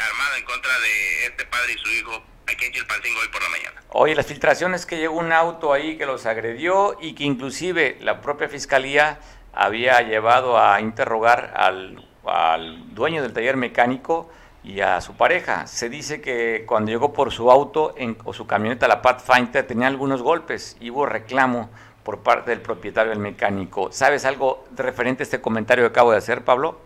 armado 0.00 0.34
en 0.34 0.44
contra 0.44 0.76
de 0.80 1.26
este 1.26 1.44
padre 1.46 1.74
y 1.74 1.78
su 1.78 1.88
hijo 1.90 2.31
aquí 2.52 2.66
en 2.66 2.72
Chilpancingo 2.72 3.20
hoy 3.20 3.28
por 3.28 3.42
la 3.42 3.48
mañana. 3.48 3.82
Oye, 3.90 4.14
las 4.14 4.26
filtraciones 4.26 4.86
que 4.86 4.98
llegó 4.98 5.18
un 5.18 5.32
auto 5.32 5.72
ahí 5.72 5.96
que 5.96 6.06
los 6.06 6.26
agredió 6.26 6.96
y 7.00 7.14
que 7.14 7.24
inclusive 7.24 7.98
la 8.00 8.20
propia 8.20 8.48
fiscalía 8.48 9.18
había 9.52 10.00
llevado 10.02 10.58
a 10.58 10.80
interrogar 10.80 11.52
al, 11.56 12.06
al 12.24 12.94
dueño 12.94 13.22
del 13.22 13.32
taller 13.32 13.56
mecánico 13.56 14.30
y 14.64 14.80
a 14.80 15.00
su 15.00 15.14
pareja. 15.14 15.66
Se 15.66 15.88
dice 15.88 16.20
que 16.20 16.64
cuando 16.66 16.90
llegó 16.90 17.12
por 17.12 17.32
su 17.32 17.50
auto 17.50 17.94
o 18.24 18.32
su 18.32 18.46
camioneta, 18.46 18.88
la 18.88 19.02
Pathfinder, 19.02 19.66
tenía 19.66 19.88
algunos 19.88 20.22
golpes 20.22 20.76
y 20.80 20.90
hubo 20.90 21.06
reclamo 21.06 21.70
por 22.02 22.20
parte 22.20 22.50
del 22.50 22.60
propietario 22.60 23.10
del 23.10 23.18
mecánico. 23.18 23.92
¿Sabes 23.92 24.24
algo 24.24 24.64
referente 24.76 25.22
a 25.22 25.24
este 25.24 25.40
comentario 25.40 25.84
que 25.84 25.88
acabo 25.88 26.12
de 26.12 26.18
hacer, 26.18 26.44
Pablo? 26.44 26.80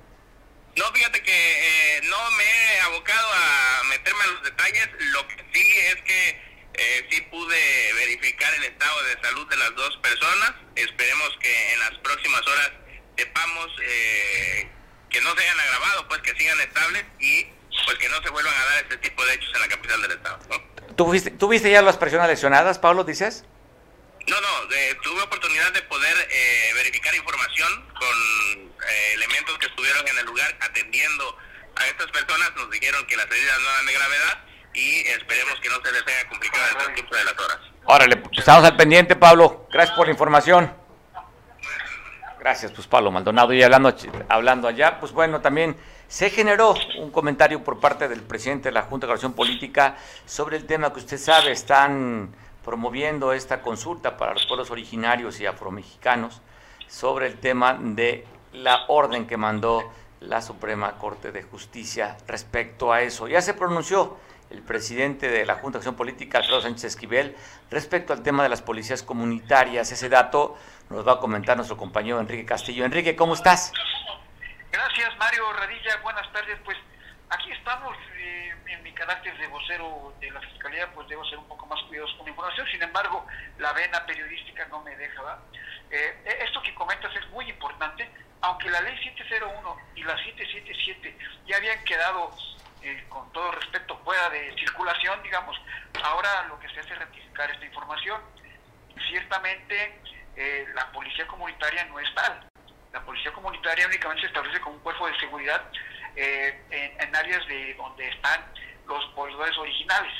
No, 0.76 0.84
fíjate 0.92 1.22
que 1.22 1.32
eh, 1.32 2.00
no 2.04 2.30
me 2.32 2.44
he 2.44 2.80
abocado 2.80 3.28
a 3.32 3.84
meterme 3.88 4.24
en 4.24 4.34
los 4.34 4.42
detalles. 4.42 4.88
Lo 5.12 5.26
que 5.28 5.36
sí 5.52 5.78
es 5.78 5.96
que 6.02 6.28
eh, 6.74 7.08
sí 7.10 7.20
pude 7.22 7.92
verificar 7.94 8.52
el 8.54 8.64
estado 8.64 9.02
de 9.04 9.20
salud 9.22 9.48
de 9.48 9.56
las 9.56 9.74
dos 9.74 9.96
personas. 9.98 10.52
Esperemos 10.74 11.36
que 11.40 11.72
en 11.72 11.80
las 11.80 11.94
próximas 12.00 12.46
horas 12.46 12.72
sepamos 13.16 13.68
eh, 13.82 14.68
que 15.08 15.20
no 15.22 15.34
se 15.34 15.42
hayan 15.42 15.60
agravado, 15.60 16.08
pues 16.08 16.20
que 16.20 16.36
sigan 16.36 16.60
estables 16.60 17.04
y 17.20 17.46
pues 17.86 17.98
que 17.98 18.08
no 18.10 18.22
se 18.22 18.28
vuelvan 18.28 18.54
a 18.54 18.64
dar 18.66 18.82
este 18.82 18.98
tipo 18.98 19.24
de 19.24 19.34
hechos 19.34 19.50
en 19.54 19.60
la 19.60 19.68
capital 19.68 20.02
del 20.02 20.10
estado. 20.12 20.38
¿Tú, 20.94 21.10
viste, 21.10 21.30
¿Tú 21.30 21.48
viste 21.48 21.70
ya 21.70 21.80
las 21.80 21.96
personas 21.96 22.28
lesionadas, 22.28 22.78
Pablo, 22.78 23.04
dices? 23.04 23.44
No, 24.28 24.40
no, 24.40 24.48
tuve 25.02 25.22
oportunidad 25.22 25.72
de 25.72 25.82
poder 25.82 26.16
eh, 26.30 26.72
verificar 26.74 27.14
información 27.14 27.68
con 27.94 28.16
eh, 28.88 29.12
elementos 29.14 29.56
que 29.58 29.66
estuvieron 29.66 30.06
en 30.08 30.18
el 30.18 30.26
lugar 30.26 30.52
atendiendo 30.60 31.36
a 31.76 31.86
estas 31.86 32.10
personas. 32.10 32.50
Nos 32.56 32.68
dijeron 32.70 33.06
que 33.06 33.16
las 33.16 33.26
heridas 33.26 33.60
no 33.60 33.70
eran 33.70 33.86
de 33.86 33.92
gravedad 33.92 34.44
y 34.74 35.00
esperemos 35.08 35.60
que 35.60 35.68
no 35.68 35.76
se 35.76 35.92
les 35.92 36.02
haya 36.02 36.28
complicado 36.28 36.64
el 36.70 36.76
transcurso 36.76 37.14
de 37.14 37.24
las 37.24 37.34
horas. 37.34 37.58
Órale, 37.84 38.16
pues, 38.16 38.38
estamos 38.38 38.64
al 38.64 38.76
pendiente, 38.76 39.14
Pablo. 39.14 39.68
Gracias 39.72 39.96
por 39.96 40.06
la 40.06 40.12
información. 40.12 40.74
Gracias, 42.40 42.72
pues 42.72 42.86
Pablo 42.88 43.12
Maldonado. 43.12 43.52
Y 43.52 43.62
hablando, 43.62 43.94
hablando 44.28 44.66
allá, 44.68 44.98
pues 44.98 45.12
bueno, 45.12 45.40
también 45.40 45.76
se 46.08 46.30
generó 46.30 46.74
un 46.98 47.10
comentario 47.10 47.62
por 47.62 47.78
parte 47.78 48.08
del 48.08 48.22
presidente 48.22 48.70
de 48.70 48.72
la 48.72 48.82
Junta 48.82 49.06
de 49.06 49.10
Coordinación 49.10 49.34
Política 49.34 49.96
sobre 50.24 50.56
el 50.56 50.66
tema 50.66 50.92
que 50.92 50.98
usted 50.98 51.18
sabe, 51.18 51.52
están 51.52 52.34
promoviendo 52.66 53.32
esta 53.32 53.62
consulta 53.62 54.16
para 54.16 54.34
los 54.34 54.44
pueblos 54.44 54.72
originarios 54.72 55.40
y 55.40 55.46
afromexicanos 55.46 56.42
sobre 56.88 57.28
el 57.28 57.38
tema 57.38 57.78
de 57.80 58.26
la 58.52 58.86
orden 58.88 59.28
que 59.28 59.36
mandó 59.36 59.90
la 60.20 60.42
Suprema 60.42 60.98
Corte 60.98 61.30
de 61.30 61.44
Justicia 61.44 62.18
respecto 62.26 62.92
a 62.92 63.02
eso. 63.02 63.28
Ya 63.28 63.40
se 63.40 63.54
pronunció 63.54 64.18
el 64.50 64.62
presidente 64.62 65.28
de 65.28 65.46
la 65.46 65.54
Junta 65.54 65.78
de 65.78 65.82
Acción 65.82 65.94
Política, 65.94 66.38
Alfredo 66.38 66.60
Sánchez 66.60 66.84
Esquivel, 66.84 67.36
respecto 67.70 68.12
al 68.12 68.24
tema 68.24 68.42
de 68.42 68.48
las 68.48 68.62
policías 68.62 69.04
comunitarias. 69.04 69.92
Ese 69.92 70.08
dato 70.08 70.56
nos 70.90 71.06
va 71.06 71.14
a 71.14 71.18
comentar 71.20 71.56
nuestro 71.56 71.76
compañero 71.76 72.18
Enrique 72.18 72.44
Castillo. 72.44 72.84
Enrique, 72.84 73.14
¿cómo 73.14 73.34
estás? 73.34 73.72
Gracias, 74.72 75.16
Mario 75.18 75.52
Radilla. 75.52 76.00
Buenas 76.02 76.32
tardes. 76.32 76.58
Pues 76.64 76.76
aquí 77.30 77.52
estamos, 77.52 77.96
eh, 78.16 78.54
en 78.66 78.82
mi 78.82 78.92
carácter 78.92 79.36
de 79.38 79.46
vocero 79.48 80.14
de 80.20 80.30
la 80.30 80.40
Fiscalía, 80.40 80.90
pues 80.92 81.08
debo 81.08 81.24
ser 81.24 81.38
un 81.38 81.48
poco 81.48 81.66
más 81.66 81.80
cuidadoso 81.84 82.16
con 82.16 82.26
la 82.26 82.30
información, 82.30 82.66
sin 82.68 82.82
embargo, 82.82 83.26
la 83.58 83.72
vena 83.72 84.04
periodística 84.06 84.66
no 84.66 84.82
me 84.82 84.96
deja. 84.96 85.38
Eh, 85.90 86.22
e, 86.24 86.44
esto 86.44 86.62
que 86.62 86.74
comentas 86.74 87.14
es 87.16 87.28
muy 87.30 87.48
importante, 87.48 88.08
aunque 88.42 88.70
la 88.70 88.80
ley 88.80 88.96
701 89.02 89.76
y 89.94 90.02
la 90.02 90.16
777 90.16 91.18
ya 91.46 91.56
habían 91.56 91.82
quedado, 91.84 92.30
eh, 92.82 93.04
con 93.08 93.30
todo 93.32 93.50
respeto, 93.52 93.98
fuera 94.04 94.28
de 94.30 94.54
circulación, 94.54 95.22
digamos, 95.22 95.56
ahora 96.02 96.44
lo 96.48 96.58
que 96.58 96.68
se 96.68 96.80
hace 96.80 96.92
es 96.92 96.98
ratificar 96.98 97.50
esta 97.50 97.64
información. 97.64 98.20
Ciertamente, 99.08 100.00
eh, 100.36 100.66
la 100.74 100.90
policía 100.92 101.26
comunitaria 101.26 101.84
no 101.86 101.98
es 101.98 102.14
tal. 102.14 102.48
La 102.92 103.00
policía 103.04 103.32
comunitaria 103.32 103.86
únicamente 103.86 104.22
se 104.22 104.28
establece 104.28 104.60
como 104.60 104.76
un 104.76 104.82
cuerpo 104.82 105.06
de 105.06 105.18
seguridad 105.18 105.62
eh, 106.16 106.60
en, 106.70 107.00
en, 107.00 107.16
áreas 107.16 107.46
de 107.46 107.74
donde 107.74 108.08
están 108.08 108.40
los 108.86 109.04
pobladores 109.14 109.56
originales. 109.58 110.12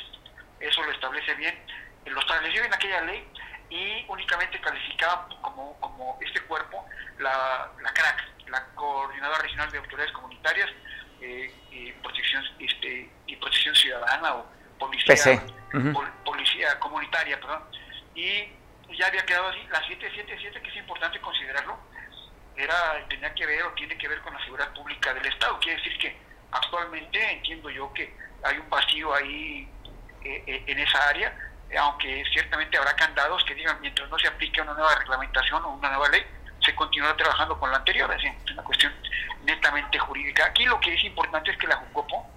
Eso 0.59 0.83
lo 0.83 0.91
establece 0.91 1.33
bien, 1.35 1.57
lo 2.05 2.19
estableció 2.19 2.63
en 2.63 2.73
aquella 2.73 3.01
ley 3.01 3.27
y 3.69 4.05
únicamente 4.07 4.59
calificaba 4.61 5.27
como, 5.41 5.77
como 5.79 6.17
este 6.21 6.39
cuerpo 6.41 6.85
la, 7.19 7.69
la 7.81 7.89
CRAC, 7.91 8.23
la 8.47 8.63
Coordinadora 8.75 9.41
Regional 9.41 9.71
de 9.71 9.77
Autoridades 9.79 10.11
Comunitarias 10.13 10.69
eh, 11.21 11.53
y, 11.71 11.91
protección, 11.93 12.43
este, 12.59 13.09
y 13.25 13.35
Protección 13.35 13.75
Ciudadana 13.75 14.35
o 14.35 14.45
Policía, 14.79 15.43
uh 15.73 15.77
-huh. 15.77 15.93
pol, 15.93 16.07
policía 16.23 16.79
Comunitaria, 16.79 17.39
perdón. 17.39 17.63
Y 18.13 18.47
ya 18.95 19.07
había 19.07 19.25
quedado 19.25 19.47
así, 19.49 19.59
la 19.69 19.79
777, 19.87 20.61
que 20.61 20.69
es 20.69 20.75
importante 20.77 21.19
considerarlo, 21.19 21.77
era 22.57 23.05
tenía 23.07 23.33
que 23.33 23.45
ver 23.45 23.63
o 23.63 23.71
tiene 23.73 23.97
que 23.97 24.07
ver 24.07 24.19
con 24.21 24.33
la 24.33 24.43
seguridad 24.43 24.73
pública 24.73 25.13
del 25.13 25.25
Estado. 25.25 25.59
Quiere 25.59 25.77
decir 25.77 25.97
que 25.99 26.17
actualmente 26.51 27.31
entiendo 27.31 27.69
yo 27.69 27.91
que 27.93 28.13
hay 28.43 28.57
un 28.57 28.69
vacío 28.69 29.13
ahí 29.13 29.67
eh, 30.23 30.43
eh, 30.47 30.63
en 30.67 30.79
esa 30.79 31.07
área, 31.07 31.35
aunque 31.79 32.23
ciertamente 32.31 32.77
habrá 32.77 32.95
candados 32.95 33.43
que 33.45 33.55
digan 33.55 33.79
mientras 33.81 34.09
no 34.09 34.17
se 34.17 34.27
aplique 34.27 34.61
una 34.61 34.73
nueva 34.73 34.95
reglamentación 34.95 35.63
o 35.63 35.69
una 35.69 35.89
nueva 35.89 36.09
ley, 36.09 36.25
se 36.63 36.73
continuará 36.75 37.15
trabajando 37.15 37.59
con 37.59 37.71
la 37.71 37.77
anterior, 37.77 38.11
es 38.13 38.51
una 38.51 38.63
cuestión 38.63 38.93
netamente 39.43 39.99
jurídica. 39.99 40.45
Aquí 40.45 40.65
lo 40.65 40.79
que 40.79 40.93
es 40.93 41.03
importante 41.03 41.51
es 41.51 41.57
que 41.57 41.67
la 41.67 41.75
Jucopo 41.77 42.27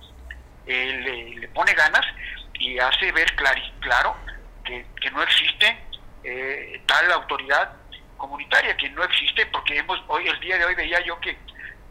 eh, 0.67 1.37
le, 1.41 1.49
pone 1.49 1.73
ganas 1.73 2.07
y 2.55 2.79
hace 2.79 3.11
ver 3.13 3.35
claro 3.81 4.17
que, 4.65 4.87
que 5.01 5.11
no 5.11 5.23
existe 5.23 5.79
eh, 6.23 6.83
tal 6.87 7.11
autoridad 7.13 7.80
comunitaria, 8.21 8.77
que 8.77 8.89
no 8.91 9.03
existe, 9.03 9.47
porque 9.47 9.77
hemos 9.77 10.01
hoy 10.07 10.29
el 10.29 10.39
día 10.41 10.59
de 10.59 10.65
hoy 10.65 10.75
veía 10.75 11.01
yo 11.05 11.19
que 11.21 11.37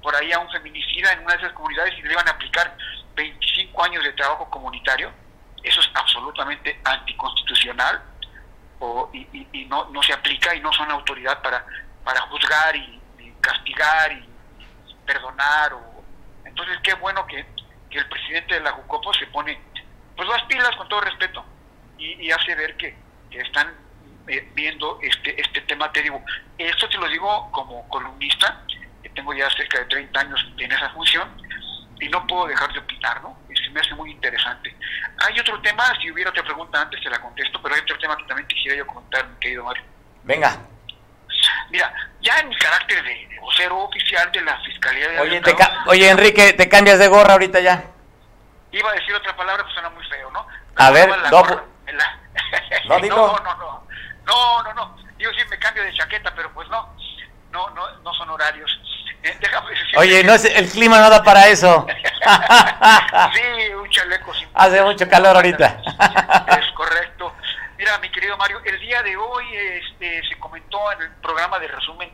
por 0.02 0.15
ahí 0.15 0.32
a 0.32 0.39
un 0.39 0.50
feminicida 0.50 1.12
en 1.12 1.20
una 1.20 1.34
de 1.34 1.39
esas 1.39 1.54
comunidades 1.54 1.94
y 1.98 2.04
le 2.04 2.13
iban 2.13 2.28
a 2.28 2.32
aplicar 2.32 2.78
25 3.15 3.84
años 3.84 4.04
de 4.04 4.13
trabajo 4.13 4.50
comunitario, 4.50 5.12
eso 5.63 5.82
es 5.82 5.89
absolutamente 5.94 6.80
anticonstitucional 6.86 8.02
o, 8.80 9.10
y, 9.12 9.28
y, 9.34 9.48
y 9.52 9.65
no, 9.65 9.89
no 9.89 10.02
se 10.04 10.13
aplica 10.13 10.56
y 10.56 10.62
no 10.62 10.72
son 10.72 10.89
autoridad 10.89 11.42
para, 11.42 11.65
para 12.04 12.22
juzgar 12.22 12.76
y, 12.76 13.02
y 13.20 13.34
castigar 13.42 14.12
y, 14.13 14.30
perdonar. 15.06 15.74
O, 15.74 16.04
entonces, 16.46 16.78
qué 16.84 16.94
bueno 16.96 17.26
que, 17.26 17.46
que, 17.89 17.98
el 17.98 18.08
presidente 18.08 18.54
de 18.54 18.62
la 18.62 18.72
Jucopo 18.72 19.13
se 19.13 19.26
pone 19.28 19.60
pues 20.15 20.30
las 20.30 20.44
pilas 20.44 20.76
con 20.76 20.88
todo 20.88 21.02
respeto 21.02 21.44
y, 21.98 22.32
hace 22.32 22.56
ver 22.56 22.78
que, 22.78 22.96
que 23.30 23.42
están 23.42 23.74
eh, 24.27 24.49
viendo 24.53 24.99
este, 25.01 25.39
este 25.41 25.62
tema. 25.62 25.91
Te 25.91 26.01
digo, 26.01 26.23
esto 26.58 26.89
te 26.89 26.97
lo 26.97 27.08
digo 27.08 27.49
como 27.51 27.88
columnista, 27.89 28.63
que 29.01 29.10
tengo 29.10 29.34
ya 29.34 29.49
cerca 29.51 29.79
de 29.79 29.86
30 29.86 30.19
años 30.19 30.47
en 30.58 30.71
esa 30.71 30.89
función 30.89 31.29
y 31.99 32.08
no 32.10 32.25
puedo 32.27 32.47
dejar 32.47 32.71
de 32.73 32.79
opinar, 32.79 33.21
¿no? 33.21 33.38
Se 33.53 33.69
me 33.71 33.82
hace 33.82 33.93
muy 33.95 34.12
interesante. 34.12 34.75
Hay 35.27 35.39
otro 35.39 35.60
tema, 35.62 35.84
si 36.01 36.12
hubiera 36.12 36.29
otra 36.29 36.43
pregunta 36.43 36.82
antes 36.82 37.01
te 37.01 37.10
la 37.10 37.19
contesto, 37.19 37.62
pero 37.62 37.75
hay 37.75 37.82
otro 37.82 37.97
tema 37.99 38.15
que 38.17 38.23
también 38.23 38.47
quisiera 38.47 38.77
yo 38.77 38.88
comentar, 38.88 39.27
mi 39.27 39.36
querido 39.39 39.63
Mario. 39.63 39.84
Venga. 40.23 40.58
Mira, 41.69 41.93
ya 42.21 42.39
en 42.39 42.49
mi 42.49 42.58
carácter 42.58 43.03
de, 43.03 43.27
de 43.27 43.39
vocero 43.39 43.79
oficial 43.79 44.32
de 44.32 44.41
la 44.41 44.58
Fiscalía 44.62 45.08
de 45.10 45.19
Oye, 45.19 45.41
te 45.41 45.55
Oye, 45.88 46.10
Enrique, 46.10 46.53
te 46.53 46.67
cambias 46.67 46.99
de 46.99 47.08
gorra 47.08 47.34
ahorita 47.34 47.60
ya. 47.60 47.84
Iba 48.71 48.89
a 48.89 48.93
decir 48.93 49.13
otra 49.15 49.36
palabra, 49.36 49.63
pues 49.63 49.73
suena 49.73 49.89
muy 49.89 50.03
feo, 50.05 50.32
¿no? 50.32 50.47
A 50.75 50.91
ver, 50.91 51.10
gorra, 51.29 51.63
la... 51.88 52.19
no, 52.88 52.99
no, 52.99 53.39
no, 53.39 53.55
no, 53.58 53.88
no, 54.30 54.63
no, 54.63 54.74
no, 54.74 54.98
digo 55.18 55.32
sí, 55.34 55.42
me 55.50 55.58
cambio 55.58 55.84
de 55.84 55.94
chaqueta, 55.94 56.32
pero 56.36 56.52
pues 56.54 56.70
no, 56.70 56.96
no, 57.52 57.70
no, 57.72 57.89
no 58.02 58.13
son 58.13 58.30
horarios. 58.30 58.80
Eh, 59.24 59.36
déjame 59.42 59.72
decir 59.72 59.98
Oye, 59.98 60.24
no 60.24 60.34
es, 60.34 60.46
el 60.46 60.70
clima 60.70 61.00
no 61.00 61.10
da 61.10 61.24
para 61.24 61.48
eso. 61.48 61.86
sí, 63.34 63.74
un 63.74 63.89
chaleco. 63.89 64.34
Sin 64.34 64.48
Hace 64.54 64.82
mucho 64.84 65.10
calor 65.10 65.36
ahorita. 65.36 65.82
es 66.60 66.72
correcto. 66.74 67.34
Mira, 67.78 67.98
mi 68.00 68.10
querido 68.12 68.38
Mario, 68.38 68.62
el 68.65 68.80
día 68.80 69.02
de 69.02 69.15
hoy 69.15 69.46
este, 69.56 70.22
se 70.28 70.38
comentó 70.38 70.92
en 70.92 71.02
el 71.02 71.12
programa 71.22 71.60
de 71.60 71.68
resumen 71.70 72.12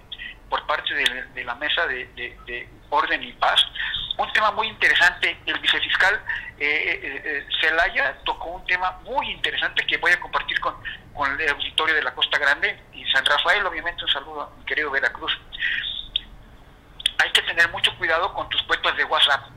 por 0.50 0.66
parte 0.68 0.94
de, 0.94 1.24
de 1.34 1.44
la 1.44 1.56
mesa 1.56 1.86
de, 1.88 2.06
de, 2.16 2.38
de, 2.46 2.70
orden 2.90 3.24
y 3.24 3.34
paz 3.34 3.66
un 4.18 4.32
tema 4.32 4.52
muy 4.52 4.68
interesante. 4.68 5.38
El 5.46 5.60
vicefiscal 5.60 6.22
eh, 6.58 7.22
eh, 7.26 7.48
Celaya 7.60 8.18
tocó 8.24 8.52
un 8.52 8.66
tema 8.66 9.00
muy 9.04 9.30
interesante 9.32 9.86
que 9.86 9.98
voy 9.98 10.12
a 10.12 10.20
compartir 10.20 10.60
con, 10.60 10.76
con 11.16 11.40
el 11.40 11.50
auditorio 11.50 11.96
de 11.96 12.04
la 12.04 12.14
Costa 12.14 12.38
Grande 12.38 12.80
y 12.94 13.06
San 13.12 13.26
Rafael. 13.26 13.66
Obviamente, 13.66 14.04
un 14.04 14.12
saludo 14.12 14.42
a 14.44 14.50
mi 14.58 14.66
querido 14.66 14.92
Veracruz. 14.92 15.38
Hay 17.24 17.32
que 17.32 17.42
tener 17.44 17.70
mucho 17.72 17.96
cuidado 17.98 18.34
con 18.34 18.48
tus 18.50 18.62
cuentas 18.64 18.96
de 18.98 19.04
WhatsApp 19.06 19.48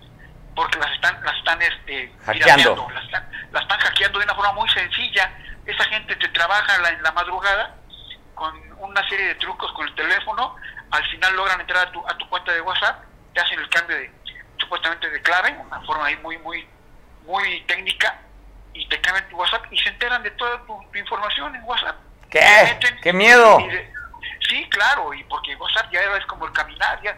porque 0.55 0.79
las 0.79 0.93
están, 0.93 1.23
las 1.25 1.37
están 1.37 1.63
este, 1.63 2.13
hackeando, 2.25 2.89
las 2.93 3.05
están, 3.05 3.31
las 3.53 3.63
están 3.63 3.79
hackeando 3.79 4.19
de 4.19 4.25
una 4.25 4.35
forma 4.35 4.53
muy 4.53 4.69
sencilla. 4.71 5.33
Esa 5.67 5.85
gente 5.85 6.17
te 6.17 6.29
trabaja 6.29 6.79
la, 6.79 6.89
en 6.91 7.03
la 7.03 7.13
madrugada 7.13 7.77
con 8.35 8.55
una 8.79 9.09
serie 9.09 9.27
de 9.27 9.35
trucos 9.35 9.71
con 9.73 9.87
el 9.87 9.95
teléfono, 9.95 10.55
al 10.91 11.05
final 11.11 11.35
logran 11.35 11.61
entrar 11.61 11.89
a 11.89 11.93
tu, 11.93 12.07
a 12.09 12.17
tu 12.17 12.29
cuenta 12.29 12.53
de 12.53 12.61
WhatsApp, 12.61 13.05
te 13.35 13.41
hacen 13.41 13.59
el 13.59 13.69
cambio 13.69 13.97
de 13.97 14.13
supuestamente 14.59 15.11
de 15.11 15.23
clave, 15.23 15.57
una 15.59 15.81
forma 15.83 16.07
ahí 16.07 16.17
muy, 16.19 16.39
muy, 16.39 16.67
muy 17.27 17.61
técnica, 17.63 18.21
y 18.79 18.87
te 18.89 19.01
cambian 19.01 19.29
tu 19.29 19.37
WhatsApp 19.37 19.65
y 19.73 19.79
se 19.79 19.89
enteran 19.89 20.23
de 20.23 20.31
toda 20.33 20.59
tu, 20.65 20.81
tu 20.93 20.99
información 20.99 21.55
en 21.55 21.63
WhatsApp. 21.65 21.97
¿Qué? 22.31 22.41
Meten, 22.41 22.99
¿Qué 23.03 23.13
miedo? 23.13 23.59
De, 23.59 23.93
sí, 24.49 24.67
claro, 24.71 25.13
y 25.13 25.25
porque 25.25 25.57
WhatsApp 25.57 25.91
ya 25.93 26.01
es 26.17 26.27
como 26.27 26.47
el 26.47 26.53
caminar, 26.53 27.01
ya. 27.03 27.17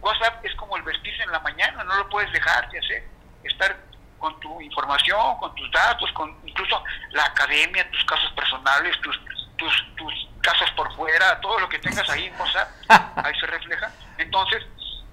WhatsApp 0.00 0.44
es 0.44 0.54
como 0.56 0.76
el 0.76 0.82
vestirse 0.82 1.22
en 1.22 1.32
la 1.32 1.40
mañana, 1.40 1.82
no 1.84 1.96
lo 1.96 2.08
puedes 2.08 2.30
dejar 2.32 2.68
de 2.70 2.78
hacer, 2.78 3.04
estar 3.42 3.76
con 4.18 4.38
tu 4.40 4.60
información, 4.60 5.38
con 5.38 5.54
tus 5.54 5.70
datos, 5.72 6.10
con 6.12 6.36
incluso 6.44 6.82
la 7.10 7.24
academia, 7.24 7.88
tus 7.90 8.04
casos 8.04 8.30
personales, 8.32 9.00
tus, 9.00 9.18
tus, 9.56 9.96
tus 9.96 10.28
casas 10.42 10.70
por 10.72 10.94
fuera, 10.94 11.40
todo 11.40 11.58
lo 11.58 11.68
que 11.68 11.78
tengas 11.78 12.08
ahí 12.10 12.26
en 12.26 12.40
WhatsApp, 12.40 12.68
ahí 13.24 13.34
se 13.40 13.46
refleja. 13.46 13.90
Entonces, 14.18 14.62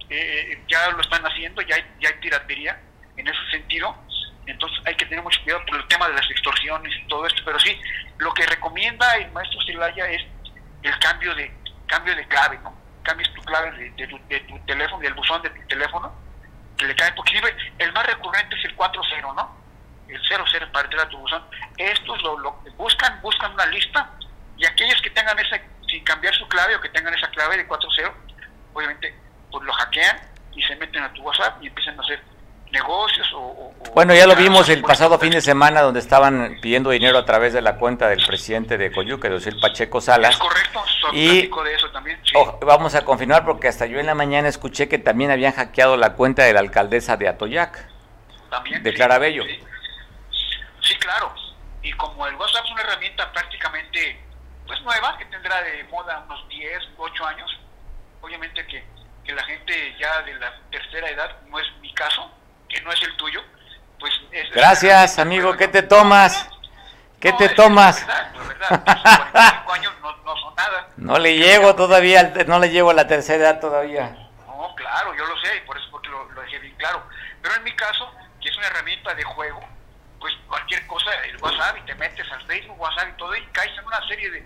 eh, 0.09 0.61
ya 0.67 0.89
lo 0.89 1.01
están 1.01 1.25
haciendo, 1.25 1.61
ya 1.61 1.75
hay, 1.75 1.85
ya 1.99 2.09
hay 2.09 2.15
piratería 2.15 2.79
en 3.17 3.27
ese 3.27 3.51
sentido, 3.51 3.95
entonces 4.45 4.79
hay 4.85 4.95
que 4.95 5.05
tener 5.05 5.23
mucho 5.23 5.41
cuidado 5.43 5.65
por 5.65 5.77
el 5.77 5.87
tema 5.87 6.07
de 6.07 6.15
las 6.15 6.29
extorsiones 6.29 6.93
y 6.95 7.07
todo 7.07 7.25
esto, 7.25 7.41
pero 7.45 7.59
sí, 7.59 7.79
lo 8.17 8.33
que 8.33 8.45
recomienda 8.45 9.15
el 9.17 9.31
maestro 9.31 9.59
Celaya 9.65 10.07
es 10.07 10.21
el 10.83 10.99
cambio 10.99 11.33
de 11.35 11.51
cambio 11.87 12.15
de 12.15 12.27
clave, 12.27 12.59
¿no? 12.63 12.75
Cambies 13.03 13.31
tu 13.33 13.41
clave 13.43 13.71
de, 13.71 14.07
tu, 14.07 14.19
de 14.27 14.39
tu 14.41 14.59
teléfono, 14.65 15.01
del 15.01 15.13
buzón 15.13 15.41
de 15.41 15.49
tu 15.51 15.67
teléfono, 15.67 16.13
que 16.77 16.85
le 16.85 16.95
cae, 16.95 17.11
porque 17.13 17.39
el 17.77 17.93
más 17.93 18.05
recurrente 18.05 18.55
es 18.55 18.65
el 18.65 18.75
40, 18.75 18.99
¿no? 19.21 19.57
El 20.07 20.21
00 20.21 20.71
para 20.71 20.85
entrar 20.85 21.05
a 21.05 21.09
tu 21.09 21.17
buzón. 21.17 21.43
Estos 21.77 22.21
lo, 22.21 22.39
lo 22.39 22.51
buscan, 22.77 23.21
buscan 23.21 23.53
una 23.53 23.65
lista 23.67 24.11
y 24.57 24.65
aquellos 24.65 25.01
que 25.01 25.09
tengan 25.09 25.37
esa, 25.39 25.59
sin 25.87 26.03
cambiar 26.03 26.33
su 26.35 26.47
clave 26.47 26.75
o 26.75 26.81
que 26.81 26.89
tengan 26.89 27.13
esa 27.13 27.29
clave 27.29 27.57
de 27.57 27.67
40, 27.67 28.13
obviamente 28.73 29.15
pues 29.51 29.63
lo 29.63 29.73
hackean 29.73 30.19
y 30.53 30.61
se 30.63 30.75
meten 30.75 31.03
a 31.03 31.13
tu 31.13 31.21
WhatsApp 31.21 31.61
y 31.61 31.67
empiezan 31.67 31.99
a 31.99 32.03
hacer 32.03 32.21
negocios 32.75 33.31
o... 33.33 33.39
o 33.39 33.73
bueno, 33.93 34.13
ya 34.13 34.27
lo 34.27 34.35
vimos 34.35 34.67
el 34.67 34.81
pasado 34.81 35.17
fin 35.17 35.31
de 35.31 35.41
semana 35.41 35.81
donde 35.81 36.01
estaban 36.01 36.57
pidiendo 36.61 36.89
dinero 36.89 37.17
a 37.17 37.25
través 37.25 37.53
de 37.53 37.61
la 37.61 37.77
cuenta 37.77 38.09
del 38.09 38.25
presidente 38.25 38.77
de 38.77 38.91
Coyuca, 38.91 39.29
José 39.29 39.53
Pacheco 39.53 40.01
Salas. 40.01 40.31
Es 40.31 40.37
correcto, 40.37 40.83
y 41.13 41.47
de 41.47 41.73
eso 41.73 41.89
también. 41.91 42.19
Sí. 42.23 42.33
Oh, 42.35 42.59
vamos 42.61 42.93
a 42.95 43.05
confirmar 43.05 43.45
porque 43.45 43.69
hasta 43.69 43.85
yo 43.85 43.99
en 43.99 44.05
la 44.05 44.15
mañana 44.15 44.49
escuché 44.49 44.89
que 44.89 44.97
también 44.97 45.31
habían 45.31 45.53
hackeado 45.53 45.95
la 45.95 46.13
cuenta 46.13 46.43
de 46.43 46.53
la 46.53 46.59
alcaldesa 46.59 47.15
de 47.15 47.29
Atoyac. 47.29 47.87
También. 48.49 48.83
De 48.83 48.93
Clarabello. 48.93 49.43
Sí. 49.43 49.59
sí, 50.81 50.95
claro. 50.95 51.33
Y 51.81 51.91
como 51.93 52.27
el 52.27 52.35
WhatsApp 52.35 52.65
es 52.65 52.71
una 52.71 52.81
herramienta 52.81 53.31
prácticamente 53.31 54.21
pues 54.67 54.81
nueva, 54.81 55.17
que 55.17 55.25
tendrá 55.25 55.61
de 55.61 55.83
moda 55.85 56.23
unos 56.25 56.47
10, 56.49 56.79
8 56.97 57.25
años, 57.25 57.59
obviamente 58.21 58.65
que 58.67 58.83
que 59.25 59.33
la 59.33 59.43
gente 59.43 59.95
ya 59.99 60.21
de 60.21 60.35
la 60.35 60.53
tercera 60.71 61.09
edad, 61.09 61.35
no 61.47 61.59
es 61.59 61.65
mi 61.81 61.91
caso, 61.93 62.31
que 62.75 62.81
no 62.81 62.91
es 62.91 63.01
el 63.03 63.15
tuyo, 63.15 63.41
pues... 63.99 64.13
Es 64.31 64.51
Gracias, 64.51 65.17
amigo, 65.17 65.55
¿qué 65.55 65.67
te 65.69 65.81
tomas? 65.81 66.49
¿Qué 67.21 67.31
no, 67.31 67.37
te 67.37 67.49
tomas? 67.49 68.05
La 68.05 68.31
verdad, 68.33 68.33
la 68.35 68.43
verdad, 68.43 69.63
45 69.65 69.73
años 69.73 69.93
no, 70.01 70.15
no, 70.17 70.37
son 70.37 70.55
nada. 70.55 70.89
No 70.97 71.17
le 71.17 71.37
llego 71.37 71.73
todavía, 71.75 72.33
no 72.45 72.59
le 72.59 72.69
llego 72.69 72.89
a 72.89 72.93
la 72.93 73.07
tercera 73.07 73.43
edad 73.43 73.59
todavía. 73.61 74.09
No, 74.45 74.75
claro, 74.75 75.15
yo 75.15 75.25
lo 75.25 75.39
sé, 75.39 75.55
y 75.55 75.61
por 75.61 75.77
eso 75.77 75.87
porque 75.89 76.09
lo, 76.09 76.29
lo 76.31 76.41
dejé 76.41 76.59
bien 76.59 76.75
claro. 76.75 77.01
Pero 77.41 77.55
en 77.55 77.63
mi 77.63 77.73
caso, 77.75 78.11
que 78.41 78.49
es 78.49 78.57
una 78.57 78.67
herramienta 78.67 79.13
de 79.15 79.23
juego, 79.23 79.61
pues 80.19 80.33
cualquier 80.47 80.85
cosa, 80.87 81.11
el 81.23 81.37
WhatsApp, 81.37 81.77
y 81.77 81.85
te 81.85 81.95
metes 81.95 82.29
al 82.29 82.45
Facebook, 82.45 82.79
WhatsApp 82.79 83.07
y 83.13 83.17
todo, 83.17 83.35
y 83.35 83.41
caes 83.53 83.77
en 83.77 83.85
una 83.85 84.05
serie 84.07 84.31
de, 84.31 84.45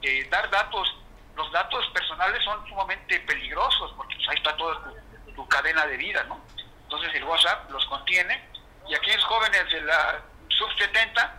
de, 0.00 0.28
dar 0.30 0.48
datos. 0.50 0.96
Los 1.34 1.50
datos 1.50 1.84
personales 1.94 2.44
son 2.44 2.64
sumamente 2.68 3.18
peligrosos, 3.20 3.92
porque 3.96 4.14
pues, 4.14 4.28
ahí 4.28 4.36
está 4.36 4.54
toda 4.56 4.92
tu, 5.34 5.46
cadena 5.48 5.86
de 5.86 5.96
vida, 5.96 6.22
¿no? 6.24 6.40
Entonces 6.84 7.14
el 7.14 7.24
WhatsApp 7.24 7.70
los 7.70 7.84
contiene, 7.86 8.42
y 8.88 8.94
aquellos 8.94 9.24
jóvenes 9.24 9.70
de 9.70 9.80
la 9.82 10.20
sub-70 10.48 11.30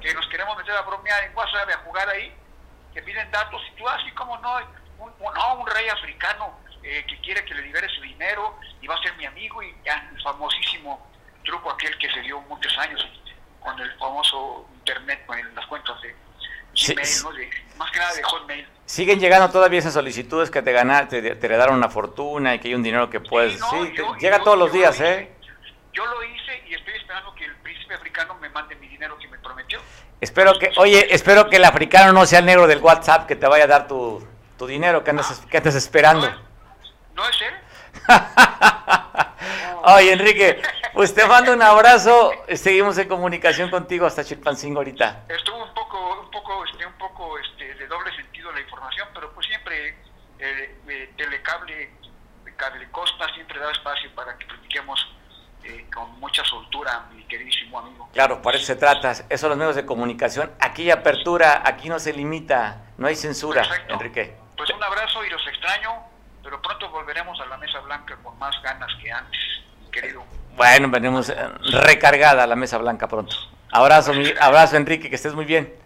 que 0.00 0.14
nos 0.14 0.26
queremos 0.28 0.56
meter 0.56 0.74
a 0.76 0.82
bromear 0.82 1.24
en 1.24 1.36
WhatsApp, 1.36 1.68
a 1.70 1.78
jugar 1.84 2.08
ahí, 2.08 2.34
que 2.92 3.02
piden 3.02 3.30
datos, 3.30 3.62
y 3.68 3.76
tú 3.76 3.88
así 3.88 4.10
como 4.12 4.36
no, 4.38 4.56
un, 4.98 5.12
no, 5.34 5.54
un 5.54 5.66
rey 5.66 5.88
africano 5.88 6.58
eh, 6.82 7.04
que 7.06 7.20
quiere 7.20 7.44
que 7.44 7.54
le 7.54 7.62
libere 7.62 7.88
su 7.88 8.00
dinero 8.00 8.58
y 8.80 8.86
va 8.86 8.94
a 8.94 9.02
ser 9.02 9.14
mi 9.16 9.26
amigo, 9.26 9.62
y 9.62 9.74
ya, 9.84 10.08
el 10.12 10.22
famosísimo 10.22 11.10
truco 11.44 11.70
aquel 11.70 11.96
que 11.98 12.10
se 12.10 12.20
dio 12.20 12.40
muchos 12.42 12.76
años 12.78 13.06
con 13.60 13.78
el 13.80 13.92
famoso 13.98 14.68
internet, 14.74 15.24
con 15.26 15.54
las 15.54 15.66
cuentas 15.66 16.00
de 16.02 16.14
Gmail, 16.76 17.48
más 17.78 17.90
que 17.90 17.98
nada 17.98 18.14
de 18.14 18.22
Hotmail. 18.22 18.68
Siguen 18.84 19.18
llegando 19.18 19.50
todavía 19.50 19.80
esas 19.80 19.94
solicitudes 19.94 20.50
que 20.50 20.62
te 20.62 20.72
ganaste, 20.72 21.22
te, 21.22 21.34
te 21.34 21.46
heredaron 21.46 21.76
una 21.76 21.88
fortuna 21.88 22.54
y 22.54 22.58
que 22.58 22.68
hay 22.68 22.74
un 22.74 22.82
dinero 22.82 23.10
que 23.10 23.20
puedes... 23.20 23.54
Sí, 23.54 23.94
llega 24.20 24.40
todos 24.40 24.58
los 24.58 24.72
días, 24.72 25.00
¿eh? 25.00 25.32
Yo 25.92 26.04
lo 26.06 26.22
hice 26.22 26.62
y 26.68 26.74
estoy 26.74 26.94
esperando 26.94 27.34
que 27.34 27.46
el 27.46 27.56
príncipe 27.56 27.94
africano 27.94 28.34
me 28.36 28.48
mande 28.50 28.76
mi 28.76 28.86
dinero 28.86 29.16
que 29.18 29.26
me 29.28 29.38
prometió. 29.38 29.80
Espero 30.20 30.58
que, 30.58 30.70
oye, 30.76 31.14
espero 31.14 31.48
que 31.48 31.56
el 31.56 31.64
africano 31.64 32.12
no 32.12 32.26
sea 32.26 32.38
el 32.38 32.46
negro 32.46 32.66
del 32.66 32.78
WhatsApp 32.78 33.26
que 33.26 33.36
te 33.36 33.46
vaya 33.46 33.64
a 33.64 33.66
dar 33.66 33.88
tu, 33.88 34.26
tu 34.58 34.66
dinero 34.66 35.02
que 35.02 35.10
andas, 35.10 35.42
que 35.50 35.56
andas 35.56 35.74
esperando. 35.74 36.30
¿No 37.14 37.28
es, 37.28 37.36
él? 37.42 37.54
oye, 39.84 40.12
Enrique, 40.12 40.62
pues 40.92 41.14
te 41.14 41.26
mando 41.26 41.52
un 41.52 41.62
abrazo. 41.62 42.32
Seguimos 42.54 42.96
en 42.98 43.08
comunicación 43.08 43.70
contigo 43.70 44.06
hasta 44.06 44.24
Chilpancingo 44.24 44.78
ahorita. 44.78 45.24
Estuvo 45.28 45.62
un 45.62 45.74
poco, 45.74 45.85
poco, 46.36 46.64
este, 46.64 46.86
un 46.86 46.92
poco 46.94 47.38
este, 47.38 47.74
de 47.74 47.86
doble 47.86 48.14
sentido 48.14 48.52
la 48.52 48.60
información, 48.60 49.08
pero 49.14 49.32
pues 49.32 49.46
siempre 49.46 49.88
eh, 50.38 50.78
eh, 50.88 51.12
Telecable, 51.16 51.90
Cable 52.56 52.90
Costa 52.90 53.26
siempre 53.34 53.58
da 53.58 53.70
espacio 53.70 54.10
para 54.14 54.36
que 54.36 54.46
platiquemos 54.46 54.98
eh, 55.64 55.86
con 55.92 56.18
mucha 56.20 56.44
soltura, 56.44 57.06
mi 57.14 57.24
queridísimo 57.24 57.78
amigo. 57.78 58.08
Claro, 58.12 58.42
por 58.42 58.54
eso 58.54 58.66
se 58.66 58.76
trata. 58.76 59.12
Eso 59.12 59.24
son 59.38 59.50
los 59.50 59.58
medios 59.58 59.76
de 59.76 59.86
comunicación. 59.86 60.52
Aquí 60.60 60.82
hay 60.82 60.90
apertura, 60.90 61.62
aquí 61.64 61.88
no 61.88 61.98
se 61.98 62.12
limita, 62.12 62.84
no 62.98 63.06
hay 63.06 63.16
censura, 63.16 63.62
Enrique. 63.88 64.36
Pues 64.56 64.70
un 64.70 64.82
abrazo 64.82 65.24
y 65.24 65.30
los 65.30 65.46
extraño, 65.46 65.90
pero 66.42 66.60
pronto 66.60 66.90
volveremos 66.90 67.38
a 67.40 67.46
la 67.46 67.56
Mesa 67.56 67.80
Blanca 67.80 68.16
con 68.22 68.38
más 68.38 68.60
ganas 68.62 68.90
que 69.02 69.10
antes, 69.10 69.40
mi 69.82 69.90
querido. 69.90 70.24
Bueno, 70.54 70.88
venimos 70.90 71.28
eh, 71.30 71.36
recargada 71.82 72.44
a 72.44 72.46
la 72.46 72.56
Mesa 72.56 72.78
Blanca 72.78 73.08
pronto. 73.08 73.36
Abrazo, 73.72 74.14
mi, 74.14 74.32
abrazo 74.40 74.76
Enrique, 74.76 75.10
que 75.10 75.16
estés 75.16 75.34
muy 75.34 75.44
bien. 75.44 75.85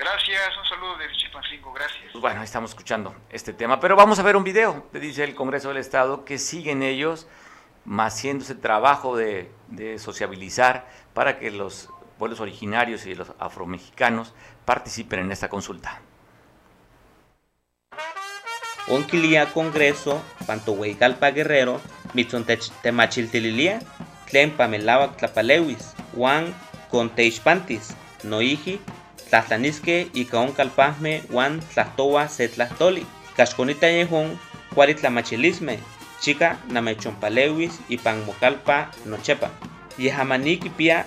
Gracias, 0.00 0.56
un 0.56 0.64
saludo 0.64 0.96
de 0.96 1.12
Chipancingo, 1.14 1.74
gracias. 1.74 2.14
Bueno, 2.14 2.42
estamos 2.42 2.70
escuchando 2.70 3.14
este 3.28 3.52
tema, 3.52 3.78
pero 3.80 3.96
vamos 3.96 4.18
a 4.18 4.22
ver 4.22 4.34
un 4.34 4.44
video, 4.44 4.88
dice 4.94 5.24
el 5.24 5.34
Congreso 5.34 5.68
del 5.68 5.76
Estado, 5.76 6.24
que 6.24 6.38
siguen 6.38 6.82
ellos 6.82 7.28
haciendo 7.98 8.42
ese 8.42 8.54
trabajo 8.54 9.14
de, 9.14 9.52
de 9.68 9.98
sociabilizar 9.98 10.88
para 11.12 11.38
que 11.38 11.50
los 11.50 11.90
pueblos 12.18 12.40
originarios 12.40 13.04
y 13.04 13.14
los 13.14 13.34
afromexicanos 13.38 14.32
participen 14.64 15.20
en 15.20 15.32
esta 15.32 15.50
consulta. 15.50 16.00
Onquilia 18.88 19.52
Congreso, 19.52 20.24
Pantohueycalpa 20.46 21.30
Guerrero, 21.32 21.78
Mitzontech 22.14 22.70
Temachiltililia, 22.80 23.80
Tlen 24.30 24.56
Pamelawak 24.56 25.18
Tlapalewis, 25.18 25.94
Juan 26.14 26.54
Conteixpantis, 26.90 27.94
Noiji, 28.22 28.80
Tlahtlanisque 29.30 30.10
y 30.12 30.26
Caoncalpajme, 30.26 31.22
Juan 31.30 31.60
Tlahtowa 31.60 32.28
Setlahtoli, 32.28 33.06
Casconita 33.36 33.88
Yehón, 33.88 34.38
Cualitla-machilisme 34.74 35.78
chica 36.20 36.58
namechompalewis 36.68 37.80
y 37.88 37.98
panmocalpa 37.98 38.90
nochepa. 39.06 39.50
Yehamaniki 39.98 40.68
pia 40.68 41.06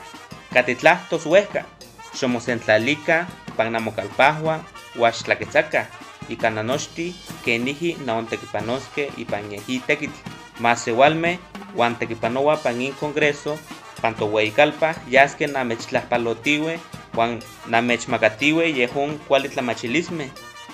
catitlahtos 0.51 1.25
huesca, 1.25 1.65
xomosentlalica 2.13 3.27
pannamocalpahua, 3.55 4.65
huaxtlaquetzaca, 4.95 5.87
y 6.29 6.37
cananochti 6.37 7.15
keniji 7.43 7.97
naontequipanoske 8.05 9.11
y 9.17 9.25
panyeji 9.25 9.79
tequitl. 9.79 10.15
Masewalme, 10.59 11.39
huan 11.75 11.97
tequipanoa 11.99 12.57
panin 12.57 12.93
congreso, 12.93 13.57
pantohueicalpa, 14.01 14.95
yasque 15.09 15.47
namechtlahpalotiwe, 15.47 16.79
huan 17.15 17.39
namechmacatiwe 17.67 18.73
yehun 18.79 19.19
cualittlamachilisme, 19.27 20.29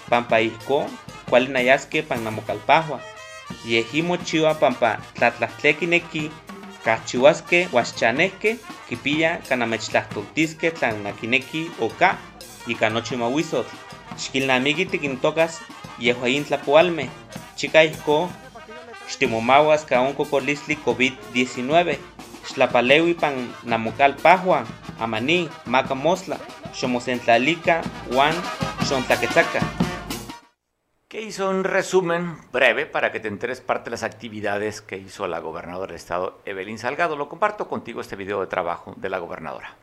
pampaihco, 0.09 0.85
cualinayasque 1.29 2.01
pannamocalpahua 2.01 2.99
yehimo 3.65 4.17
chiwa 4.17 4.53
pampa 4.55 4.97
tlatlahtleki 5.15 6.31
kachiwaske 6.83 7.67
huaxchaneske 7.71 8.57
kipia 8.89 9.37
kanamechtlajtoltiske 9.49 10.71
tlan 10.71 11.03
nakineki 11.03 11.71
oka 11.81 12.17
ika 12.67 12.89
nochi 12.89 13.15
mawisotl 13.15 13.75
xkilnamiki 14.17 14.85
tikintokas 14.85 15.61
yehuayin 15.99 16.45
tlapoalme 16.45 17.09
chika 17.55 17.83
ihko 17.83 18.29
xtimomawas 19.09 19.85
ka 19.85 20.01
on 20.01 20.13
kokolistli 20.13 20.77
COVID-19 20.85 21.95
xtlapalewi 22.47 23.13
pan 23.13 23.35
namokalpahua 23.63 24.65
amani 24.99 25.49
maka 25.65 25.95
mosla 25.95 26.37
xomosentlalika 26.73 27.81
uan 28.11 28.35
xontlaketsaka 28.87 29.59
que 31.09 31.21
hizo 31.23 31.49
un 31.49 31.63
resumen 31.63 32.37
breve 32.51 32.85
para 32.85 33.11
que 33.11 33.19
te 33.19 33.27
enteres 33.27 33.61
parte 33.61 33.85
de 33.85 33.91
las 33.91 34.03
actividades 34.03 34.81
que 34.81 34.97
hizo 34.97 35.27
la 35.27 35.39
gobernadora 35.39 35.87
del 35.87 35.95
estado, 35.95 36.39
Evelyn 36.45 36.77
Salgado. 36.77 37.15
Lo 37.15 37.27
comparto 37.27 37.67
contigo 37.67 37.99
este 37.99 38.15
video 38.15 38.41
de 38.41 38.45
trabajo 38.45 38.93
de 38.95 39.09
la 39.09 39.17
gobernadora. 39.17 39.75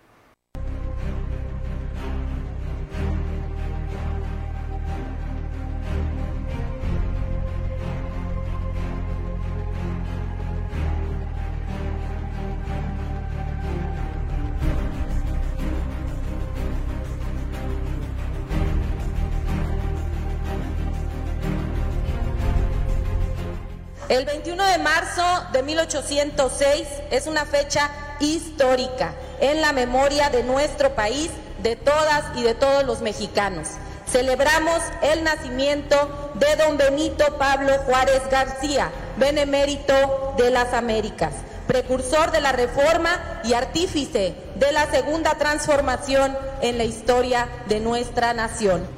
El 24.08 24.24
21 24.24 24.64
de 24.64 24.78
marzo 24.78 25.22
de 25.52 25.64
1806 25.64 26.86
es 27.10 27.26
una 27.26 27.44
fecha 27.44 27.90
histórica 28.20 29.14
en 29.40 29.60
la 29.60 29.72
memoria 29.72 30.30
de 30.30 30.44
nuestro 30.44 30.94
país, 30.94 31.28
de 31.60 31.74
todas 31.74 32.24
y 32.36 32.44
de 32.44 32.54
todos 32.54 32.84
los 32.84 33.00
mexicanos. 33.00 33.66
Celebramos 34.06 34.80
el 35.02 35.24
nacimiento 35.24 36.30
de 36.34 36.54
don 36.54 36.76
Benito 36.76 37.36
Pablo 37.36 37.72
Juárez 37.84 38.22
García, 38.30 38.92
benemérito 39.16 40.34
de 40.38 40.52
las 40.52 40.72
Américas, 40.72 41.32
precursor 41.66 42.30
de 42.30 42.40
la 42.40 42.52
reforma 42.52 43.40
y 43.42 43.54
artífice 43.54 44.36
de 44.54 44.70
la 44.70 44.88
segunda 44.88 45.34
transformación 45.34 46.38
en 46.62 46.78
la 46.78 46.84
historia 46.84 47.48
de 47.66 47.80
nuestra 47.80 48.32
nación. 48.34 48.95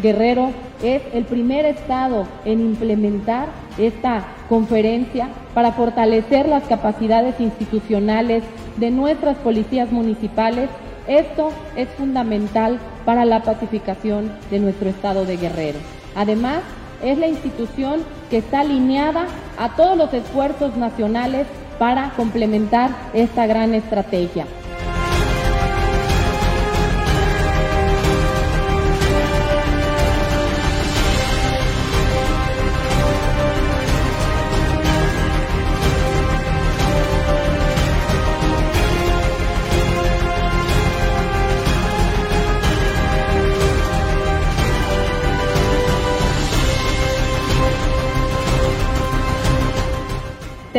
Guerrero 0.00 0.52
es 0.82 1.02
el 1.12 1.24
primer 1.24 1.66
estado 1.66 2.26
en 2.44 2.60
implementar 2.60 3.48
esta 3.78 4.24
conferencia 4.48 5.28
para 5.54 5.72
fortalecer 5.72 6.48
las 6.48 6.64
capacidades 6.64 7.38
institucionales 7.40 8.42
de 8.76 8.90
nuestras 8.90 9.36
policías 9.38 9.92
municipales. 9.92 10.68
Esto 11.06 11.50
es 11.76 11.88
fundamental 11.90 12.78
para 13.04 13.24
la 13.24 13.42
pacificación 13.42 14.32
de 14.50 14.60
nuestro 14.60 14.88
estado 14.88 15.24
de 15.24 15.36
Guerrero. 15.36 15.78
Además, 16.14 16.62
es 17.02 17.18
la 17.18 17.28
institución 17.28 18.00
que 18.28 18.38
está 18.38 18.60
alineada 18.60 19.26
a 19.58 19.70
todos 19.76 19.96
los 19.96 20.12
esfuerzos 20.12 20.76
nacionales 20.76 21.46
para 21.78 22.10
complementar 22.10 22.90
esta 23.14 23.46
gran 23.46 23.74
estrategia. 23.74 24.46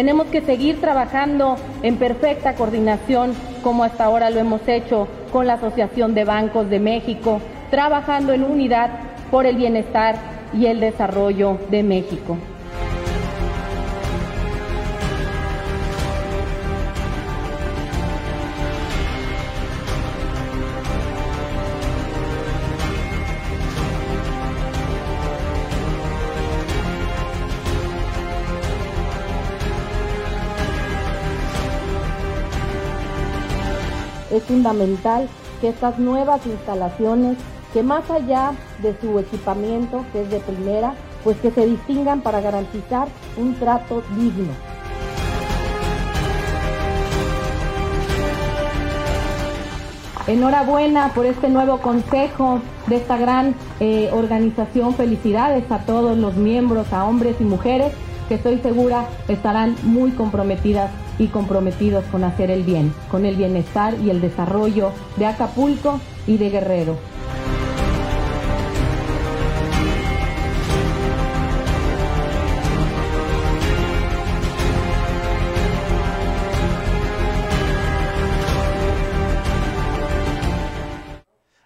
Tenemos 0.02 0.26
que 0.30 0.42
seguir 0.42 0.82
trabajando 0.82 1.58
en 1.84 1.98
perfecta 1.98 2.56
coordinación, 2.56 3.36
como 3.62 3.84
hasta 3.84 4.06
ahora 4.06 4.32
lo 4.32 4.40
hemos 4.40 4.68
hecho 4.68 5.08
con 5.32 5.46
la 5.46 5.54
Asociación 5.54 6.16
de 6.16 6.24
Bancos 6.24 6.72
de 6.72 6.80
México, 6.80 7.40
trabajando 7.70 8.34
en 8.34 8.44
unidad 8.44 8.90
por 9.30 9.46
el 9.46 9.58
bienestar 9.58 10.16
y 10.56 10.66
el 10.66 10.80
desarrollo 10.80 11.60
de 11.70 11.84
México. 11.84 12.36
Fundamental 34.52 35.30
que 35.62 35.70
estas 35.70 35.98
nuevas 35.98 36.46
instalaciones, 36.46 37.38
que 37.72 37.84
más 37.84 38.10
allá 38.12 38.52
de 38.80 38.94
su 39.00 39.18
equipamiento, 39.18 40.04
que 40.12 40.24
es 40.24 40.30
de 40.30 40.42
primera, 40.42 40.94
pues 41.24 41.38
que 41.38 41.52
se 41.52 41.66
distingan 41.66 42.20
para 42.20 42.42
garantizar 42.42 43.08
un 43.38 43.56
trato 43.56 44.04
digno. 44.18 44.52
Enhorabuena 50.28 51.14
por 51.16 51.26
este 51.26 51.48
nuevo 51.48 51.78
consejo 51.78 52.60
de 52.88 52.98
esta 52.98 53.18
gran 53.18 53.56
eh, 53.80 54.10
organización. 54.12 54.94
Felicidades 54.96 55.72
a 55.72 55.80
todos 55.80 56.18
los 56.18 56.36
miembros, 56.36 56.92
a 56.92 57.06
hombres 57.06 57.38
y 57.40 57.44
mujeres 57.46 57.94
que 58.32 58.36
estoy 58.36 58.60
segura 58.60 59.10
estarán 59.28 59.76
muy 59.84 60.12
comprometidas 60.12 60.90
y 61.20 61.28
comprometidos 61.28 62.06
con 62.06 62.24
hacer 62.24 62.50
el 62.50 62.64
bien, 62.64 62.94
con 63.10 63.26
el 63.26 63.36
bienestar 63.36 63.94
y 63.96 64.10
el 64.10 64.22
desarrollo 64.22 64.94
de 65.18 65.26
Acapulco 65.26 66.00
y 66.28 66.38
de 66.38 66.50
Guerrero. 66.50 66.98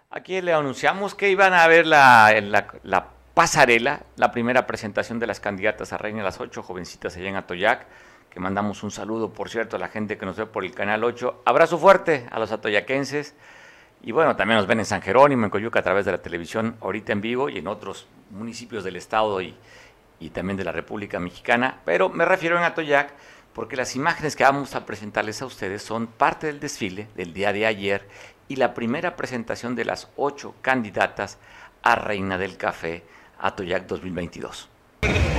Aquí 0.09 0.41
le 0.41 0.51
anunciamos 0.51 1.13
que 1.13 1.29
iban 1.29 1.53
a 1.53 1.67
ver 1.67 1.85
la, 1.85 2.33
la 2.81 3.14
pasarela, 3.35 4.03
la 4.15 4.31
primera 4.31 4.65
presentación 4.65 5.19
de 5.19 5.27
las 5.27 5.41
candidatas 5.41 5.91
a 5.93 5.97
Reina 5.97 6.19
de 6.19 6.23
las 6.23 6.39
Ocho, 6.39 6.63
jovencitas 6.63 7.17
allá 7.17 7.27
en 7.27 7.35
Atoyac, 7.35 7.85
que 8.29 8.39
mandamos 8.39 8.81
un 8.81 8.91
saludo, 8.91 9.33
por 9.33 9.49
cierto, 9.49 9.75
a 9.75 9.79
la 9.79 9.89
gente 9.89 10.17
que 10.17 10.25
nos 10.25 10.37
ve 10.37 10.45
por 10.45 10.63
el 10.63 10.73
Canal 10.73 11.03
8. 11.03 11.43
Abrazo 11.45 11.77
fuerte 11.77 12.27
a 12.31 12.39
los 12.39 12.51
atoyaquenses. 12.51 13.35
Y 14.01 14.13
bueno, 14.13 14.37
también 14.37 14.57
nos 14.57 14.67
ven 14.67 14.79
en 14.79 14.85
San 14.85 15.01
Jerónimo, 15.01 15.43
en 15.45 15.51
Coyuca, 15.51 15.79
a 15.79 15.83
través 15.83 16.05
de 16.05 16.13
la 16.13 16.21
televisión, 16.21 16.77
ahorita 16.79 17.11
en 17.11 17.21
vivo, 17.21 17.49
y 17.49 17.57
en 17.57 17.67
otros 17.67 18.07
municipios 18.31 18.85
del 18.85 18.95
estado 18.95 19.41
y, 19.41 19.53
y 20.19 20.29
también 20.29 20.55
de 20.55 20.63
la 20.63 20.71
República 20.71 21.19
Mexicana. 21.19 21.81
Pero 21.83 22.09
me 22.09 22.23
refiero 22.23 22.57
en 22.57 22.63
Atoyac 22.63 23.13
porque 23.53 23.75
las 23.75 23.97
imágenes 23.97 24.37
que 24.37 24.43
vamos 24.43 24.75
a 24.75 24.85
presentarles 24.85 25.41
a 25.41 25.45
ustedes 25.45 25.81
son 25.81 26.07
parte 26.07 26.47
del 26.47 26.61
desfile 26.61 27.07
del 27.15 27.33
día 27.33 27.51
de 27.51 27.65
ayer 27.65 28.07
y 28.47 28.55
la 28.55 28.73
primera 28.73 29.17
presentación 29.17 29.75
de 29.75 29.85
las 29.85 30.09
ocho 30.15 30.55
candidatas 30.61 31.37
a 31.83 31.95
Reina 31.95 32.37
del 32.37 32.57
Café 32.57 33.03
Atoyac 33.39 33.87
2022. 33.87 35.34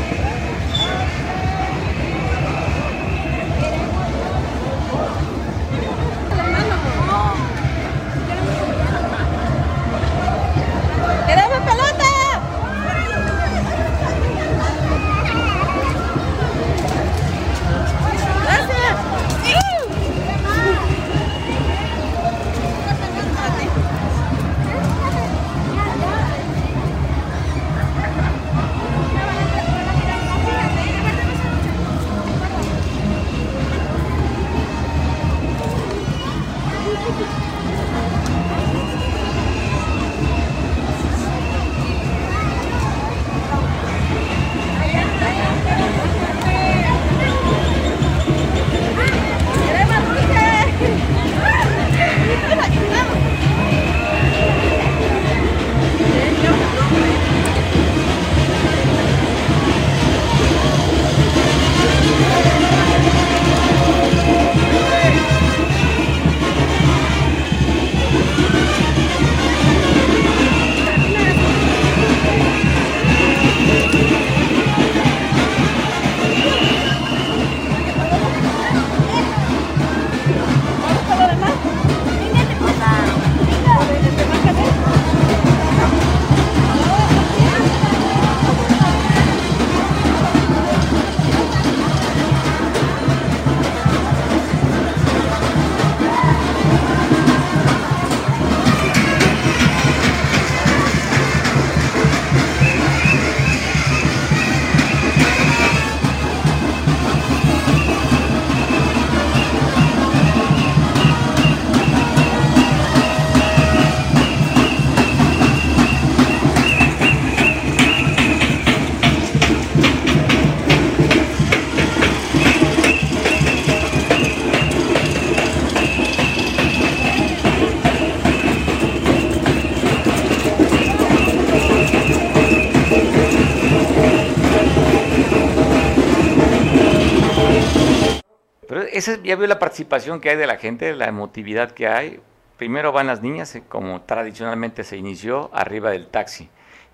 Ya 139.23 139.37
vio 139.37 139.47
la 139.47 139.59
participación 139.59 140.21
que 140.21 140.31
hay 140.31 140.37
de 140.37 140.47
la 140.47 140.57
gente, 140.57 140.95
la 140.95 141.07
emotividad 141.07 141.73
que 141.73 141.89
hay. 141.89 142.21
Primero 142.57 142.93
van 142.93 143.07
las 143.07 143.23
niñas, 143.23 143.55
eh, 143.55 143.63
como 143.69 144.03
tradicionalmente 144.03 144.85
se 144.85 144.97
inició, 144.97 145.51
arriba 145.53 145.91
del 145.91 146.07
taxi. 146.07 146.49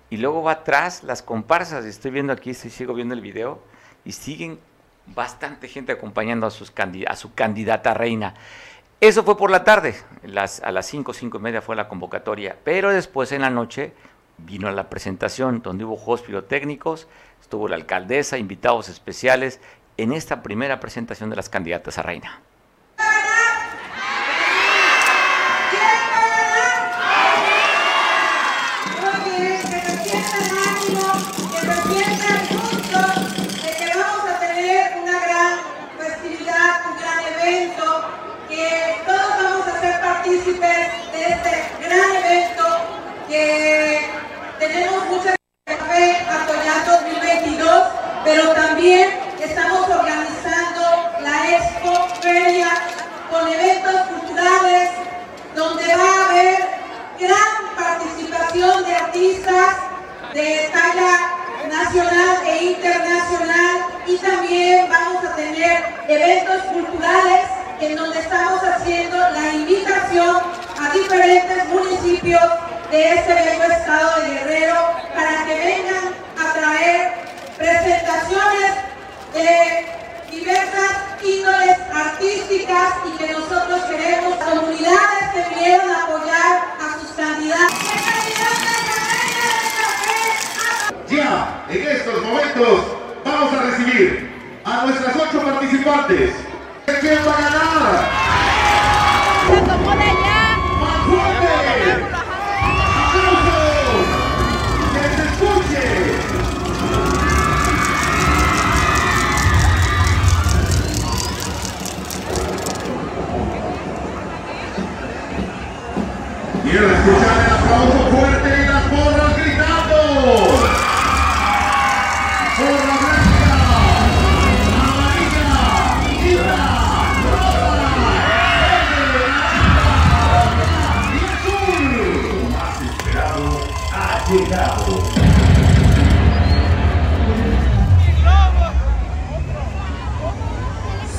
Y 0.09 0.17
luego 0.17 0.43
va 0.43 0.53
atrás 0.53 1.03
las 1.03 1.21
comparsas. 1.21 1.85
Estoy 1.85 2.11
viendo 2.11 2.33
aquí, 2.33 2.51
estoy, 2.51 2.69
sigo 2.69 2.93
viendo 2.93 3.13
el 3.13 3.21
video, 3.21 3.61
y 4.05 4.11
siguen 4.11 4.59
bastante 5.07 5.67
gente 5.67 5.91
acompañando 5.91 6.47
a, 6.47 6.51
su 6.51 7.33
candidata 7.33 7.93
reina. 7.93 8.33
Eso 9.01 9.23
fue 9.23 9.37
por 9.37 9.51
la 9.51 9.63
tarde, 9.63 9.95
a 10.63 10.71
las 10.71 10.85
5, 10.85 11.13
5 11.13 11.37
y 11.37 11.41
media 11.41 11.61
fue 11.61 11.75
la 11.75 11.89
convocatoria, 11.89 12.55
pero 12.63 12.89
después 12.89 13.31
en 13.33 13.41
la 13.41 13.49
noche 13.49 13.93
vino 14.37 14.71
la 14.71 14.89
presentación 14.89 15.61
donde 15.61 15.83
hubo 15.83 15.97
juegos 15.97 16.21
pirotécnicos, 16.21 17.07
estuvo 17.41 17.67
la 17.67 17.75
alcaldesa, 17.75 18.37
invitados 18.37 18.87
especiales 18.87 19.59
en 19.97 20.13
esta 20.13 20.43
primera 20.43 20.79
presentación 20.79 21.29
de 21.29 21.35
las 21.35 21.49
candidatas 21.49 21.97
a 21.97 22.01
reina. 22.01 22.41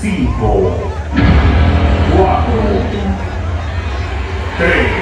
Cinco, 0.01 0.73
cuatro, 2.17 2.63
tres, 4.59 4.94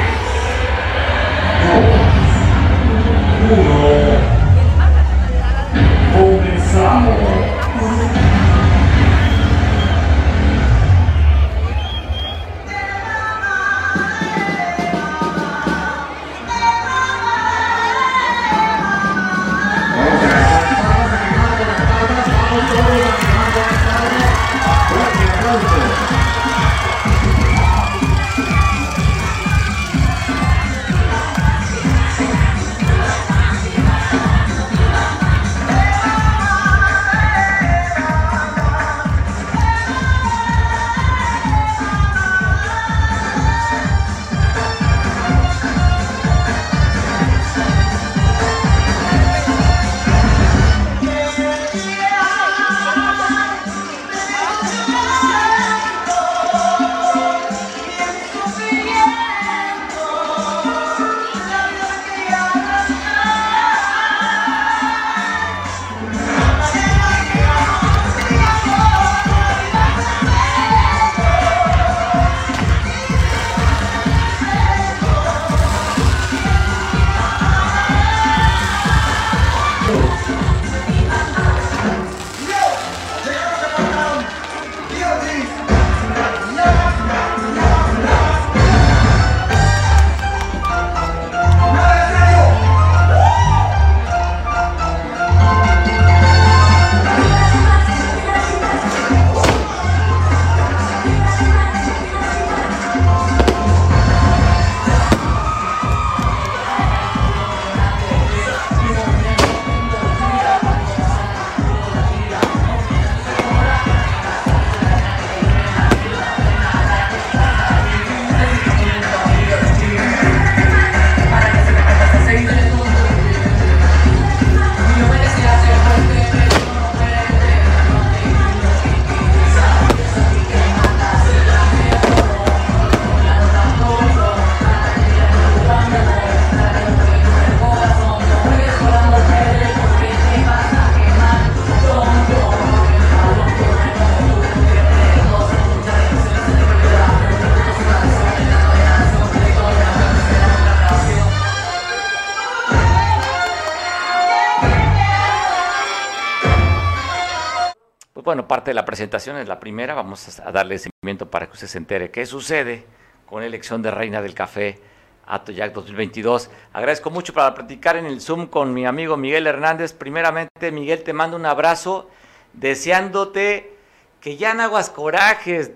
parte 158.62 158.70
de 158.70 158.74
la 158.74 158.84
presentación 158.84 159.38
es 159.38 159.48
la 159.48 159.58
primera, 159.58 159.92
vamos 159.92 160.38
a 160.38 160.52
darle 160.52 160.78
seguimiento 160.78 161.28
para 161.28 161.46
que 161.46 161.54
usted 161.54 161.66
se 161.66 161.78
entere 161.78 162.12
qué 162.12 162.24
sucede 162.26 162.84
con 163.26 163.40
la 163.40 163.48
elección 163.48 163.82
de 163.82 163.90
reina 163.90 164.22
del 164.22 164.34
café 164.34 164.78
Atoyac 165.26 165.72
2022. 165.72 166.48
Agradezco 166.72 167.10
mucho 167.10 167.32
para 167.32 167.52
platicar 167.54 167.96
en 167.96 168.06
el 168.06 168.20
Zoom 168.20 168.46
con 168.46 168.72
mi 168.72 168.86
amigo 168.86 169.16
Miguel 169.16 169.48
Hernández. 169.48 169.94
Primeramente, 169.94 170.70
Miguel, 170.70 171.02
te 171.02 171.12
mando 171.12 171.36
un 171.36 171.44
abrazo 171.44 172.08
deseándote 172.52 173.74
que 174.20 174.36
ya 174.36 174.54
no 174.54 174.62
hagas 174.62 174.90
corajes. 174.90 175.72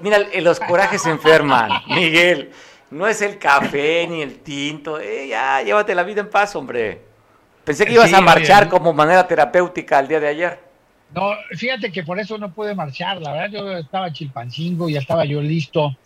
Mira, 0.00 0.18
los 0.40 0.58
corajes 0.58 1.02
se 1.02 1.10
enferman, 1.10 1.70
Miguel. 1.86 2.50
No 2.90 3.06
es 3.06 3.22
el 3.22 3.38
café 3.38 4.04
ni 4.08 4.20
el 4.20 4.40
tinto. 4.40 4.98
Eh, 4.98 5.28
ya, 5.28 5.62
llévate 5.62 5.94
la 5.94 6.02
vida 6.02 6.22
en 6.22 6.30
paz, 6.30 6.56
hombre. 6.56 7.02
Pensé 7.62 7.86
que 7.86 7.92
ibas 7.92 8.12
a 8.12 8.20
marchar 8.20 8.68
como 8.68 8.92
manera 8.92 9.28
terapéutica 9.28 10.00
el 10.00 10.08
día 10.08 10.18
de 10.18 10.26
ayer. 10.26 10.65
No, 11.16 11.32
fíjate 11.56 11.90
que 11.90 12.02
por 12.02 12.20
eso 12.20 12.38
no 12.38 12.52
pude 12.52 12.74
marchar. 12.74 13.20
La 13.20 13.32
verdad, 13.32 13.50
yo 13.50 13.78
estaba 13.78 14.12
chilpancingo, 14.12 14.88
ya 14.88 15.00
estaba 15.00 15.24
yo 15.24 15.40
listo 15.40 15.96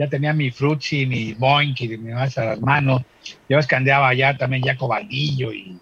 ya 0.00 0.06
tenía 0.08 0.32
mi 0.32 0.50
frutzi, 0.50 1.04
mi 1.04 1.34
boink 1.34 1.82
y 1.82 1.88
mi 1.88 2.14
masa 2.14 2.40
a 2.40 2.44
las 2.46 2.60
manos. 2.62 3.02
Yo 3.50 3.58
escandeaba 3.58 4.14
ya 4.14 4.34
también 4.34 4.62
ya 4.62 4.74
Cobaldillo 4.74 5.52
y 5.52 5.78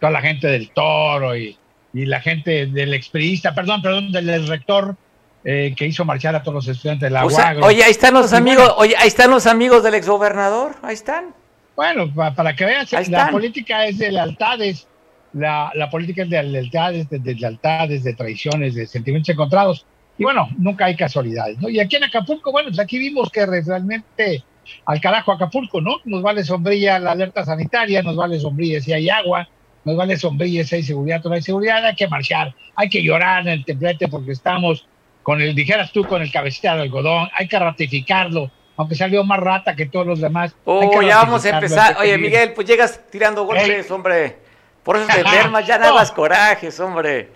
toda 0.00 0.10
la 0.10 0.22
gente 0.22 0.46
del 0.46 0.70
Toro 0.70 1.36
y, 1.36 1.54
y 1.92 2.06
la 2.06 2.18
gente 2.22 2.64
del 2.64 2.94
expriista, 2.94 3.54
perdón, 3.54 3.82
perdón, 3.82 4.10
del 4.10 4.48
rector 4.48 4.96
eh, 5.44 5.74
que 5.76 5.86
hizo 5.86 6.06
marchar 6.06 6.34
a 6.34 6.42
todos 6.42 6.54
los 6.54 6.68
estudiantes 6.68 7.08
de 7.08 7.10
la 7.10 7.26
UAG. 7.26 7.62
Oye, 7.62 7.84
ahí 7.84 7.90
están 7.90 8.14
los 8.14 8.32
amigos, 8.32 8.72
oye, 8.78 8.94
ahí 8.96 9.08
están 9.08 9.30
los 9.30 9.46
amigos 9.46 9.82
del 9.82 9.96
exgobernador, 9.96 10.76
ahí 10.80 10.94
están. 10.94 11.34
Bueno, 11.76 12.10
para, 12.14 12.56
que 12.56 12.64
veas, 12.64 12.90
la 13.10 13.30
política 13.30 13.84
es 13.84 13.98
de 13.98 14.12
lealtades, 14.12 14.87
la, 15.32 15.70
la 15.74 15.90
política 15.90 16.22
es 16.22 16.30
de 16.30 16.42
lealtades, 16.42 17.08
de, 17.10 17.18
de 17.18 17.34
lealtades, 17.34 18.04
de 18.04 18.14
traiciones, 18.14 18.74
de 18.74 18.86
sentimientos 18.86 19.28
encontrados. 19.30 19.86
Y 20.16 20.24
bueno, 20.24 20.48
nunca 20.58 20.86
hay 20.86 20.96
casualidades, 20.96 21.58
¿no? 21.58 21.68
Y 21.68 21.78
aquí 21.78 21.96
en 21.96 22.04
Acapulco, 22.04 22.50
bueno, 22.50 22.68
pues 22.70 22.80
aquí 22.80 22.98
vimos 22.98 23.30
que 23.30 23.46
realmente 23.46 24.42
al 24.84 25.00
carajo 25.00 25.32
Acapulco, 25.32 25.80
¿no? 25.80 25.96
Nos 26.04 26.22
vale 26.22 26.44
sombrilla 26.44 26.98
la 26.98 27.12
alerta 27.12 27.44
sanitaria, 27.44 28.02
nos 28.02 28.16
vale 28.16 28.40
sombrilla 28.40 28.80
si 28.80 28.92
hay 28.92 29.08
agua, 29.08 29.48
nos 29.84 29.96
vale 29.96 30.16
sombrilla 30.16 30.64
si 30.64 30.76
hay 30.76 30.82
seguridad 30.82 31.24
o 31.24 31.28
no 31.28 31.36
hay 31.36 31.42
seguridad, 31.42 31.84
hay 31.84 31.94
que 31.94 32.08
marchar, 32.08 32.54
hay 32.74 32.88
que 32.88 33.02
llorar 33.02 33.42
en 33.42 33.48
el 33.48 33.64
templete 33.64 34.08
porque 34.08 34.32
estamos 34.32 34.86
con 35.22 35.40
el, 35.40 35.54
dijeras 35.54 35.92
tú, 35.92 36.04
con 36.04 36.20
el 36.20 36.32
cabecita 36.32 36.74
de 36.74 36.82
algodón, 36.82 37.28
hay 37.38 37.46
que 37.46 37.58
ratificarlo, 37.58 38.50
aunque 38.76 38.94
salió 38.94 39.22
más 39.24 39.38
rata 39.38 39.76
que 39.76 39.86
todos 39.86 40.06
los 40.06 40.20
demás. 40.20 40.54
Oh, 40.64 41.00
ya 41.02 41.18
vamos 41.18 41.44
a 41.44 41.50
empezar. 41.50 41.96
Oye, 42.00 42.18
Miguel, 42.18 42.52
pues 42.54 42.66
llegas 42.66 43.00
tirando 43.10 43.44
golpes, 43.44 43.90
hombre. 43.90 44.47
Por 44.88 44.96
eso 44.96 45.06
te 45.06 45.20
enfermas, 45.20 45.66
ya 45.66 45.76
no 45.78 45.88
hagas 45.88 46.10
corajes, 46.10 46.80
hombre. 46.80 47.28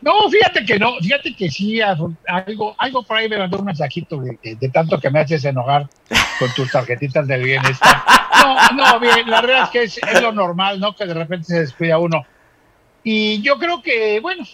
No, 0.00 0.30
fíjate 0.30 0.64
que 0.64 0.78
no, 0.78 0.96
fíjate 1.00 1.34
que 1.34 1.50
sí, 1.50 1.80
algo, 1.80 2.14
algo 2.78 3.02
por 3.02 3.16
ahí 3.16 3.28
me 3.28 3.36
mandó 3.36 3.58
un 3.58 3.64
mensajito 3.64 4.20
de, 4.20 4.38
de 4.54 4.68
tanto 4.68 5.00
que 5.00 5.10
me 5.10 5.18
haces 5.18 5.44
enojar 5.44 5.88
con 6.38 6.54
tus 6.54 6.70
tarjetitas 6.70 7.26
del 7.26 7.42
bienestar. 7.42 8.00
No, 8.40 8.76
no, 8.76 9.00
bien, 9.00 9.28
la 9.28 9.40
verdad 9.40 9.64
es 9.64 9.70
que 9.70 9.82
es, 9.82 10.22
lo 10.22 10.30
normal, 10.30 10.78
¿no? 10.78 10.94
Que 10.94 11.04
de 11.04 11.14
repente 11.14 11.46
se 11.46 11.58
descuida 11.58 11.98
uno. 11.98 12.24
Y 13.02 13.42
yo 13.42 13.58
creo 13.58 13.82
que, 13.82 14.20
bueno, 14.20 14.44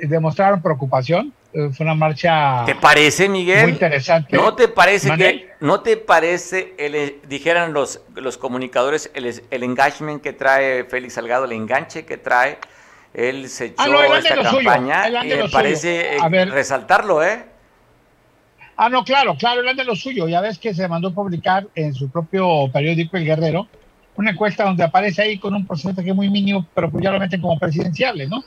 demostraron 0.00 0.62
preocupación. 0.62 1.32
Eh, 1.56 1.70
fue 1.72 1.84
una 1.84 1.94
marcha. 1.94 2.64
¿Te 2.66 2.74
parece, 2.74 3.30
Miguel? 3.30 3.62
Muy 3.62 3.72
interesante. 3.72 4.36
¿No 4.36 4.54
te 4.54 4.68
parece 4.68 5.16
que, 5.16 5.54
no 5.60 5.80
te 5.80 5.96
parece, 5.96 6.74
el, 6.76 6.94
eh, 6.94 7.20
dijeran 7.26 7.72
los, 7.72 8.02
los 8.14 8.36
comunicadores, 8.36 9.10
el, 9.14 9.42
el 9.50 9.62
engagement 9.62 10.22
que 10.22 10.34
trae 10.34 10.84
Félix 10.84 11.14
Salgado, 11.14 11.46
el 11.46 11.52
enganche 11.52 12.04
que 12.04 12.18
trae? 12.18 12.58
Él 13.14 13.48
se 13.48 13.74
ah, 13.78 13.86
echó 13.86 14.14
esta 14.14 14.42
campaña 14.42 15.24
y 15.24 15.28
me 15.28 15.48
parece 15.48 16.16
eh, 16.16 16.44
resaltarlo, 16.44 17.24
¿eh? 17.24 17.46
Ah, 18.76 18.90
no, 18.90 19.02
claro, 19.04 19.34
claro, 19.38 19.62
él 19.62 19.74
de 19.74 19.84
lo 19.84 19.96
suyo. 19.96 20.28
Ya 20.28 20.42
ves 20.42 20.58
que 20.58 20.74
se 20.74 20.86
mandó 20.86 21.08
a 21.08 21.14
publicar 21.14 21.66
en 21.74 21.94
su 21.94 22.10
propio 22.10 22.70
periódico 22.70 23.16
El 23.16 23.24
Guerrero 23.24 23.66
una 24.16 24.30
encuesta 24.30 24.64
donde 24.64 24.82
aparece 24.82 25.22
ahí 25.22 25.38
con 25.38 25.54
un 25.54 25.66
porcentaje 25.66 26.12
muy 26.12 26.30
mínimo, 26.30 26.66
pero 26.74 26.90
pues 26.90 27.04
ya 27.04 27.10
lo 27.10 27.20
meten 27.20 27.40
como 27.40 27.58
presidenciales, 27.58 28.28
¿no? 28.28 28.42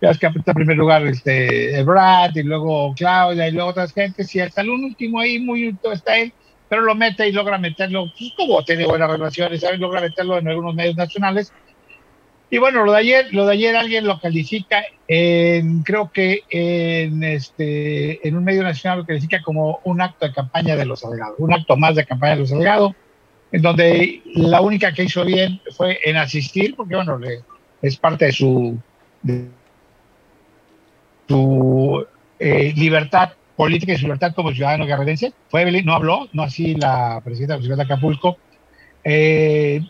Ves 0.00 0.18
que 0.18 0.26
en 0.26 0.42
primer 0.42 0.76
lugar 0.76 1.06
este, 1.06 1.82
Brad 1.82 2.34
y 2.34 2.42
luego 2.42 2.94
Claudia 2.94 3.48
y 3.48 3.52
luego 3.52 3.70
otras 3.70 3.92
gentes 3.92 4.34
y 4.34 4.40
hasta 4.40 4.60
el 4.60 4.70
último 4.70 5.20
ahí 5.20 5.38
muy 5.38 5.74
está 5.92 6.18
él, 6.18 6.32
pero 6.68 6.82
lo 6.82 6.94
mete 6.94 7.28
y 7.28 7.32
logra 7.32 7.56
meterlo, 7.58 8.12
pues 8.18 8.32
como 8.36 8.62
tiene 8.64 8.86
buenas 8.86 9.10
relaciones, 9.10 9.60
¿sabes? 9.60 9.80
Logra 9.80 10.00
meterlo 10.00 10.38
en 10.38 10.48
algunos 10.48 10.74
medios 10.74 10.96
nacionales 10.96 11.52
y 12.54 12.58
bueno, 12.58 12.84
lo 12.84 12.92
de 12.92 12.98
ayer, 12.98 13.34
lo 13.34 13.46
de 13.46 13.54
ayer 13.54 13.74
alguien 13.74 14.06
lo 14.06 14.20
califica, 14.20 14.84
en, 15.08 15.82
creo 15.82 16.12
que 16.12 16.42
en, 16.50 17.24
este, 17.24 18.26
en 18.28 18.36
un 18.36 18.44
medio 18.44 18.62
nacional 18.62 19.00
lo 19.00 19.06
califica 19.06 19.42
como 19.42 19.80
un 19.82 20.00
acto 20.00 20.24
de 20.24 20.32
campaña 20.32 20.76
de 20.76 20.84
los 20.84 21.00
Salgado, 21.00 21.34
un 21.38 21.52
acto 21.52 21.76
más 21.76 21.96
de 21.96 22.06
campaña 22.06 22.34
de 22.34 22.40
los 22.42 22.50
Salgado, 22.50 22.94
en 23.50 23.60
donde 23.60 24.22
la 24.36 24.60
única 24.60 24.92
que 24.92 25.02
hizo 25.02 25.24
bien 25.24 25.60
fue 25.76 25.98
en 26.04 26.16
asistir, 26.16 26.76
porque 26.76 26.94
bueno, 26.94 27.18
es 27.82 27.96
parte 27.96 28.26
de 28.26 28.32
su, 28.32 28.78
su 31.28 32.06
eh, 32.38 32.72
libertad 32.76 33.30
política 33.56 33.92
y 33.92 33.96
su 33.96 34.04
libertad 34.04 34.34
como 34.34 34.52
ciudadano 34.52 34.86
guerrerense. 34.86 35.32
Fue 35.48 35.82
no 35.82 35.94
habló, 35.94 36.28
no 36.32 36.42
así 36.42 36.74
la 36.74 37.20
presidenta 37.24 37.58
de 37.58 37.76
de 37.76 37.82
Acapulco. 37.82 38.38
Eh, 39.04 39.80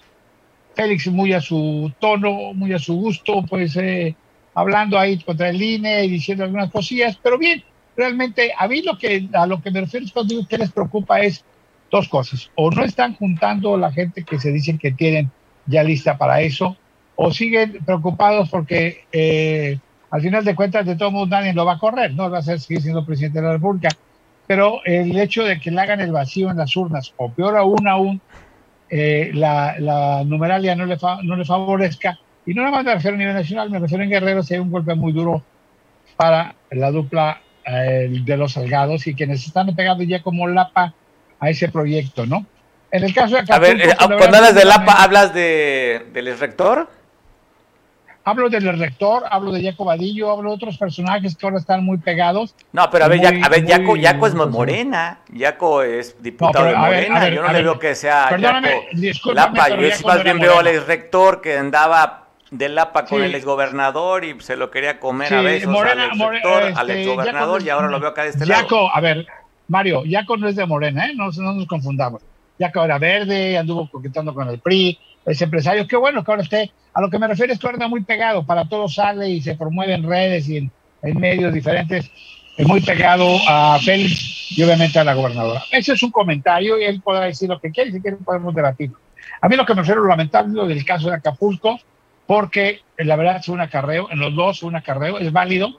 Félix 0.74 1.07
muy 1.07 1.32
a 1.32 1.41
su 1.41 1.93
tono, 2.01 2.53
muy 2.53 2.72
a 2.72 2.78
su 2.78 2.97
gusto, 2.97 3.45
pues 3.49 3.76
eh, 3.76 4.14
hablando 4.55 4.99
ahí 4.99 5.18
contra 5.18 5.49
el 5.49 5.62
INE 5.62 6.05
y 6.05 6.11
diciendo 6.11 6.45
algunas 6.45 6.70
cosillas, 6.70 7.18
pero 7.22 7.39
bien, 7.39 7.62
realmente 7.97 8.53
a 8.57 8.66
mí 8.66 8.82
lo 8.82 8.99
que, 8.99 9.28
a 9.32 9.47
lo 9.47 9.62
que 9.62 9.70
me 9.70 9.82
refiero 9.82 10.07
es 10.07 10.12
cuando 10.12 10.35
digo 10.35 10.49
que 10.49 10.59
les 10.59 10.72
preocupa 10.72 11.20
es 11.20 11.45
dos 11.91 12.09
cosas, 12.09 12.51
o 12.57 12.70
no 12.70 12.82
están 12.82 13.14
juntando 13.14 13.76
la 13.76 13.93
gente 13.93 14.24
que 14.24 14.41
se 14.41 14.51
dicen 14.51 14.78
que 14.78 14.91
tienen 14.91 15.30
ya 15.66 15.85
lista 15.85 16.18
para 16.18 16.41
eso, 16.41 16.76
o 17.16 17.32
siguen 17.32 17.78
preocupados 17.85 18.49
porque 18.51 19.05
eh, 19.12 19.78
al 20.15 20.21
final 20.21 20.45
de 20.45 20.55
cuentas 20.55 20.87
de 20.87 20.95
todo 20.95 21.11
mundo 21.11 21.35
nadie 21.35 21.53
lo 21.53 21.67
va 21.67 21.73
a 21.73 21.79
correr, 21.81 22.15
no 22.15 22.31
va 22.31 22.39
a 22.39 22.43
ser 22.43 22.61
seguir 22.61 22.81
siendo 22.81 23.05
presidente 23.05 23.41
de 23.41 23.47
la 23.47 23.55
República, 23.55 23.89
pero 24.47 24.79
el 24.85 25.19
hecho 25.19 25.43
de 25.43 25.59
que 25.59 25.73
le 25.73 25.81
hagan 25.81 26.01
el 26.01 26.12
vacío 26.12 26.53
en 26.53 26.57
las 26.57 26.77
urnas, 26.77 27.12
o 27.17 27.33
peor 27.33 27.57
aún 27.57 27.89
aún, 27.89 28.21
eh, 28.91 29.33
la, 29.35 30.23
numeralia 30.25 30.77
no 30.77 30.87
le, 30.87 30.97
no 31.25 31.35
le 31.35 31.45
favorezca. 31.45 32.17
Y 32.47 32.55
no 32.55 32.62
nada 32.62 32.77
más 32.77 32.85
me 32.85 32.95
refiero 32.95 33.17
a 33.17 33.19
nivel 33.19 33.35
nacional, 33.35 33.71
me 33.71 33.81
refiero 33.81 34.05
en 34.05 34.11
Guerrero, 34.11 34.45
si 34.45 34.55
hay 34.55 34.61
un 34.61 34.71
golpe 34.71 34.95
muy 34.95 35.12
duro 35.12 35.43
para 36.17 36.55
la 36.71 36.93
dupla 36.93 37.41
eh, 37.67 38.09
de 38.25 38.37
los 38.37 38.53
Salgados 38.53 39.09
y 39.09 39.15
quienes 39.15 39.45
están 39.45 39.75
pegando 39.75 40.05
ya 40.05 40.23
como 40.23 40.47
lapa 40.47 40.95
a 41.41 41.51
ese 41.51 41.69
proyecto, 41.71 42.25
¿no? 42.25 42.47
En 42.93 43.03
el 43.03 43.12
caso 43.12 43.35
de 43.35 43.43
A 43.53 43.59
ver, 43.59 43.81
eh, 43.81 43.97
cuando 43.99 44.37
hablas 44.37 44.55
de 44.55 44.65
lapa, 44.65 45.03
¿hablas 45.03 45.35
de, 45.35 46.07
del 46.12 46.39
rector? 46.39 46.89
Hablo 48.27 48.49
del 48.49 48.79
rector, 48.79 49.25
hablo 49.31 49.53
de 49.53 49.62
Jaco 49.62 49.85
Vadillo, 49.85 50.31
hablo 50.31 50.51
de 50.51 50.57
otros 50.57 50.79
personajes 50.79 51.37
que 51.37 51.47
ahora 51.47 51.59
están 51.59 51.85
muy 51.85 51.99
pegados. 51.99 52.55
No, 52.72 52.89
pero 52.91 53.05
a 53.05 53.09
ver, 53.09 53.20
a 53.27 53.49
ver 53.51 53.66
Jaco, 53.66 53.97
Jaco 54.01 54.27
es 54.27 54.35
morena. 54.35 55.18
Jaco 55.37 55.83
es 55.83 56.22
diputado 56.22 56.64
de 56.64 56.75
Morena. 56.75 57.29
yo 57.29 57.43
no 57.43 57.53
le 57.53 57.62
veo 57.62 57.79
que 57.79 57.95
sea 57.95 58.29
Perdóname, 58.31 58.89
Lapa. 59.35 59.68
Yo 59.68 59.91
sí 59.91 60.05
más 60.07 60.25
bien 60.25 60.39
veo 60.39 60.59
al 60.59 60.66
ex 60.68 60.87
rector 60.87 61.43
que 61.43 61.59
andaba 61.59 62.29
de 62.51 62.70
Lapa 62.70 63.05
con 63.05 63.22
el 63.22 63.35
exgobernador 63.35 64.25
y 64.25 64.41
se 64.41 64.57
lo 64.57 64.70
quería 64.70 64.99
comer 64.99 65.35
a 65.35 65.43
veces 65.43 65.68
morena, 65.68 66.05
al 66.11 66.18
rector, 66.18 66.62
al 66.62 66.91
este, 66.91 67.03
exgobernador 67.03 67.62
y 67.62 67.68
ahora 67.68 67.89
lo 67.89 68.01
veo 68.01 68.09
acá 68.09 68.22
de 68.22 68.31
este 68.31 68.47
lado. 68.47 68.89
a 68.91 69.01
ver, 69.03 69.27
Mario, 69.68 70.03
Jaco 70.09 70.39
no 70.39 70.49
es 70.49 70.57
de 70.57 70.64
Morena, 70.64 71.07
¿eh? 71.07 71.12
no, 71.14 71.31
no 71.31 71.53
nos 71.53 71.66
confundamos. 71.66 72.22
Jaco 72.59 72.85
era 72.85 72.99
verde, 72.99 73.59
anduvo 73.59 73.89
coquetando 73.91 74.35
con 74.35 74.49
el 74.49 74.59
PRI, 74.59 74.99
es 75.27 75.41
empresario. 75.43 75.87
Qué 75.87 75.97
bueno 75.97 76.23
que 76.25 76.31
ahora 76.31 76.43
esté. 76.43 76.73
A 76.93 77.01
lo 77.01 77.11
que 77.11 77.19
me 77.19 77.27
refiero 77.27 77.53
es 77.53 77.59
que 77.59 77.67
ahora 77.67 77.89
muy 77.89 78.03
pegado, 78.03 78.45
para 78.45 78.67
todo 78.67 78.89
sale 78.89 79.29
y 79.29 79.43
se 79.43 79.57
promueve 79.57 79.95
en 79.95 80.09
redes 80.09 80.49
y 80.49 80.59
en, 80.59 80.71
medios 81.19 81.53
diferentes, 81.53 82.11
es 82.57 82.67
muy 82.67 82.81
pegado 82.81 83.37
a 83.47 83.79
Félix 83.79 84.57
y 84.57 84.63
obviamente 84.63 84.99
a 84.99 85.05
la 85.05 85.13
gobernadora. 85.13 85.63
Ese 85.71 85.93
es 85.93 86.03
un 86.03 86.11
comentario 86.11 86.81
y 86.81 86.85
él 86.85 87.03
podrá 87.03 87.27
decir 87.27 87.49
lo 87.49 87.61
que 87.61 87.71
quiere, 87.71 87.93
si 87.93 88.01
quiere 88.01 88.17
podemos 88.19 88.55
debatirlo. 88.55 88.97
A 89.41 89.49
mí 89.49 89.57
lo 89.57 89.67
que 89.67 89.75
me 89.75 89.83
refiero 89.83 90.03
lo 90.03 90.09
lamentable 90.09 90.67
del 90.67 90.85
caso 90.85 91.09
de 91.09 91.17
Acapulco, 91.17 91.79
porque 92.27 92.81
la 92.97 93.17
verdad 93.17 93.37
es 93.37 93.49
un 93.49 93.61
acarreo, 93.61 94.09
en 94.11 94.19
los 94.19 94.35
dos 94.35 94.63
un 94.63 94.77
acarreo, 94.77 95.19
es 95.19 95.31
válido. 95.33 95.79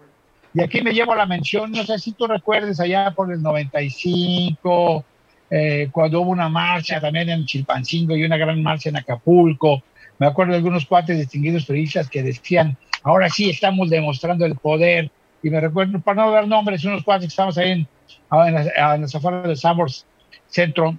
Y 0.53 0.61
aquí 0.61 0.81
me 0.81 0.93
llevo 0.93 1.15
la 1.15 1.25
mención, 1.25 1.71
no 1.71 1.83
sé 1.83 1.97
si 1.97 2.11
tú 2.11 2.27
recuerdes 2.27 2.79
allá 2.79 3.11
por 3.11 3.31
el 3.31 3.41
95, 3.41 5.03
eh, 5.49 5.89
cuando 5.91 6.21
hubo 6.21 6.31
una 6.31 6.49
marcha 6.49 6.99
también 6.99 7.29
en 7.29 7.45
Chilpancingo 7.45 8.15
y 8.15 8.23
una 8.23 8.37
gran 8.37 8.61
marcha 8.61 8.89
en 8.89 8.97
Acapulco. 8.97 9.83
Me 10.17 10.27
acuerdo 10.27 10.51
de 10.51 10.57
algunos 10.57 10.85
cuates 10.85 11.17
distinguidos 11.17 11.65
periodistas 11.65 12.09
que 12.09 12.23
decían, 12.23 12.77
ahora 13.03 13.29
sí 13.29 13.49
estamos 13.49 13.89
demostrando 13.89 14.45
el 14.45 14.55
poder. 14.55 15.11
Y 15.43 15.49
me 15.49 15.59
recuerdo, 15.59 15.99
para 15.99 16.23
no 16.23 16.31
dar 16.31 16.47
nombres, 16.47 16.83
unos 16.85 17.03
cuates 17.03 17.27
que 17.27 17.29
estábamos 17.29 17.57
ahí 17.57 17.71
en, 17.71 17.87
en, 18.31 19.01
las, 19.01 19.15
afueras 19.15 19.47
de 19.47 19.55
Sambors 19.55 20.05
Centro, 20.47 20.97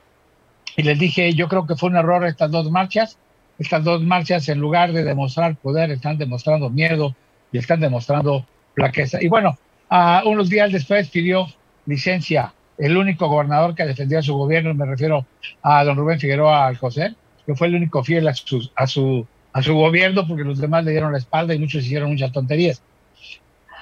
y 0.76 0.82
les 0.82 0.99
dije, 0.99 1.32
yo 1.32 1.49
creo 1.49 1.66
que 1.66 1.74
fue 1.74 1.88
un 1.88 1.97
error 1.97 2.24
estas 2.26 2.51
dos 2.51 2.70
marchas. 2.70 3.18
Estas 3.59 3.82
dos 3.82 4.03
marchas, 4.03 4.49
en 4.51 4.59
lugar 4.59 4.92
de 4.92 5.03
demostrar 5.03 5.57
poder, 5.57 5.90
están 5.90 6.18
demostrando 6.18 6.68
miedo 6.68 7.16
y 7.51 7.59
están 7.59 7.80
demostrando 7.80 8.44
plaqueza. 8.74 9.22
Y 9.22 9.28
bueno, 9.28 9.59
Ah, 9.88 10.22
unos 10.26 10.49
días 10.49 10.72
después 10.72 11.09
pidió 11.09 11.47
licencia 11.86 12.53
el 12.79 12.97
único 12.97 13.29
gobernador 13.29 13.74
que 13.74 13.85
defendía 13.85 14.18
a 14.18 14.22
su 14.22 14.37
gobierno, 14.37 14.74
me 14.74 14.87
refiero 14.87 15.27
a 15.62 15.85
don 15.85 15.97
Rubén 15.97 16.20
Figueroa 16.20 16.66
Alcocer, 16.66 17.14
que 17.45 17.55
fue 17.55 17.68
el 17.68 17.74
único 17.74 18.05
fiel 18.05 18.29
a 18.29 18.35
su, 18.35 18.68
a 18.74 18.87
su, 18.87 19.27
a 19.53 19.62
su 19.62 19.74
gobierno 19.74 20.27
porque 20.27 20.45
los 20.45 20.59
demás 20.59 20.85
le 20.85 20.91
dieron 20.91 21.12
la 21.12 21.18
espalda 21.18 21.55
y 21.55 21.59
muchos 21.59 21.85
hicieron 21.85 22.11
muchas 22.11 22.33
tonterías. 22.33 22.83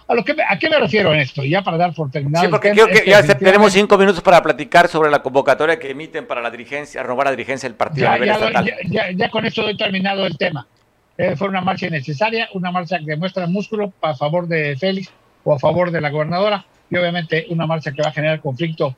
¿A, 0.06 0.14
lo 0.14 0.22
que, 0.22 0.36
¿A 0.46 0.58
qué 0.58 0.68
me 0.68 0.78
refiero 0.78 1.14
en 1.14 1.20
esto? 1.20 1.42
Ya 1.44 1.62
para 1.62 1.78
dar 1.78 1.94
por 1.94 2.10
terminado. 2.10 2.44
Sí, 2.44 2.50
porque 2.50 2.72
creo 2.72 2.86
que 2.86 3.04
ya 3.06 3.22
tenemos 3.22 3.72
cinco 3.72 3.96
minutos 3.96 4.22
para 4.22 4.42
platicar 4.42 4.86
sobre 4.86 5.10
la 5.10 5.22
convocatoria 5.22 5.78
que 5.78 5.90
emiten 5.90 6.26
para 6.26 6.42
la 6.42 6.50
dirigencia, 6.50 7.02
robar 7.02 7.26
la 7.26 7.30
dirigencia 7.30 7.68
del 7.68 7.76
partido. 7.76 8.08
Ya, 8.90 9.10
ya, 9.12 9.30
con 9.30 9.46
esto 9.46 9.66
he 9.66 9.76
terminado 9.76 10.26
el 10.26 10.36
tema. 10.36 10.66
Eh, 11.16 11.36
fue 11.36 11.48
una 11.48 11.62
marcha 11.62 11.88
necesaria, 11.88 12.48
una 12.52 12.70
marcha 12.70 12.98
que 12.98 13.06
demuestra 13.06 13.46
músculo 13.46 13.92
a 14.02 14.14
favor 14.14 14.46
de 14.46 14.76
Félix 14.76 15.10
o 15.44 15.54
a 15.54 15.58
favor 15.58 15.90
de 15.90 16.00
la 16.00 16.10
gobernadora 16.10 16.66
obviamente 16.98 17.46
una 17.50 17.66
marcha 17.66 17.92
que 17.92 18.02
va 18.02 18.08
a 18.08 18.12
generar 18.12 18.40
conflicto 18.40 18.96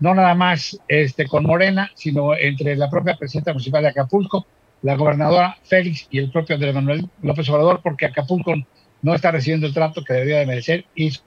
no 0.00 0.14
nada 0.14 0.34
más 0.34 0.78
este, 0.88 1.26
con 1.26 1.44
Morena, 1.44 1.90
sino 1.94 2.34
entre 2.34 2.74
la 2.74 2.90
propia 2.90 3.16
presidenta 3.16 3.52
municipal 3.52 3.82
de 3.82 3.90
Acapulco, 3.90 4.46
la 4.82 4.96
gobernadora 4.96 5.58
Félix 5.62 6.08
y 6.10 6.18
el 6.18 6.30
propio 6.30 6.56
Andrés 6.56 6.74
Manuel 6.74 7.08
López 7.22 7.48
Obrador, 7.50 7.80
porque 7.82 8.06
Acapulco 8.06 8.54
no 9.02 9.14
está 9.14 9.30
recibiendo 9.30 9.66
el 9.66 9.74
trato 9.74 10.02
que 10.02 10.14
debería 10.14 10.38
de 10.38 10.46
merecer 10.46 10.86
y 10.94 11.10
su 11.10 11.20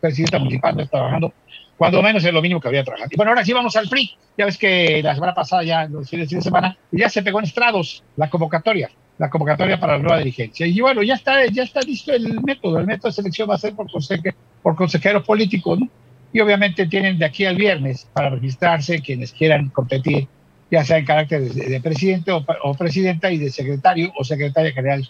presidenta 0.00 0.38
municipal 0.38 0.76
no 0.76 0.82
está 0.82 0.98
trabajando, 0.98 1.32
cuando 1.78 2.02
menos 2.02 2.22
es 2.22 2.32
lo 2.32 2.42
mínimo 2.42 2.60
que 2.60 2.68
había 2.68 2.84
trabajado. 2.84 3.08
Y 3.10 3.16
bueno, 3.16 3.30
ahora 3.30 3.44
sí 3.44 3.52
vamos 3.52 3.74
al 3.76 3.88
PRI. 3.88 4.14
Ya 4.36 4.44
ves 4.44 4.58
que 4.58 5.02
la 5.02 5.14
semana 5.14 5.34
pasada, 5.34 5.62
ya 5.62 5.86
los 5.86 6.08
fines 6.08 6.28
de 6.28 6.40
semana, 6.42 6.76
ya 6.90 7.08
se 7.08 7.22
pegó 7.22 7.38
en 7.38 7.46
estrados 7.46 8.04
la 8.16 8.28
convocatoria 8.28 8.90
la 9.22 9.30
convocatoria 9.30 9.78
para 9.78 9.92
la 9.92 10.02
nueva 10.02 10.18
dirigencia. 10.18 10.66
Y 10.66 10.80
bueno, 10.80 11.00
ya 11.00 11.14
está, 11.14 11.46
ya 11.46 11.62
está 11.62 11.80
listo 11.82 12.12
el 12.12 12.40
método. 12.42 12.80
El 12.80 12.88
método 12.88 13.06
de 13.08 13.14
selección 13.14 13.48
va 13.48 13.54
a 13.54 13.58
ser 13.58 13.72
por, 13.72 13.88
consejero, 13.88 14.34
por 14.60 14.74
consejeros 14.74 15.24
políticos, 15.24 15.78
¿no? 15.78 15.88
Y 16.32 16.40
obviamente 16.40 16.88
tienen 16.88 17.20
de 17.20 17.24
aquí 17.24 17.44
al 17.44 17.54
viernes 17.54 18.08
para 18.12 18.30
registrarse 18.30 19.00
quienes 19.00 19.32
quieran 19.32 19.68
competir, 19.68 20.26
ya 20.72 20.84
sea 20.84 20.98
en 20.98 21.04
carácter 21.04 21.40
de, 21.40 21.80
presidente 21.80 22.32
o, 22.32 22.74
presidenta 22.74 23.30
y 23.30 23.38
de 23.38 23.50
secretario 23.50 24.12
o 24.18 24.24
secretaria 24.24 24.72
general. 24.72 25.08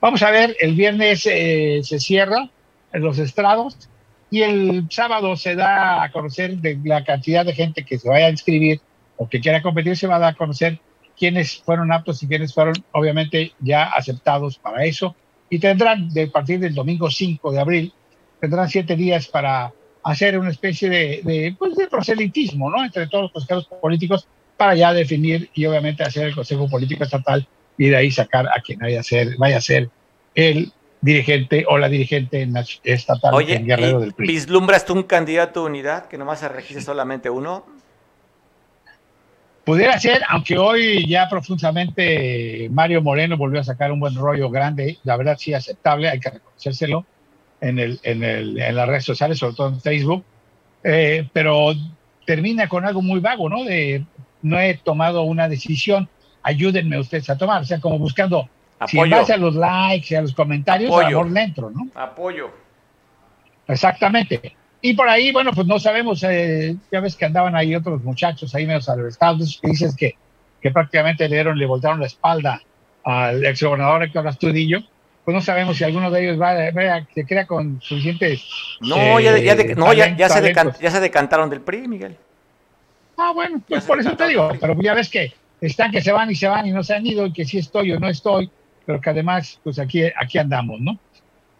Vamos 0.00 0.22
a 0.22 0.30
ver, 0.30 0.56
el 0.60 0.76
viernes 0.76 1.26
eh, 1.26 1.80
se 1.82 1.98
cierra 1.98 2.48
en 2.92 3.02
los 3.02 3.18
estrados 3.18 3.88
y 4.30 4.42
el 4.42 4.86
sábado 4.88 5.34
se 5.34 5.56
da 5.56 6.04
a 6.04 6.12
conocer 6.12 6.58
de 6.58 6.78
la 6.84 7.02
cantidad 7.02 7.44
de 7.44 7.54
gente 7.54 7.84
que 7.84 7.98
se 7.98 8.08
vaya 8.08 8.26
a 8.26 8.30
inscribir 8.30 8.80
o 9.16 9.28
que 9.28 9.40
quiera 9.40 9.62
competir, 9.62 9.96
se 9.96 10.06
va 10.06 10.16
a 10.16 10.20
dar 10.20 10.34
a 10.34 10.36
conocer 10.36 10.78
quiénes 11.18 11.62
fueron 11.62 11.92
aptos 11.92 12.22
y 12.22 12.28
quiénes 12.28 12.52
fueron 12.52 12.74
obviamente 12.92 13.52
ya 13.60 13.84
aceptados 13.84 14.58
para 14.58 14.84
eso. 14.84 15.14
Y 15.48 15.58
tendrán, 15.58 16.08
de 16.10 16.26
partir 16.26 16.60
del 16.60 16.74
domingo 16.74 17.10
5 17.10 17.52
de 17.52 17.60
abril, 17.60 17.92
tendrán 18.40 18.68
siete 18.68 18.96
días 18.96 19.28
para 19.28 19.72
hacer 20.02 20.38
una 20.38 20.50
especie 20.50 20.88
de, 20.88 21.20
de, 21.24 21.56
pues 21.58 21.74
de 21.76 21.88
proselitismo, 21.88 22.70
¿no? 22.70 22.84
Entre 22.84 23.06
todos 23.06 23.24
los 23.24 23.32
consejeros 23.32 23.66
políticos 23.80 24.28
para 24.56 24.74
ya 24.74 24.92
definir 24.92 25.50
y 25.54 25.66
obviamente 25.66 26.02
hacer 26.02 26.26
el 26.28 26.34
Consejo 26.34 26.68
Político 26.68 27.04
Estatal 27.04 27.46
y 27.76 27.88
de 27.88 27.96
ahí 27.96 28.10
sacar 28.10 28.46
a 28.46 28.60
quien 28.62 28.78
vaya 28.78 29.00
a 29.00 29.02
ser, 29.02 29.36
vaya 29.36 29.58
a 29.58 29.60
ser 29.60 29.90
el 30.34 30.72
dirigente 31.00 31.64
o 31.68 31.78
la 31.78 31.88
dirigente 31.88 32.48
estatal 32.82 33.34
Oye, 33.34 33.58
Guerrero 33.58 34.00
del 34.00 34.14
PRI. 34.14 34.26
¿Vislumbras 34.26 34.84
tú 34.84 34.94
un 34.94 35.02
candidato 35.02 35.60
de 35.60 35.66
unidad 35.66 36.06
que 36.06 36.18
nomás 36.18 36.40
se 36.40 36.48
registre 36.48 36.82
solamente 36.82 37.30
uno? 37.30 37.66
Pudiera 39.66 39.98
ser, 39.98 40.22
aunque 40.28 40.56
hoy 40.56 41.08
ya 41.08 41.28
profundamente 41.28 42.68
Mario 42.70 43.02
Moreno 43.02 43.36
volvió 43.36 43.60
a 43.60 43.64
sacar 43.64 43.90
un 43.90 43.98
buen 43.98 44.14
rollo 44.14 44.48
grande, 44.48 44.98
la 45.02 45.16
verdad 45.16 45.36
sí 45.36 45.54
aceptable, 45.54 46.08
hay 46.08 46.20
que 46.20 46.30
reconocérselo 46.30 47.04
en, 47.60 47.80
el, 47.80 47.98
en, 48.04 48.22
el, 48.22 48.60
en 48.60 48.76
las 48.76 48.86
redes 48.86 49.04
sociales, 49.04 49.40
sobre 49.40 49.56
todo 49.56 49.70
en 49.70 49.80
Facebook, 49.80 50.24
eh, 50.84 51.28
pero 51.32 51.72
termina 52.24 52.68
con 52.68 52.84
algo 52.84 53.02
muy 53.02 53.18
vago, 53.18 53.48
¿no? 53.48 53.64
De 53.64 54.04
no 54.40 54.60
he 54.60 54.74
tomado 54.74 55.22
una 55.22 55.48
decisión, 55.48 56.08
ayúdenme 56.44 57.00
ustedes 57.00 57.28
a 57.28 57.36
tomar, 57.36 57.62
o 57.62 57.64
sea, 57.64 57.80
como 57.80 57.98
buscando, 57.98 58.48
Apoyo. 58.78 59.02
si 59.02 59.10
base 59.10 59.32
a 59.32 59.36
los 59.36 59.56
likes 59.56 60.06
y 60.10 60.14
a 60.14 60.22
los 60.22 60.32
comentarios, 60.32 60.92
Apoyo. 60.92 61.18
amor 61.18 61.32
dentro, 61.32 61.70
¿no? 61.72 61.88
Apoyo. 61.96 62.52
Exactamente. 63.66 64.54
Y 64.86 64.94
por 64.94 65.08
ahí, 65.08 65.32
bueno, 65.32 65.50
pues 65.52 65.66
no 65.66 65.80
sabemos, 65.80 66.22
eh, 66.22 66.76
ya 66.92 67.00
ves 67.00 67.16
que 67.16 67.24
andaban 67.24 67.56
ahí 67.56 67.74
otros 67.74 68.04
muchachos 68.04 68.54
ahí 68.54 68.68
medio 68.68 68.78
albertados, 68.86 69.58
que 69.60 69.70
dices 69.70 69.96
que, 69.96 70.14
que 70.62 70.70
prácticamente 70.70 71.28
le 71.28 71.34
dieron, 71.34 71.58
le 71.58 71.66
voltaron 71.66 71.98
la 71.98 72.06
espalda 72.06 72.62
al 73.02 73.44
ex 73.44 73.64
gobernador 73.64 74.04
Héctor 74.04 74.28
Astudillo, 74.28 74.84
pues 75.24 75.34
no 75.34 75.40
sabemos 75.40 75.76
si 75.76 75.82
alguno 75.82 76.08
de 76.08 76.22
ellos 76.22 76.40
va, 76.40 76.52
a 76.52 77.06
se 77.12 77.26
crea 77.26 77.48
con 77.48 77.82
suficientes. 77.82 78.46
No, 78.80 79.18
ya, 79.18 79.36
ya, 79.38 79.56
no 79.74 79.92
ya, 79.92 80.28
se 80.28 80.54
ya, 80.54 80.90
se 80.92 81.00
decantaron 81.00 81.50
del 81.50 81.62
PRI, 81.62 81.88
Miguel. 81.88 82.16
Ah, 83.16 83.32
bueno, 83.34 83.60
pues 83.68 83.82
por 83.86 83.98
eso 83.98 84.16
te 84.16 84.28
digo, 84.28 84.52
pero 84.60 84.80
ya 84.80 84.94
ves 84.94 85.10
que 85.10 85.32
están 85.60 85.90
que 85.90 86.00
se 86.00 86.12
van 86.12 86.30
y 86.30 86.36
se 86.36 86.46
van 86.46 86.64
y 86.64 86.70
no 86.70 86.84
se 86.84 86.94
han 86.94 87.04
ido, 87.04 87.26
y 87.26 87.32
que 87.32 87.44
sí 87.44 87.58
estoy 87.58 87.90
o 87.90 87.98
no 87.98 88.08
estoy, 88.08 88.52
pero 88.84 89.00
que 89.00 89.10
además, 89.10 89.58
pues 89.64 89.80
aquí, 89.80 90.04
aquí 90.14 90.38
andamos, 90.38 90.80
¿no? 90.80 90.96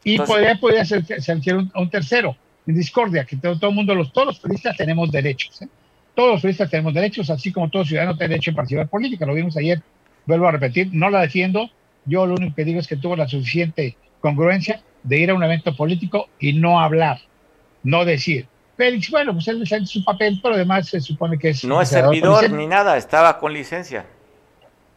Y 0.05 0.17
podría, 0.19 0.55
podría 0.61 0.85
ser, 0.85 1.05
ser 1.21 1.57
un, 1.57 1.73
un 1.75 1.91
tercero 1.91 2.37
en 2.67 2.75
discordia, 2.75 3.25
que 3.25 3.37
todo, 3.37 3.69
el 3.69 3.75
mundo, 3.75 3.95
los, 3.95 4.13
todos 4.13 4.27
los 4.27 4.39
periodistas 4.39 4.77
tenemos 4.77 5.11
derechos. 5.11 5.63
¿eh? 5.63 5.69
Todos 6.15 6.33
los 6.33 6.41
periodistas 6.41 6.71
tenemos 6.71 6.95
derechos, 6.95 7.31
así 7.31 7.53
como 7.53 7.69
todo 7.69 7.85
ciudadano 7.85 8.17
tiene 8.17 8.31
derecho 8.31 8.51
a 8.51 8.55
participar 8.55 8.85
en 8.85 8.89
política. 8.89 9.27
Lo 9.27 9.35
vimos 9.35 9.57
ayer, 9.57 9.81
vuelvo 10.27 10.49
a 10.49 10.53
repetir, 10.53 10.89
no 10.93 11.11
la 11.11 11.21
defiendo. 11.21 11.71
Yo 12.05 12.27
lo 12.27 12.35
único 12.35 12.55
que 12.55 12.65
digo 12.65 12.81
es 12.81 12.87
que 12.87 12.97
tuvo 12.97 13.17
la 13.17 13.29
suficiente 13.29 13.97
congruencia 14.21 14.81
de 15.03 15.19
ir 15.19 15.31
a 15.31 15.35
un 15.35 15.43
evento 15.43 15.75
político 15.77 16.29
y 16.41 16.55
no 16.55 16.81
hablar, 16.81 17.21
no 17.83 18.05
decir. 18.05 18.49
Félix, 18.77 19.11
bueno, 19.11 19.33
pues 19.33 19.49
él 19.49 19.63
hace 19.63 19.87
su 19.87 20.05
papel, 20.05 20.39
pero 20.43 20.55
además 20.55 20.89
se 20.89 21.01
supone 21.01 21.39
que 21.39 21.51
es... 21.51 21.65
No 21.65 21.81
es 21.81 21.89
servidor 21.89 22.51
ni 22.51 22.67
nada, 22.67 22.97
estaba 22.97 23.39
con 23.39 23.53
licencia. 23.53 24.07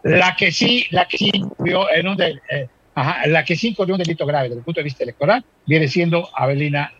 La 0.03 0.35
que 0.35 0.51
sí, 0.51 0.85
la 0.91 1.07
que 1.07 1.17
sí 1.17 1.31
en 1.33 2.07
un 2.07 2.21
eh, 2.21 2.67
ajá, 2.95 3.27
la 3.27 3.43
que 3.43 3.55
sí 3.55 3.73
corrió 3.73 3.95
un 3.95 3.99
delito 3.99 4.25
grave 4.25 4.49
desde 4.49 4.59
el 4.59 4.65
punto 4.65 4.79
de 4.79 4.85
vista 4.85 5.03
electoral 5.03 5.43
viene 5.65 5.87
siendo 5.87 6.29
Abelina 6.33 6.93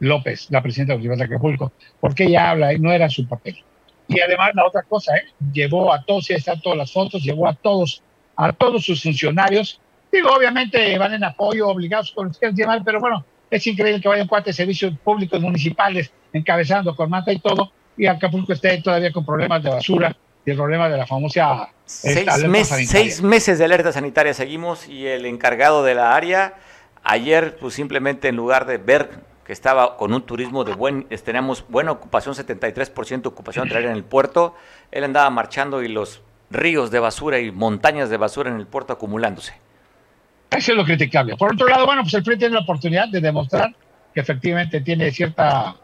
López, 0.00 0.48
la 0.50 0.62
presidenta 0.62 0.94
municipal 0.94 1.18
de 1.18 1.24
Acapulco, 1.24 1.72
porque 2.00 2.24
ella 2.24 2.50
habla 2.50 2.72
y 2.72 2.78
no 2.78 2.92
era 2.92 3.08
su 3.08 3.26
papel. 3.26 3.56
Y 4.08 4.20
además 4.20 4.50
la 4.54 4.66
otra 4.66 4.82
cosa, 4.82 5.16
¿eh? 5.16 5.24
llevó 5.52 5.92
a 5.92 6.02
todos, 6.02 6.28
ya 6.28 6.36
están 6.36 6.60
todas 6.60 6.78
las 6.78 6.92
fotos, 6.92 7.22
llevó 7.22 7.48
a 7.48 7.54
todos, 7.54 8.02
a 8.36 8.52
todos 8.52 8.84
sus 8.84 9.02
funcionarios. 9.02 9.80
Digo, 10.12 10.30
obviamente 10.30 10.98
van 10.98 11.14
en 11.14 11.24
apoyo, 11.24 11.68
obligados 11.68 12.12
con 12.12 12.28
los 12.28 12.38
que 12.38 12.52
llamar, 12.52 12.82
pero 12.84 13.00
bueno, 13.00 13.24
es 13.50 13.66
increíble 13.66 14.00
que 14.00 14.08
vayan 14.08 14.26
cuatro 14.26 14.52
servicios 14.52 14.94
públicos 15.02 15.40
municipales 15.40 16.12
encabezando 16.32 16.94
con 16.94 17.08
mata 17.08 17.32
y 17.32 17.38
todo, 17.38 17.72
y 17.96 18.06
Acapulco 18.06 18.52
esté 18.52 18.82
todavía 18.82 19.12
con 19.12 19.24
problemas 19.24 19.62
de 19.62 19.70
basura 19.70 20.16
y 20.44 20.50
el 20.50 20.56
problema 20.56 20.88
de 20.88 20.98
la 20.98 21.06
famosa 21.06 21.70
seis, 21.86 22.28
seis 22.86 23.22
meses 23.22 23.58
de 23.58 23.64
alerta 23.64 23.92
sanitaria 23.92 24.34
seguimos 24.34 24.88
y 24.88 25.06
el 25.06 25.24
encargado 25.26 25.84
de 25.84 25.94
la 25.94 26.14
área 26.14 26.54
ayer 27.02 27.56
pues 27.58 27.74
simplemente 27.74 28.28
en 28.28 28.36
lugar 28.36 28.66
de 28.66 28.78
ver 28.78 29.10
que 29.44 29.52
estaba 29.52 29.96
con 29.96 30.14
un 30.14 30.22
turismo 30.22 30.64
de 30.64 30.74
buen, 30.74 31.06
tenemos 31.24 31.64
buena 31.68 31.92
ocupación, 31.92 32.34
73% 32.34 33.26
ocupación 33.26 33.70
en 33.70 33.90
el 33.90 34.04
puerto, 34.04 34.54
él 34.90 35.04
andaba 35.04 35.28
marchando 35.30 35.82
y 35.82 35.88
los 35.88 36.22
ríos 36.50 36.90
de 36.90 36.98
basura 36.98 37.38
y 37.38 37.50
montañas 37.50 38.08
de 38.10 38.16
basura 38.16 38.50
en 38.50 38.56
el 38.56 38.66
puerto 38.66 38.92
acumulándose. 38.92 39.52
Eso 40.50 40.72
es 40.72 40.78
lo 40.78 40.84
criticable. 40.84 41.36
Por 41.36 41.52
otro 41.52 41.66
lado, 41.66 41.84
bueno, 41.84 42.02
pues 42.02 42.14
el 42.14 42.22
PRI 42.22 42.38
tiene 42.38 42.54
la 42.54 42.60
oportunidad 42.60 43.08
de 43.08 43.20
demostrar 43.20 43.74
que 44.14 44.20
efectivamente 44.20 44.80
tiene 44.80 45.10
cierta 45.10 45.74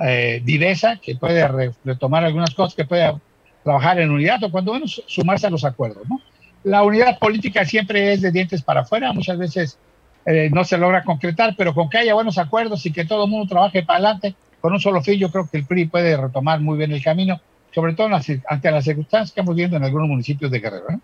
eh, 0.00 0.40
viveza, 0.42 0.96
que 0.96 1.16
puede 1.16 1.46
retomar 1.84 2.24
algunas 2.24 2.54
cosas, 2.54 2.74
que 2.74 2.84
puede 2.84 3.14
trabajar 3.62 4.00
en 4.00 4.10
unidad 4.10 4.42
o 4.42 4.50
cuando 4.50 4.72
menos 4.72 5.02
sumarse 5.06 5.46
a 5.46 5.50
los 5.50 5.64
acuerdos. 5.64 6.08
¿no? 6.08 6.20
La 6.64 6.82
unidad 6.82 7.18
política 7.18 7.64
siempre 7.64 8.12
es 8.12 8.22
de 8.22 8.32
dientes 8.32 8.62
para 8.62 8.80
afuera, 8.80 9.12
muchas 9.12 9.38
veces 9.38 9.78
eh, 10.26 10.50
no 10.52 10.64
se 10.64 10.78
logra 10.78 11.04
concretar, 11.04 11.54
pero 11.56 11.74
con 11.74 11.88
que 11.88 11.98
haya 11.98 12.14
buenos 12.14 12.38
acuerdos 12.38 12.84
y 12.86 12.92
que 12.92 13.04
todo 13.04 13.24
el 13.24 13.30
mundo 13.30 13.48
trabaje 13.48 13.82
para 13.82 13.98
adelante 13.98 14.34
con 14.60 14.72
un 14.72 14.80
solo 14.80 15.02
fin, 15.02 15.18
yo 15.18 15.30
creo 15.30 15.46
que 15.50 15.58
el 15.58 15.66
PRI 15.66 15.86
puede 15.86 16.16
retomar 16.16 16.60
muy 16.60 16.78
bien 16.78 16.90
el 16.92 17.02
camino, 17.02 17.38
sobre 17.74 17.92
todo 17.92 18.08
ante 18.08 18.70
las 18.70 18.84
circunstancias 18.84 19.32
que 19.32 19.40
estamos 19.40 19.54
viendo 19.54 19.76
en 19.76 19.84
algunos 19.84 20.08
municipios 20.08 20.50
de 20.50 20.58
Guerrero. 20.58 20.90
¿eh? 20.90 20.98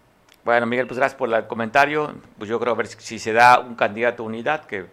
Bueno, 0.45 0.67
Miguel, 0.67 0.87
pues 0.87 0.97
gracias 0.99 1.19
por 1.19 1.33
el 1.33 1.47
comentario. 1.47 2.15
Pues 2.39 2.49
yo 2.49 2.59
creo 2.59 2.73
a 2.73 2.77
ver 2.77 2.87
si 2.87 3.19
se 3.19 3.33
da 3.33 3.59
un 3.59 3.75
candidato 3.75 4.23
a 4.23 4.27
unidad 4.27 4.65
que 4.65 4.87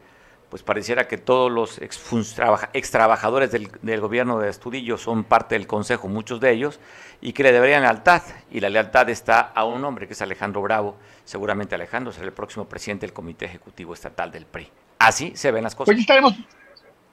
pues 0.49 0.63
pareciera 0.63 1.07
que 1.07 1.17
todos 1.17 1.51
los 1.51 1.81
ex, 1.81 2.91
trabajadores 2.91 3.51
del, 3.51 3.99
gobierno 3.99 4.39
de 4.39 4.49
Estudillo 4.49 4.97
son 4.97 5.23
parte 5.23 5.55
del 5.55 5.67
consejo, 5.67 6.07
muchos 6.07 6.39
de 6.39 6.51
ellos, 6.51 6.79
y 7.21 7.33
que 7.33 7.43
le 7.43 7.51
deberían 7.51 7.81
lealtad, 7.81 8.21
y 8.51 8.59
la 8.59 8.69
lealtad 8.69 9.09
está 9.09 9.39
a 9.39 9.65
un 9.65 9.83
hombre 9.83 10.07
que 10.07 10.13
es 10.13 10.21
Alejandro 10.21 10.61
Bravo, 10.61 10.97
seguramente 11.25 11.75
Alejandro 11.75 12.13
será 12.13 12.25
el 12.25 12.33
próximo 12.33 12.67
presidente 12.67 13.05
del 13.05 13.13
Comité 13.13 13.45
Ejecutivo 13.45 13.93
Estatal 13.93 14.31
del 14.31 14.45
PRI. 14.45 14.69
Así 14.99 15.33
se 15.35 15.51
ven 15.51 15.63
las 15.63 15.75
cosas. 15.75 15.87
Pues 15.87 15.97
ya 15.97 16.01
estaremos, 16.01 16.33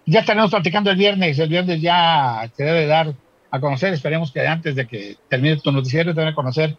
ya 0.06 0.20
estaremos 0.20 0.50
platicando 0.50 0.90
el 0.90 0.96
viernes, 0.96 1.38
el 1.38 1.48
viernes 1.48 1.80
ya 1.80 2.50
se 2.56 2.62
debe 2.62 2.86
dar 2.86 3.14
a 3.50 3.60
conocer, 3.60 3.92
esperemos 3.92 4.32
que 4.32 4.46
antes 4.46 4.74
de 4.74 4.86
que 4.86 5.16
termine 5.28 5.56
tu 5.56 5.72
noticiero 5.72 6.14
te 6.14 6.22
a 6.22 6.34
conocer 6.34 6.76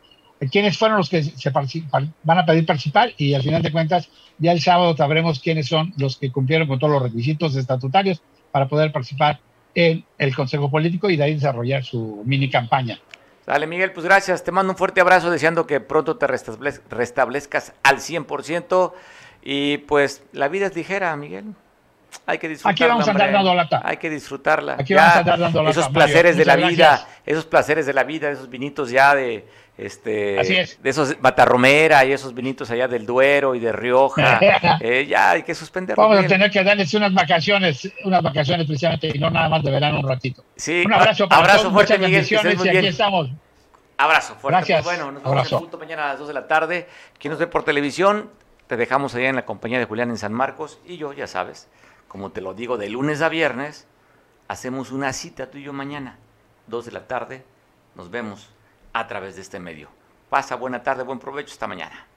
quiénes 0.51 0.77
fueron 0.77 0.97
los 0.97 1.09
que 1.09 1.23
se 1.23 1.49
van 1.49 2.37
a 2.37 2.45
pedir 2.45 2.65
participar 2.65 3.13
y 3.17 3.33
al 3.33 3.41
final 3.41 3.61
de 3.61 3.71
cuentas 3.71 4.09
ya 4.37 4.51
el 4.51 4.61
sábado 4.61 4.95
sabremos 4.95 5.39
quiénes 5.39 5.67
son 5.67 5.93
los 5.97 6.17
que 6.17 6.31
cumplieron 6.31 6.67
con 6.67 6.79
todos 6.79 6.93
los 6.93 7.01
requisitos 7.01 7.55
estatutarios 7.55 8.21
para 8.51 8.67
poder 8.67 8.91
participar 8.91 9.39
en 9.73 10.05
el 10.17 10.35
Consejo 10.35 10.69
Político 10.71 11.09
y 11.09 11.17
de 11.17 11.23
ahí 11.23 11.33
desarrollar 11.35 11.83
su 11.83 12.23
mini 12.25 12.49
campaña. 12.49 12.99
Dale, 13.45 13.67
Miguel, 13.67 13.91
pues 13.91 14.05
gracias. 14.05 14.43
Te 14.43 14.51
mando 14.51 14.71
un 14.71 14.77
fuerte 14.77 15.01
abrazo 15.01 15.29
deseando 15.29 15.67
que 15.67 15.79
pronto 15.79 16.17
te 16.17 16.25
restablezcas 16.25 17.73
al 17.83 17.97
100%. 17.97 18.93
Y 19.43 19.77
pues 19.79 20.23
la 20.33 20.47
vida 20.47 20.65
es 20.65 20.75
ligera, 20.75 21.15
Miguel. 21.15 21.53
Hay 22.25 22.39
que 22.39 22.47
disfrutarla. 22.47 22.85
Aquí 22.85 22.89
vamos 22.89 23.07
a 23.07 23.11
andar 23.11 23.31
dando 23.31 23.53
lata. 23.53 23.81
Hay 23.83 23.97
que 23.97 24.09
disfrutarla. 24.09 24.77
Aquí 24.79 24.93
vamos 24.95 25.15
a 25.15 25.19
andar 25.19 25.39
dando 25.39 25.61
lata. 25.61 25.79
Esos 25.79 25.89
placeres 25.91 26.37
de 26.37 26.45
la 26.45 26.55
vida, 26.55 27.07
esos 27.25 27.45
placeres 27.45 27.85
de 27.85 27.93
la 27.93 28.03
vida, 28.03 28.31
esos 28.31 28.49
vinitos 28.49 28.89
ya 28.89 29.13
de 29.13 29.45
este 29.77 30.77
de 30.81 30.89
esos 30.89 31.19
Batarromera 31.19 32.05
y 32.05 32.13
esos 32.13 32.33
vinitos 32.33 32.71
allá 32.71 32.87
del 32.87 33.05
Duero 33.05 33.55
y 33.55 33.59
de 33.59 33.71
Rioja. 33.71 34.39
eh, 34.79 35.05
ya 35.07 35.31
hay 35.31 35.43
que 35.43 35.53
suspenderlo. 35.53 36.01
Vamos 36.01 36.23
a 36.23 36.27
tener 36.27 36.49
que 36.49 36.63
darles 36.63 36.93
unas 36.93 37.13
vacaciones, 37.13 37.91
unas 38.03 38.23
vacaciones 38.23 38.65
precisamente 38.65 39.11
y 39.13 39.19
no 39.19 39.29
nada 39.29 39.49
más 39.49 39.63
de 39.63 39.71
verano 39.71 39.99
un 39.99 40.07
ratito. 40.07 40.43
Sí. 40.55 40.83
Un 40.85 40.93
abrazo 40.93 41.27
para 41.27 41.41
abrazo 41.41 41.61
todos, 41.63 41.73
fuerte, 41.73 41.93
muchas 41.93 42.07
Miguel, 42.07 42.25
bendiciones 42.27 42.65
y 42.65 42.77
aquí 42.77 42.87
estamos. 42.87 43.29
Abrazo 43.97 44.35
fuerte. 44.35 44.57
Gracias. 44.57 44.83
Pues 44.83 44.97
bueno, 44.97 45.11
nos 45.11 45.23
vemos 45.23 45.37
Abrazo. 45.37 45.55
en 45.55 45.61
punto 45.61 45.77
mañana 45.77 46.05
a 46.05 46.07
las 46.09 46.19
2 46.19 46.27
de 46.29 46.33
la 46.33 46.47
tarde. 46.47 46.87
Quien 47.19 47.31
nos 47.31 47.39
ve 47.39 47.47
por 47.47 47.63
televisión, 47.63 48.29
te 48.67 48.77
dejamos 48.77 49.15
allá 49.15 49.29
en 49.29 49.35
la 49.35 49.45
compañía 49.45 49.79
de 49.79 49.85
Julián 49.85 50.09
en 50.09 50.17
San 50.17 50.33
Marcos. 50.33 50.79
Y 50.85 50.97
yo, 50.97 51.13
ya 51.13 51.27
sabes, 51.27 51.67
como 52.07 52.31
te 52.31 52.41
lo 52.41 52.53
digo, 52.53 52.77
de 52.77 52.89
lunes 52.89 53.21
a 53.21 53.29
viernes, 53.29 53.87
hacemos 54.47 54.91
una 54.91 55.13
cita 55.13 55.49
tú 55.49 55.57
y 55.57 55.63
yo 55.63 55.73
mañana, 55.73 56.17
2 56.67 56.85
de 56.85 56.91
la 56.91 57.07
tarde. 57.07 57.43
Nos 57.95 58.09
vemos 58.09 58.49
a 58.95 59.07
través 59.07 59.35
de 59.35 59.41
este 59.41 59.59
medio. 59.59 59.89
Pasa 60.29 60.55
buena 60.55 60.81
tarde, 60.81 61.03
buen 61.03 61.19
provecho, 61.19 61.51
hasta 61.51 61.67
mañana. 61.67 62.07